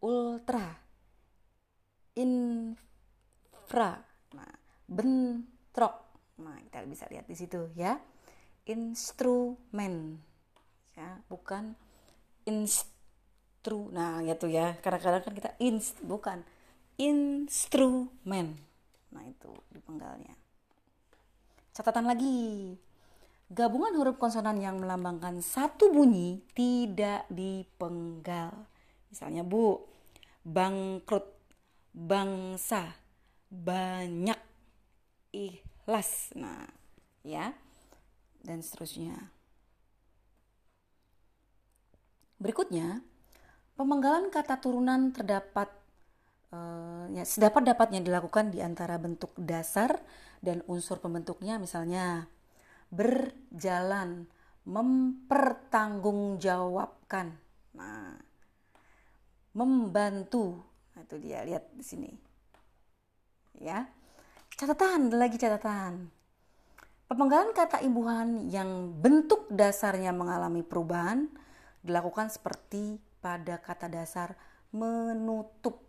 ultra, 0.00 0.72
infra, 2.16 4.00
nah, 4.32 4.54
bentrok. 4.88 5.94
Nah, 6.40 6.56
kita 6.64 6.88
bisa 6.88 7.04
lihat 7.12 7.28
di 7.28 7.36
situ 7.36 7.68
ya. 7.76 8.00
Instrumen. 8.64 10.24
Ya, 10.96 11.20
bukan 11.28 11.76
instru. 12.48 13.92
Nah, 13.92 14.24
tuh 14.40 14.48
ya. 14.48 14.76
Kadang-kadang 14.80 15.22
kan 15.24 15.34
kita 15.36 15.50
inst 15.60 16.00
bukan 16.00 16.40
instrumen. 16.96 18.56
Nah, 19.12 19.24
itu 19.26 19.52
di 19.68 19.80
penggalnya. 19.84 20.32
Catatan 21.74 22.06
lagi. 22.06 22.78
Gabungan 23.52 23.92
huruf 24.00 24.16
konsonan 24.16 24.56
yang 24.56 24.80
melambangkan 24.80 25.44
satu 25.44 25.92
bunyi 25.92 26.40
tidak 26.56 27.28
dipenggal. 27.28 28.66
Misalnya 29.12 29.44
Bu, 29.44 29.84
bangkrut, 30.42 31.28
bangsa, 31.92 32.96
banyak, 33.52 34.40
ikhlas. 35.30 36.32
Nah, 36.34 36.66
ya. 37.22 37.52
Dan 38.44 38.60
seterusnya. 38.60 39.32
Berikutnya, 42.36 43.00
pemenggalan 43.72 44.28
kata 44.28 44.60
turunan 44.60 45.16
terdapat 45.16 45.72
uh, 46.52 47.08
ya 47.08 47.24
sedapat 47.24 47.64
dapatnya 47.64 48.04
dilakukan 48.04 48.52
di 48.52 48.60
antara 48.60 49.00
bentuk 49.00 49.32
dasar 49.40 49.96
dan 50.44 50.60
unsur 50.68 51.00
pembentuknya 51.00 51.56
misalnya 51.56 52.28
berjalan, 52.92 54.28
mempertanggungjawabkan. 54.68 57.40
Nah, 57.74 58.14
membantu. 59.56 60.62
Nah, 60.94 61.02
itu 61.02 61.18
dia 61.18 61.42
lihat 61.42 61.74
di 61.74 61.82
sini. 61.82 62.14
Ya. 63.58 63.90
Catatan, 64.54 65.10
lagi 65.10 65.34
catatan. 65.34 66.13
Pemenggalan 67.04 67.52
kata 67.52 67.84
imbuhan 67.84 68.48
yang 68.48 68.96
bentuk 68.98 69.46
dasarnya 69.52 70.10
mengalami 70.10 70.64
perubahan 70.64 71.28
dilakukan 71.84 72.32
seperti 72.32 72.96
pada 73.20 73.60
kata 73.60 73.92
dasar 73.92 74.34
menutup, 74.72 75.84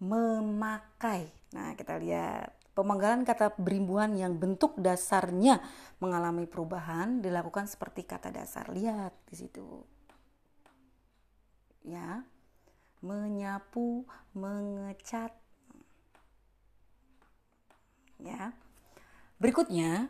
memakai. 0.00 1.28
Nah, 1.52 1.76
kita 1.76 2.00
lihat 2.00 2.58
Pemanggalan 2.78 3.26
kata 3.26 3.58
berimbuhan 3.58 4.14
yang 4.14 4.38
bentuk 4.38 4.78
dasarnya 4.78 5.58
mengalami 5.98 6.46
perubahan 6.46 7.18
dilakukan 7.18 7.66
seperti 7.66 8.06
kata 8.06 8.30
dasar. 8.30 8.70
Lihat 8.70 9.10
di 9.26 9.34
situ. 9.34 9.82
Ya. 11.82 12.22
Menyapu, 13.02 14.06
mengecat. 14.30 15.34
Ya. 18.22 18.54
Berikutnya, 19.42 20.06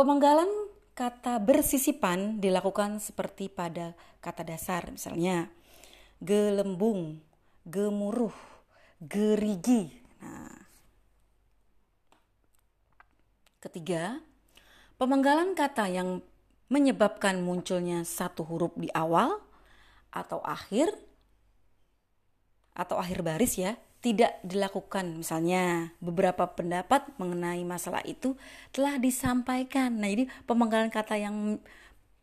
pemanggalan 0.00 0.48
kata 0.96 1.36
bersisipan 1.44 2.40
dilakukan 2.40 3.04
seperti 3.04 3.52
pada 3.52 3.92
kata 4.24 4.48
dasar. 4.48 4.88
Misalnya, 4.88 5.52
gelembung, 6.24 7.20
gemuruh, 7.68 8.32
gerigi. 8.96 9.92
Nah, 10.24 10.56
Ketiga, 13.60 14.16
pemenggalan 14.96 15.52
kata 15.52 15.84
yang 15.92 16.24
menyebabkan 16.72 17.44
munculnya 17.44 18.08
satu 18.08 18.40
huruf 18.48 18.72
di 18.72 18.88
awal 18.96 19.36
atau 20.08 20.40
akhir 20.40 20.88
atau 22.72 22.96
akhir 22.96 23.20
baris 23.20 23.60
ya 23.60 23.76
tidak 24.00 24.40
dilakukan 24.40 25.20
misalnya 25.20 25.92
beberapa 26.00 26.48
pendapat 26.48 27.04
mengenai 27.20 27.60
masalah 27.68 28.00
itu 28.08 28.36
telah 28.72 28.96
disampaikan 28.96 30.00
nah 30.00 30.08
jadi 30.08 30.28
pemenggalan 30.48 30.88
kata 30.88 31.20
yang 31.20 31.60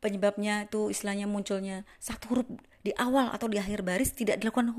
penyebabnya 0.01 0.69
itu 0.69 0.89
istilahnya 0.89 1.30
munculnya 1.30 1.86
satu 1.97 2.34
huruf 2.34 2.47
di 2.82 2.93
awal 2.97 3.30
atau 3.34 3.49
di 3.49 3.57
akhir 3.61 3.86
baris 3.86 4.13
tidak 4.13 4.41
dilakukan 4.41 4.73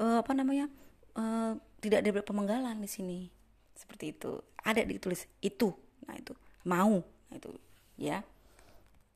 uh, 0.00 0.20
apa 0.20 0.32
namanya 0.32 0.68
uh, 1.16 1.56
tidak 1.80 2.04
ada 2.04 2.20
pemenggalan 2.24 2.76
di 2.80 2.88
sini 2.88 3.20
seperti 3.76 4.16
itu 4.16 4.40
ada 4.64 4.80
ditulis 4.84 5.28
itu 5.44 5.72
Nah, 6.08 6.16
itu 6.16 6.32
mau. 6.68 7.00
Nah, 7.00 7.36
itu 7.36 7.50
ya. 7.96 8.22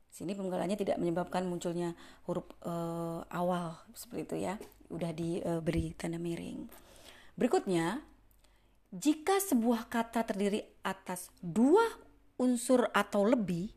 Sini 0.09 0.35
penggalannya 0.35 0.75
tidak 0.75 0.99
menyebabkan 0.99 1.47
munculnya 1.47 1.95
huruf 2.27 2.43
uh, 2.65 3.23
awal 3.31 3.77
seperti 3.95 4.21
itu 4.25 4.35
ya. 4.43 4.53
Udah 4.89 5.13
diberi 5.13 5.93
tanda 5.95 6.17
miring. 6.17 6.65
Berikutnya, 7.39 8.03
jika 8.91 9.39
sebuah 9.39 9.87
kata 9.87 10.27
terdiri 10.27 10.67
atas 10.83 11.31
dua 11.39 11.87
unsur 12.35 12.91
atau 12.91 13.23
lebih 13.23 13.71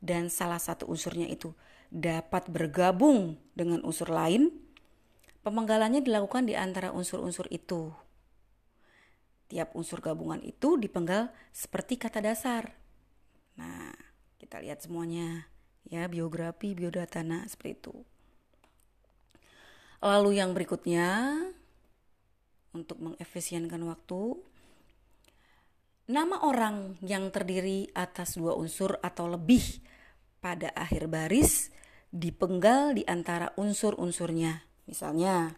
dan 0.00 0.32
salah 0.32 0.56
satu 0.56 0.88
unsurnya 0.88 1.28
itu 1.28 1.52
dapat 1.92 2.48
bergabung 2.48 3.36
dengan 3.52 3.84
unsur 3.84 4.08
lain, 4.08 4.48
pemenggalannya 5.44 6.00
dilakukan 6.00 6.48
di 6.48 6.56
antara 6.56 6.88
unsur-unsur 6.88 7.52
itu. 7.52 7.92
Tiap 9.52 9.76
unsur 9.76 10.00
gabungan 10.00 10.40
itu 10.40 10.80
dipenggal 10.80 11.28
seperti 11.52 12.00
kata 12.00 12.24
dasar. 12.24 12.72
Nah, 13.60 13.92
kita 14.40 14.64
lihat 14.64 14.80
semuanya 14.88 15.52
ya 15.84 16.08
biografi, 16.08 16.72
biodata 16.72 17.20
nah 17.20 17.44
seperti 17.44 17.76
itu. 17.76 17.94
Lalu 20.00 20.40
yang 20.40 20.56
berikutnya 20.56 21.36
untuk 22.72 23.00
mengefisienkan 23.00 23.80
waktu 23.84 24.40
Nama 26.12 26.42
orang 26.42 26.98
yang 27.06 27.30
terdiri 27.30 27.86
atas 27.94 28.34
dua 28.34 28.58
unsur 28.58 28.98
atau 29.00 29.30
lebih 29.30 29.62
pada 30.42 30.74
akhir 30.74 31.06
baris 31.06 31.70
dipenggal 32.10 32.98
di 32.98 33.06
antara 33.06 33.54
unsur-unsurnya. 33.54 34.66
Misalnya, 34.90 35.54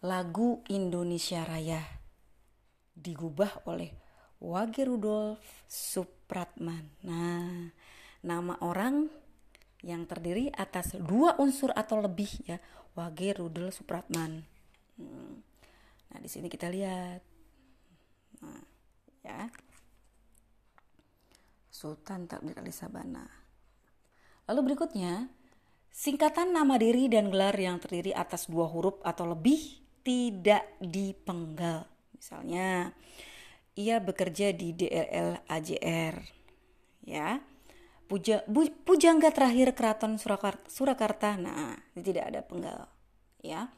lagu 0.00 0.64
Indonesia 0.72 1.44
Raya 1.44 1.84
digubah 2.96 3.68
oleh 3.68 3.92
Wage 4.40 4.88
Rudolf 4.88 5.44
Supratman. 5.68 6.88
Nah, 7.04 7.70
nama 8.24 8.56
orang 8.64 9.06
yang 9.84 10.08
terdiri 10.08 10.48
atas 10.48 10.96
dua 10.96 11.36
unsur 11.36 11.76
atau 11.76 12.00
lebih 12.00 12.30
ya 12.48 12.56
Wage 12.96 13.36
Rudel 13.36 13.68
Supratman 13.68 14.46
hmm. 14.96 15.51
Nah 16.12 16.20
di 16.20 16.28
sini 16.28 16.52
kita 16.52 16.68
lihat 16.68 17.20
nah 18.44 18.60
ya 19.24 19.48
Sultan 21.72 22.28
Takdir 22.28 22.60
Ali 22.60 22.70
Sabana 22.70 23.24
lalu 24.46 24.72
berikutnya 24.72 25.32
singkatan 25.88 26.52
nama 26.52 26.76
diri 26.76 27.08
dan 27.08 27.32
gelar 27.32 27.56
yang 27.56 27.80
terdiri 27.80 28.12
atas 28.12 28.46
dua 28.46 28.68
huruf 28.68 29.00
atau 29.00 29.32
lebih 29.32 29.80
tidak 30.04 30.76
dipenggal 30.84 31.88
misalnya 32.12 32.92
ia 33.72 33.96
bekerja 34.04 34.52
di 34.52 34.76
DLL 34.76 35.48
AJR 35.48 36.16
ya 37.08 37.40
Puja, 38.12 38.44
bu, 38.44 38.68
pujangga 38.84 39.32
terakhir 39.32 39.72
keraton 39.72 40.20
Surakarta, 40.20 40.68
Surakarta. 40.68 41.40
Nah, 41.40 41.80
tidak 41.96 42.28
ada 42.28 42.44
penggal. 42.44 42.84
Ya. 43.40 43.72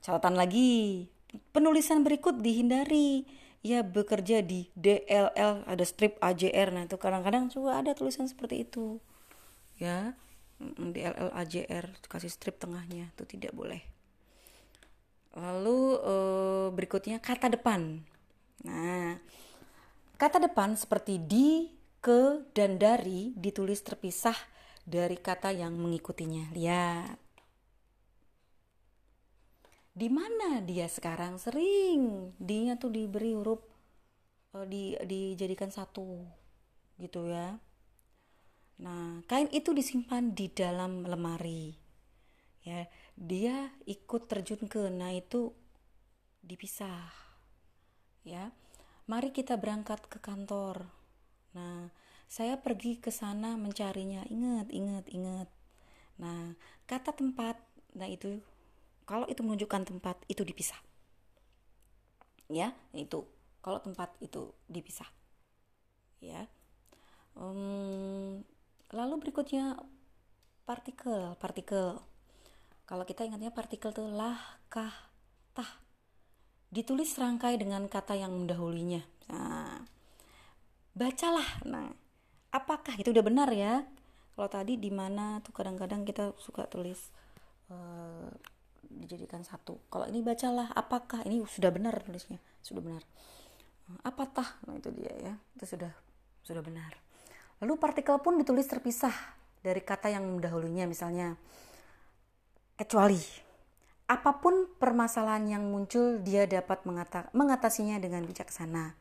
Catatan 0.00 0.40
lagi, 0.40 1.12
penulisan 1.54 2.02
berikut 2.02 2.40
dihindari. 2.40 3.24
Ya 3.64 3.80
bekerja 3.80 4.44
di 4.44 4.68
DLL, 4.76 5.64
ada 5.64 5.84
strip 5.88 6.20
AJR. 6.20 6.68
Nah, 6.68 6.84
itu 6.84 7.00
kadang-kadang 7.00 7.48
juga 7.48 7.80
ada 7.80 7.96
tulisan 7.96 8.28
seperti 8.28 8.68
itu. 8.68 9.00
Ya. 9.80 10.12
DLL 10.60 11.32
AJR 11.32 11.90
kasih 12.06 12.30
strip 12.30 12.60
tengahnya 12.60 13.10
itu 13.16 13.24
tidak 13.24 13.56
boleh. 13.56 13.82
Lalu 15.34 15.80
eh, 15.98 16.66
berikutnya 16.76 17.18
kata 17.18 17.50
depan. 17.56 18.04
Nah, 18.68 19.18
kata 20.20 20.44
depan 20.44 20.76
seperti 20.78 21.18
di, 21.18 21.72
ke 22.04 22.44
dan 22.52 22.76
dari 22.76 23.32
ditulis 23.32 23.80
terpisah 23.80 24.36
dari 24.84 25.16
kata 25.16 25.56
yang 25.56 25.72
mengikutinya. 25.80 26.52
Lihat. 26.52 27.23
Di 29.94 30.10
mana 30.10 30.58
dia 30.60 30.90
sekarang 30.90 31.38
sering 31.38 32.34
dia 32.42 32.74
tuh 32.74 32.90
diberi 32.90 33.32
huruf 33.38 33.62
uh, 34.58 34.66
di 34.66 34.98
dijadikan 35.06 35.70
satu 35.70 36.26
gitu 36.98 37.30
ya. 37.30 37.56
Nah, 38.82 39.22
kain 39.30 39.46
itu 39.54 39.70
disimpan 39.70 40.34
di 40.34 40.50
dalam 40.50 41.06
lemari. 41.06 41.78
Ya, 42.66 42.90
dia 43.14 43.70
ikut 43.86 44.26
terjun 44.26 44.66
ke 44.66 44.90
nah 44.90 45.14
itu 45.14 45.54
dipisah. 46.42 47.12
Ya. 48.26 48.50
Mari 49.06 49.30
kita 49.36 49.60
berangkat 49.60 50.08
ke 50.08 50.16
kantor 50.16 50.88
Nah, 51.54 51.86
saya 52.26 52.58
pergi 52.58 52.98
ke 52.98 53.14
sana 53.14 53.54
mencarinya. 53.54 54.26
Ingat, 54.26 54.68
ingat, 54.74 55.06
ingat. 55.08 55.48
Nah, 56.18 56.58
kata 56.90 57.14
tempat, 57.14 57.62
nah 57.94 58.10
itu 58.10 58.42
kalau 59.04 59.28
itu 59.28 59.40
menunjukkan 59.44 59.88
tempat 59.88 60.16
itu 60.26 60.42
dipisah. 60.44 60.78
Ya, 62.48 62.76
itu. 62.92 63.24
Kalau 63.64 63.80
tempat 63.80 64.12
itu 64.20 64.52
dipisah. 64.68 65.08
Ya. 66.20 66.48
Um, 67.36 68.44
lalu 68.92 69.28
berikutnya 69.28 69.80
partikel, 70.68 71.36
partikel. 71.40 72.00
Kalau 72.84 73.04
kita 73.08 73.24
ingatnya 73.24 73.48
partikel 73.48 73.92
itu 73.92 74.04
lah, 74.08 74.36
kah, 74.68 74.92
tah. 75.56 75.80
Ditulis 76.68 77.16
serangkai 77.16 77.56
dengan 77.56 77.88
kata 77.88 78.16
yang 78.16 78.34
mendahulunya. 78.34 79.04
Nah, 79.32 79.80
bacalah 80.94 81.48
nah 81.66 81.90
apakah 82.54 82.94
itu 82.94 83.10
udah 83.10 83.26
benar 83.26 83.50
ya 83.50 83.82
kalau 84.38 84.46
tadi 84.46 84.78
di 84.78 84.94
mana 84.94 85.42
tuh 85.42 85.50
kadang-kadang 85.50 86.06
kita 86.06 86.30
suka 86.38 86.70
tulis 86.70 87.10
uh, 87.74 88.30
dijadikan 88.98 89.42
satu. 89.42 89.78
Kalau 89.90 90.06
ini 90.06 90.22
bacalah 90.22 90.70
apakah 90.74 91.26
ini 91.26 91.42
sudah 91.46 91.70
benar 91.74 91.98
tulisnya? 92.02 92.38
Sudah 92.62 92.82
benar. 92.82 93.02
Apatah? 94.06 94.60
Nah 94.66 94.78
itu 94.78 94.88
dia 94.94 95.12
ya. 95.18 95.34
Itu 95.58 95.76
sudah 95.76 95.92
sudah 96.44 96.62
benar. 96.62 96.96
Lalu 97.62 97.78
partikel 97.78 98.18
pun 98.20 98.36
ditulis 98.36 98.66
terpisah 98.68 99.14
dari 99.64 99.80
kata 99.80 100.12
yang 100.12 100.24
mendahulunya 100.26 100.84
misalnya 100.84 101.38
kecuali 102.76 103.16
apa 104.04 104.36
pun 104.36 104.68
permasalahan 104.76 105.48
yang 105.48 105.64
muncul 105.64 106.20
dia 106.20 106.44
dapat 106.44 106.84
mengatasinya 107.32 107.96
dengan 107.96 108.28
bijaksana. 108.28 108.92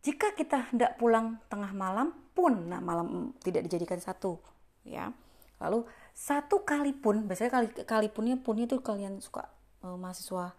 Jika 0.00 0.32
kita 0.36 0.72
hendak 0.72 0.96
pulang 1.00 1.40
tengah 1.48 1.72
malam 1.72 2.12
pun, 2.32 2.68
nah 2.68 2.80
malam 2.80 3.36
tidak 3.40 3.68
dijadikan 3.68 4.00
satu, 4.00 4.40
ya. 4.84 5.12
Lalu 5.60 5.84
satu 6.12 6.62
kali 6.62 6.92
pun, 6.92 7.24
biasanya 7.24 7.50
kali 7.50 7.68
kali 7.86 8.08
punnya 8.12 8.36
punnya 8.36 8.68
itu 8.68 8.78
kalian 8.82 9.18
suka 9.24 9.48
uh, 9.82 9.96
mahasiswa 9.96 10.52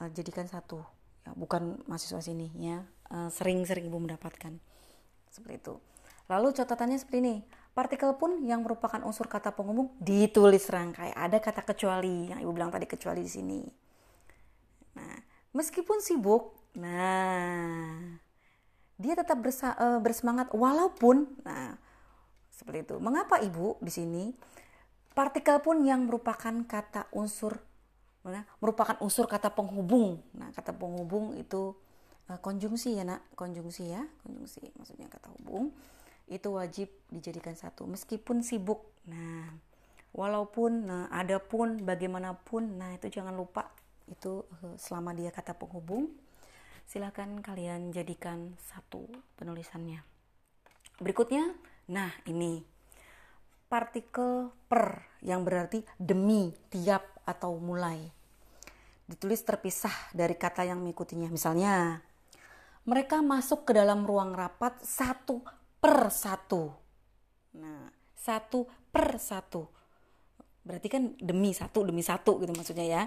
uh, 0.00 0.08
jadikan 0.10 0.48
satu, 0.48 0.80
ya 1.26 1.32
bukan 1.36 1.82
mahasiswa 1.86 2.22
sini 2.22 2.48
ya. 2.56 2.82
Uh, 3.12 3.28
sering-sering 3.28 3.84
ibu 3.86 4.00
mendapatkan 4.00 4.56
seperti 5.28 5.60
itu. 5.60 5.74
Lalu 6.32 6.56
catatannya 6.56 6.96
seperti 6.96 7.18
ini, 7.20 7.34
partikel 7.76 8.16
pun 8.16 8.40
yang 8.40 8.64
merupakan 8.64 9.04
unsur 9.04 9.28
kata 9.28 9.52
penghubung 9.52 9.92
ditulis 10.00 10.64
rangkai. 10.72 11.12
Ada 11.12 11.36
kata 11.44 11.60
kecuali 11.60 12.32
yang 12.32 12.40
ibu 12.40 12.50
bilang 12.56 12.72
tadi 12.72 12.88
kecuali 12.88 13.20
di 13.20 13.28
sini. 13.28 13.60
Nah, 14.96 15.16
meskipun 15.52 16.00
sibuk, 16.00 16.56
nah 16.72 18.16
dia 18.96 19.12
tetap 19.12 19.44
bersa, 19.44 19.76
bersemangat 20.00 20.48
walaupun 20.56 21.28
nah 21.44 21.76
seperti 22.52 22.86
itu. 22.86 22.96
Mengapa 23.02 23.42
Ibu 23.42 23.82
di 23.82 23.90
sini 23.90 24.24
partikel 25.12 25.60
pun 25.60 25.84
yang 25.84 26.08
merupakan 26.08 26.52
kata 26.64 27.08
unsur 27.12 27.60
merupakan 28.62 28.94
unsur 29.02 29.26
kata 29.26 29.50
penghubung. 29.50 30.22
Nah, 30.38 30.54
kata 30.54 30.70
penghubung 30.70 31.34
itu 31.34 31.74
uh, 32.30 32.38
konjungsi 32.38 32.94
ya, 32.94 33.02
Nak. 33.02 33.34
Konjungsi 33.34 33.90
ya, 33.90 34.02
konjungsi 34.22 34.70
maksudnya 34.78 35.10
kata 35.10 35.26
hubung 35.34 35.74
itu 36.30 36.48
wajib 36.54 36.88
dijadikan 37.10 37.58
satu 37.58 37.84
meskipun 37.84 38.46
sibuk. 38.46 38.94
Nah, 39.10 39.50
walaupun 40.14 40.86
nah 40.86 41.04
adapun 41.10 41.82
bagaimanapun 41.82 42.78
nah 42.78 42.94
itu 42.94 43.10
jangan 43.10 43.34
lupa 43.34 43.68
itu 44.06 44.46
uh, 44.62 44.76
selama 44.78 45.16
dia 45.18 45.34
kata 45.34 45.58
penghubung 45.58 46.14
silahkan 46.86 47.26
kalian 47.42 47.90
jadikan 47.90 48.54
satu 48.60 49.08
penulisannya. 49.38 50.02
Berikutnya, 51.02 51.50
nah 51.90 52.12
ini 52.28 52.62
partikel 53.72 54.52
per 54.68 55.08
yang 55.24 55.48
berarti 55.48 55.80
demi, 55.96 56.52
tiap, 56.68 57.24
atau 57.24 57.56
mulai. 57.56 58.04
Ditulis 59.08 59.40
terpisah 59.40 60.12
dari 60.12 60.36
kata 60.36 60.68
yang 60.68 60.84
mengikutinya. 60.84 61.32
Misalnya, 61.32 62.04
mereka 62.84 63.24
masuk 63.24 63.64
ke 63.64 63.72
dalam 63.72 64.04
ruang 64.04 64.36
rapat 64.36 64.76
satu 64.84 65.40
per 65.80 66.12
satu. 66.12 66.68
Nah, 67.56 67.88
satu 68.12 68.68
per 68.92 69.16
satu. 69.16 69.64
Berarti 70.62 70.92
kan 70.92 71.16
demi 71.16 71.56
satu, 71.56 71.80
demi 71.88 72.04
satu 72.04 72.44
gitu 72.44 72.52
maksudnya 72.52 72.84
ya. 72.84 73.02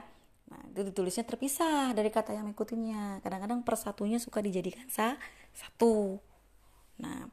Nah, 0.50 0.62
itu 0.74 0.82
ditulisnya 0.90 1.30
terpisah 1.30 1.94
dari 1.94 2.10
kata 2.10 2.34
yang 2.34 2.50
mengikutinya. 2.50 3.22
Kadang-kadang 3.22 3.62
persatunya 3.62 4.18
suka 4.18 4.42
dijadikan 4.42 4.90
sa 4.90 5.20
satu. 5.54 6.20
Nah, 7.00 7.30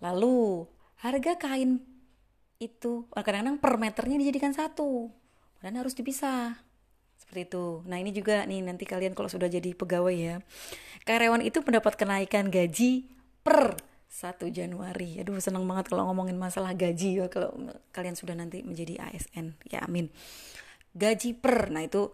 lalu 0.00 0.66
harga 1.00 1.36
kain 1.36 1.93
itu 2.66 3.04
eh, 3.12 3.24
kadang-kadang 3.24 3.60
per 3.60 3.74
meternya 3.76 4.16
dijadikan 4.20 4.52
satu. 4.56 5.12
Padahal 5.58 5.86
harus 5.86 5.96
dipisah. 5.96 6.60
Seperti 7.14 7.48
itu. 7.48 7.80
Nah, 7.88 7.96
ini 7.96 8.10
juga 8.12 8.44
nih 8.44 8.60
nanti 8.60 8.84
kalian 8.84 9.16
kalau 9.16 9.30
sudah 9.30 9.48
jadi 9.48 9.72
pegawai 9.72 10.16
ya. 10.16 10.36
Karyawan 11.08 11.44
itu 11.44 11.60
mendapat 11.64 11.96
kenaikan 11.96 12.48
gaji 12.52 13.08
per 13.40 13.78
1 14.08 14.50
Januari. 14.52 15.20
Aduh, 15.20 15.40
senang 15.40 15.64
banget 15.64 15.88
kalau 15.88 16.08
ngomongin 16.10 16.36
masalah 16.36 16.76
gaji 16.76 17.24
ya 17.24 17.26
kalau 17.32 17.54
kalian 17.90 18.16
sudah 18.16 18.36
nanti 18.36 18.60
menjadi 18.60 19.00
ASN. 19.08 19.56
Ya, 19.68 19.84
amin. 19.84 20.12
Gaji 20.92 21.38
per. 21.38 21.72
Nah, 21.72 21.82
itu 21.84 22.12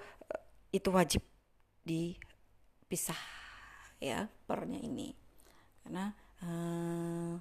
itu 0.70 0.88
wajib 0.94 1.22
dipisah 1.82 3.18
ya 4.01 4.30
pernya 4.46 4.80
ini 4.80 5.12
karena 5.84 6.14
eh, 6.40 7.34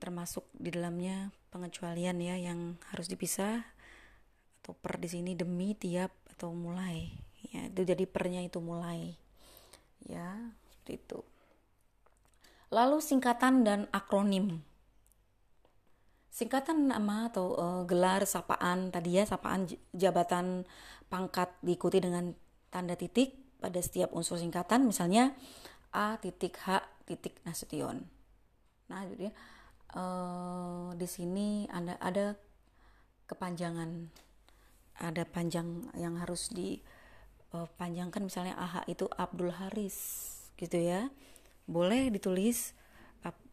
termasuk 0.00 0.48
di 0.56 0.72
dalamnya 0.72 1.28
pengecualian 1.52 2.16
ya 2.18 2.40
yang 2.40 2.80
harus 2.90 3.06
dipisah 3.06 3.60
atau 4.64 4.72
per 4.72 4.96
di 4.96 5.08
sini 5.12 5.36
demi 5.36 5.76
tiap 5.76 6.10
atau 6.32 6.56
mulai. 6.56 7.12
Ya 7.52 7.68
itu 7.68 7.84
jadi 7.84 8.04
pernya 8.08 8.40
itu 8.40 8.58
mulai. 8.64 9.14
Ya 10.08 10.56
seperti 10.72 11.04
itu. 11.04 11.20
Lalu 12.72 12.98
singkatan 13.04 13.66
dan 13.66 13.80
akronim. 13.92 14.64
Singkatan 16.30 16.88
nama 16.88 17.28
atau 17.28 17.58
uh, 17.58 17.82
gelar 17.84 18.22
sapaan 18.24 18.94
tadi 18.94 19.18
ya 19.18 19.26
sapaan 19.26 19.66
jabatan 19.92 20.64
pangkat 21.10 21.50
diikuti 21.60 21.98
dengan 21.98 22.32
tanda 22.70 22.94
titik 22.94 23.34
pada 23.58 23.82
setiap 23.82 24.14
unsur 24.14 24.38
singkatan 24.38 24.86
misalnya 24.86 25.34
A 25.90 26.16
titik 26.22 26.54
H 26.62 26.86
titik 27.02 27.42
Nasution. 27.42 28.06
Nah 28.86 29.02
jadi 29.10 29.34
uh, 29.94 30.94
di 30.94 31.06
sini 31.08 31.66
anda 31.70 31.96
ada 31.98 32.36
kepanjangan. 33.26 34.10
Ada 35.00 35.24
panjang 35.24 35.88
yang 35.96 36.20
harus 36.20 36.52
dipanjangkan 36.52 38.20
misalnya 38.20 38.52
AH 38.60 38.84
itu 38.84 39.08
Abdul 39.16 39.48
Haris 39.56 39.96
gitu 40.60 40.76
ya. 40.76 41.08
Boleh 41.64 42.12
ditulis 42.12 42.76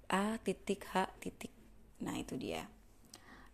A 0.08 0.40
titik 0.44 0.88
H 0.92 1.08
titik. 1.20 1.52
Nah 2.04 2.16
itu 2.20 2.36
dia. 2.40 2.68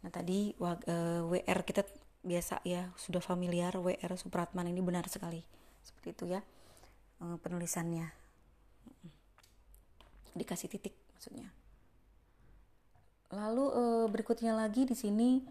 Nah 0.02 0.10
tadi 0.14 0.54
WR 0.58 1.60
kita 1.66 1.82
biasa 2.22 2.62
ya 2.66 2.94
sudah 2.98 3.22
familiar 3.22 3.74
WR 3.78 4.14
Supratman 4.18 4.70
ini 4.70 4.82
benar 4.82 5.06
sekali. 5.10 5.42
Seperti 5.86 6.14
itu 6.14 6.26
ya 6.34 6.42
penulisannya. 7.18 8.10
Dikasih 10.34 10.70
titik 10.70 10.98
maksudnya 11.14 11.54
lalu 13.34 13.66
berikutnya 14.14 14.54
lagi 14.54 14.86
di 14.86 14.94
sini 14.94 15.42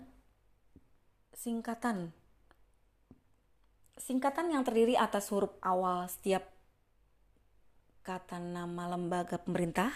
singkatan 1.35 2.15
singkatan 3.99 4.55
yang 4.55 4.63
terdiri 4.63 4.95
atas 4.95 5.29
huruf 5.35 5.53
awal 5.59 6.07
setiap 6.07 6.47
kata 8.07 8.39
nama 8.39 8.91
lembaga 8.91 9.39
pemerintah 9.39 9.91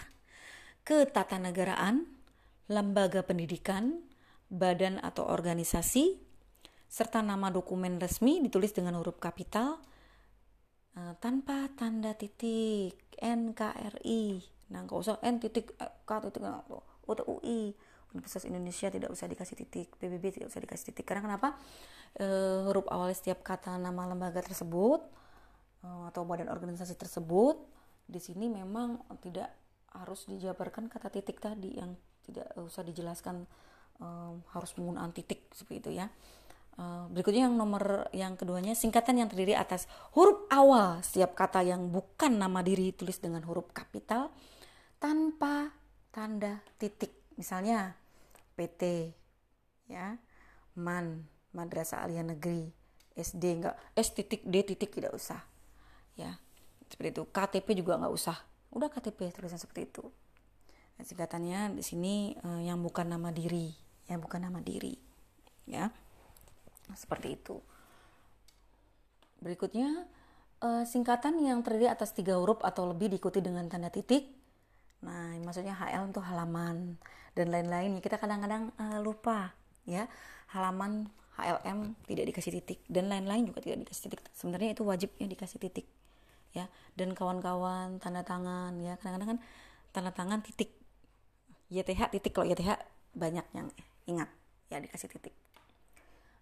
ketatanegaraan, 0.87 2.07
lembaga 2.71 3.19
pendidikan, 3.19 4.07
badan 4.47 5.03
atau 5.03 5.27
organisasi, 5.27 6.15
serta 6.87 7.19
nama 7.19 7.51
dokumen 7.51 7.99
resmi 7.99 8.39
ditulis 8.39 8.71
dengan 8.71 8.95
huruf 8.95 9.19
kapital 9.19 9.83
uh, 10.95 11.13
tanpa 11.19 11.67
tanda 11.75 12.15
titik 12.15 12.95
NKRI. 13.19 14.39
Nah, 14.71 14.87
nggak 14.87 14.95
usah 14.95 15.19
N 15.19 15.43
titik 15.43 15.75
eh, 15.75 15.91
K 16.07 16.11
titik 16.23 16.47
UI. 17.07 17.71
Universitas 18.11 18.47
Indonesia 18.47 18.87
tidak 18.87 19.11
usah 19.11 19.27
dikasih 19.27 19.55
titik, 19.59 19.91
PBB 19.99 20.39
tidak 20.39 20.47
usah 20.47 20.63
dikasih 20.63 20.91
titik. 20.91 21.03
Karena 21.03 21.27
kenapa? 21.27 21.59
E, 22.15 22.27
huruf 22.63 22.87
awal 22.87 23.11
setiap 23.11 23.43
kata 23.43 23.75
nama 23.75 24.07
lembaga 24.07 24.39
tersebut 24.39 25.03
e, 25.83 25.87
atau 26.07 26.23
badan 26.23 26.47
organisasi 26.47 26.95
tersebut 26.95 27.59
di 28.07 28.23
sini 28.23 28.47
memang 28.47 29.03
tidak 29.19 29.51
harus 29.91 30.23
dijabarkan 30.31 30.87
kata 30.87 31.11
titik 31.11 31.43
tadi 31.43 31.75
yang 31.75 31.99
tidak 32.23 32.47
usah 32.59 32.83
dijelaskan 32.83 33.43
um, 33.99 34.43
harus 34.51 34.71
penggunaan 34.75 35.11
titik 35.15 35.47
seperti 35.51 35.75
itu 35.83 35.91
ya. 36.03 36.07
Berikutnya 37.09 37.49
yang 37.49 37.57
nomor 37.57 38.05
yang 38.13 38.37
keduanya 38.37 38.77
singkatan 38.77 39.17
yang 39.17 39.25
terdiri 39.25 39.57
atas 39.57 39.89
huruf 40.13 40.45
awal 40.53 41.01
setiap 41.01 41.33
kata 41.33 41.65
yang 41.65 41.89
bukan 41.89 42.37
nama 42.37 42.61
diri 42.61 42.93
tulis 42.93 43.17
dengan 43.17 43.41
huruf 43.49 43.73
kapital 43.73 44.29
tanpa 45.01 45.73
tanda 46.17 46.65
titik. 46.81 47.13
Misalnya 47.37 47.93
PT 48.57 49.13
ya, 49.85 50.17
MAN, 50.73 51.29
Madrasah 51.53 52.01
Alia 52.01 52.25
Negeri, 52.25 52.73
SD 53.13 53.61
enggak 53.61 53.77
S 53.93 54.17
titik 54.17 54.41
D 54.41 54.65
titik 54.65 54.89
tidak 54.89 55.13
usah. 55.13 55.45
Ya. 56.17 56.41
Seperti 56.89 57.21
itu. 57.21 57.23
KTP 57.29 57.77
juga 57.77 58.01
nggak 58.01 58.15
usah 58.17 58.41
udah 58.77 58.93
KTP 58.93 59.33
tulisan 59.33 59.57
seperti 59.57 59.89
itu 59.89 60.05
nah, 60.99 61.03
singkatannya 61.03 61.73
di 61.73 61.83
sini 61.83 62.37
uh, 62.45 62.61
yang 62.61 62.77
bukan 62.83 63.09
nama 63.09 63.33
diri 63.33 63.73
yang 64.05 64.21
bukan 64.21 64.45
nama 64.45 64.61
diri 64.61 64.93
ya 65.67 65.89
seperti 66.93 67.35
itu 67.35 67.57
berikutnya 69.41 70.07
uh, 70.63 70.83
singkatan 70.85 71.41
yang 71.41 71.65
terdiri 71.65 71.89
atas 71.89 72.13
tiga 72.13 72.37
huruf 72.37 72.61
atau 72.63 72.85
lebih 72.85 73.11
diikuti 73.11 73.41
dengan 73.41 73.65
tanda 73.65 73.89
titik 73.89 74.36
nah 74.97 75.29
maksudnya 75.45 75.77
HL 75.77 76.09
untuk 76.09 76.25
halaman 76.25 76.97
dan 77.37 77.53
lain-lain 77.53 78.01
kita 78.01 78.17
kadang-kadang 78.17 78.73
uh, 78.81 78.97
lupa 78.97 79.53
ya. 79.85 80.09
Halaman 80.49 81.11
HLM 81.37 81.93
tidak 82.09 82.33
dikasih 82.33 82.51
titik 82.57 82.79
dan 82.89 83.13
lain-lain 83.13 83.45
juga 83.45 83.61
tidak 83.61 83.85
dikasih 83.85 84.09
titik. 84.09 84.21
Sebenarnya 84.33 84.69
itu 84.73 84.81
wajibnya 84.81 85.25
dikasih 85.29 85.59
titik 85.61 85.85
ya. 86.57 86.65
Dan 86.97 87.13
kawan-kawan 87.13 88.01
tanda 88.01 88.25
tangan 88.25 88.73
ya. 88.81 88.97
Kadang-kadang 88.97 89.37
kan 89.37 89.39
tanda 89.93 90.11
tangan 90.11 90.39
titik. 90.41 90.73
YTH 91.69 92.09
titik. 92.09 92.33
Kalau 92.33 92.49
YTH 92.49 92.81
banyak 93.13 93.45
yang 93.53 93.69
ingat 94.09 94.29
ya 94.73 94.81
dikasih 94.81 95.13
titik. 95.13 95.35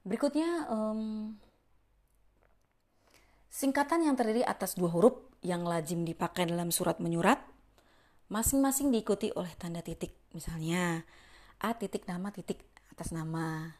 Berikutnya 0.06 0.70
um, 0.72 1.34
singkatan 3.52 4.06
yang 4.06 4.16
terdiri 4.16 4.46
atas 4.46 4.78
dua 4.78 4.94
huruf 4.94 5.18
yang 5.44 5.66
lazim 5.66 6.06
dipakai 6.06 6.48
dalam 6.48 6.70
surat 6.70 7.02
menyurat 7.02 7.42
masing-masing 8.28 8.90
diikuti 8.90 9.30
oleh 9.36 9.52
tanda 9.58 9.86
titik. 9.86 10.18
Misalnya 10.34 11.06
A 11.62 11.78
titik 11.78 12.10
nama 12.10 12.34
titik 12.34 12.62
atas 12.92 13.14
nama 13.14 13.78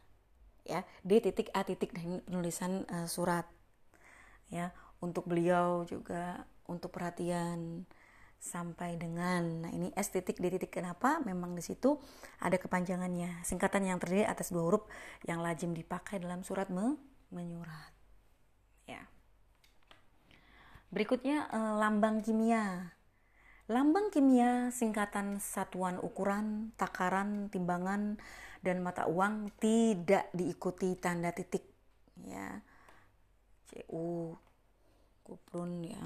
ya. 0.64 0.86
D 1.02 1.20
titik 1.22 1.50
A 1.52 1.66
titik 1.66 1.92
dan 1.92 2.22
penulisan 2.24 2.86
uh, 2.90 3.10
surat 3.10 3.46
ya. 4.50 4.72
Untuk 5.04 5.28
beliau 5.28 5.84
juga 5.86 6.48
untuk 6.66 6.90
perhatian 6.96 7.86
sampai 8.40 8.94
dengan 8.94 9.66
nah 9.66 9.72
ini 9.74 9.90
S 9.98 10.14
titik 10.14 10.38
D 10.38 10.54
titik 10.54 10.70
kenapa? 10.70 11.18
Memang 11.26 11.58
di 11.58 11.64
situ 11.66 11.98
ada 12.38 12.56
kepanjangannya. 12.56 13.42
Singkatan 13.42 13.90
yang 13.90 13.98
terdiri 13.98 14.24
atas 14.24 14.54
dua 14.54 14.64
huruf 14.64 14.86
yang 15.26 15.42
lazim 15.42 15.74
dipakai 15.74 16.22
dalam 16.22 16.46
surat 16.46 16.70
me 16.70 16.96
menyurat 17.34 17.92
ya. 18.86 19.02
Berikutnya 20.94 21.50
eh, 21.50 21.74
lambang 21.82 22.22
kimia 22.22 22.95
lambang 23.66 24.14
kimia 24.14 24.70
singkatan 24.70 25.42
satuan 25.42 25.98
ukuran 25.98 26.70
takaran 26.78 27.50
timbangan 27.50 28.22
dan 28.62 28.82
mata 28.86 29.10
uang 29.10 29.50
tidak 29.58 30.30
diikuti 30.34 30.94
tanda 30.98 31.34
titik. 31.34 31.66
Ya. 32.26 32.62
CU 33.70 34.38
kuprun 35.26 35.86
ya. 35.86 36.02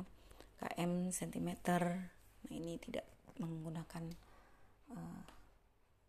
Km 0.60 1.12
cm 1.12 1.48
nah 1.64 2.56
ini 2.56 2.76
tidak 2.84 3.08
menggunakan 3.40 4.04
uh, 4.92 5.22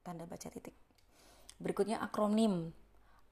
tanda 0.03 0.27
baca 0.27 0.51
titik. 0.51 0.75
Berikutnya 1.59 2.03
akronim. 2.03 2.75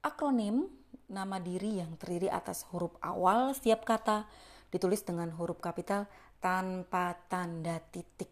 Akronim 0.03 0.67
nama 1.11 1.43
diri 1.43 1.83
yang 1.83 1.99
terdiri 1.99 2.31
atas 2.31 2.67
huruf 2.71 2.95
awal 3.03 3.55
setiap 3.55 3.83
kata 3.83 4.31
ditulis 4.69 5.03
dengan 5.03 5.33
huruf 5.35 5.59
kapital 5.59 6.07
tanpa 6.39 7.19
tanda 7.27 7.83
titik. 7.91 8.31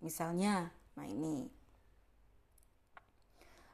Misalnya 0.00 0.68
nah 0.96 1.06
ini. 1.08 1.48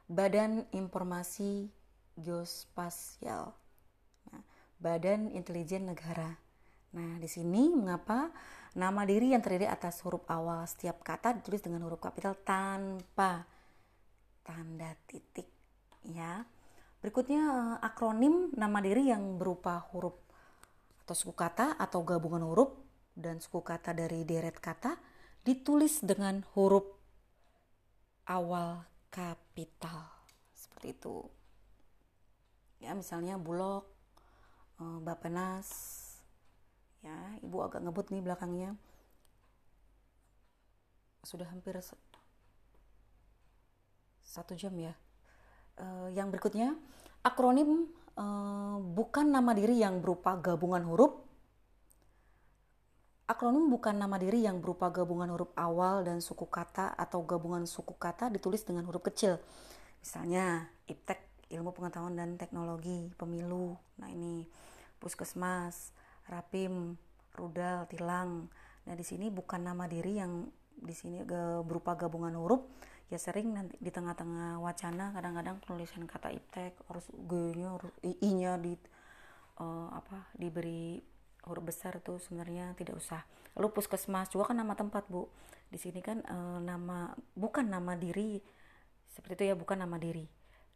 Badan 0.09 0.65
Informasi 0.73 1.69
Geospasial. 2.17 3.53
Nah, 4.33 4.43
Badan 4.81 5.29
Intelijen 5.29 5.85
Negara. 5.85 6.33
Nah, 6.97 7.21
di 7.21 7.29
sini 7.29 7.69
mengapa 7.69 8.33
nama 8.73 9.05
diri 9.05 9.37
yang 9.37 9.45
terdiri 9.45 9.69
atas 9.69 10.01
huruf 10.01 10.25
awal 10.25 10.65
setiap 10.65 11.05
kata 11.05 11.37
ditulis 11.37 11.61
dengan 11.61 11.85
huruf 11.85 12.01
kapital 12.01 12.33
tanpa 12.41 13.45
tanda 14.41 14.97
titik 15.05 15.45
ya. 16.01 16.41
Berikutnya 16.99 17.77
akronim 17.79 18.51
nama 18.57 18.81
diri 18.81 19.13
yang 19.13 19.37
berupa 19.37 19.77
huruf 19.93 20.17
atau 21.05 21.15
suku 21.15 21.37
kata 21.37 21.77
atau 21.77 22.01
gabungan 22.01 22.43
huruf 22.43 22.88
dan 23.19 23.43
suku 23.43 23.59
kata 23.59 23.91
dari 23.91 24.23
deret 24.23 24.55
kata 24.55 24.95
ditulis 25.43 25.99
dengan 25.99 26.47
huruf 26.55 26.87
awal 28.31 28.87
kapital. 29.11 30.07
Seperti 30.55 30.95
itu. 30.95 31.27
Ya, 32.79 32.95
misalnya 32.95 33.35
Bulog, 33.35 33.83
eh, 34.79 34.99
Bapenas, 35.03 35.99
ya 36.99 37.15
ibu 37.43 37.63
agak 37.63 37.79
ngebut 37.83 38.11
nih 38.11 38.23
belakangnya 38.23 38.75
sudah 41.23 41.47
hampir 41.47 41.79
satu 44.23 44.53
jam 44.55 44.75
ya 44.75 44.93
uh, 45.79 46.07
yang 46.11 46.31
berikutnya 46.31 46.75
akronim 47.23 47.87
uh, 48.19 48.77
bukan 48.79 49.31
nama 49.31 49.51
diri 49.55 49.79
yang 49.79 50.03
berupa 50.03 50.35
gabungan 50.39 50.83
huruf 50.83 51.28
Akronim 53.29 53.69
bukan 53.69 53.93
nama 53.93 54.17
diri 54.17 54.41
yang 54.41 54.57
berupa 54.57 54.89
gabungan 54.89 55.29
huruf 55.29 55.53
awal 55.53 56.01
dan 56.01 56.17
suku 56.17 56.49
kata 56.49 56.97
atau 56.97 57.21
gabungan 57.21 57.69
suku 57.69 57.93
kata 57.93 58.33
ditulis 58.33 58.65
dengan 58.65 58.89
huruf 58.89 59.05
kecil. 59.05 59.37
Misalnya, 60.01 60.65
IPTEK, 60.89 61.53
Ilmu 61.53 61.69
Pengetahuan 61.69 62.17
dan 62.17 62.41
Teknologi, 62.41 63.13
Pemilu. 63.13 63.77
Nah, 64.01 64.09
ini 64.09 64.49
Puskesmas, 64.97 65.93
rapim, 66.25 66.97
rudal, 67.37 67.85
tilang. 67.85 68.49
Nah, 68.89 68.97
di 68.97 69.05
sini 69.05 69.29
bukan 69.29 69.61
nama 69.61 69.85
diri 69.85 70.17
yang 70.17 70.49
di 70.73 70.95
sini 70.97 71.21
berupa 71.61 71.93
gabungan 71.93 72.33
huruf 72.33 72.65
ya 73.11 73.19
sering 73.19 73.51
nanti 73.51 73.75
di 73.81 73.91
tengah-tengah 73.91 74.61
wacana 74.63 75.11
kadang-kadang 75.11 75.59
penulisan 75.59 76.05
kata 76.07 76.31
iptek 76.31 76.77
harus 76.87 77.03
g-nya 77.09 77.75
i-nya 78.05 78.55
di 78.55 78.79
uh, 79.59 79.89
apa 79.91 80.29
diberi 80.37 81.01
huruf 81.49 81.65
besar 81.65 81.97
itu 81.97 82.21
sebenarnya 82.21 82.77
tidak 82.77 83.01
usah. 83.01 83.25
Lalu 83.57 83.73
puskesmas 83.73 84.29
juga 84.29 84.53
kan 84.53 84.61
nama 84.61 84.77
tempat 84.77 85.09
bu. 85.09 85.25
Di 85.73 85.81
sini 85.81 85.99
kan 86.05 86.21
uh, 86.29 86.61
nama 86.61 87.11
bukan 87.33 87.65
nama 87.65 87.97
diri 87.97 88.37
seperti 89.09 89.43
itu 89.43 89.43
ya 89.51 89.55
bukan 89.57 89.81
nama 89.81 89.97
diri. 89.97 90.23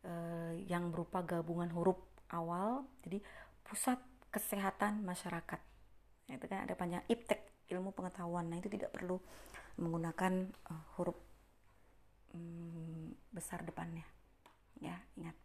uh, 0.03 0.51
yang 0.67 0.91
berupa 0.91 1.24
gabungan 1.24 1.71
huruf 1.71 1.95
awal 2.34 2.84
jadi 3.05 3.21
pusat 3.63 3.99
kesehatan 4.34 5.05
masyarakat 5.05 5.61
nah, 6.28 6.34
itu 6.34 6.45
kan 6.49 6.65
ada 6.65 6.74
panjang 6.74 7.03
iptek 7.07 7.69
ilmu 7.69 7.93
pengetahuan 7.93 8.49
nah 8.49 8.57
itu 8.59 8.67
tidak 8.67 8.91
perlu 8.91 9.21
menggunakan 9.78 10.49
uh, 10.69 10.86
huruf 10.97 11.17
um, 12.34 13.13
besar 13.30 13.61
depannya 13.61 14.05
ya 14.82 14.97
ingat 15.15 15.38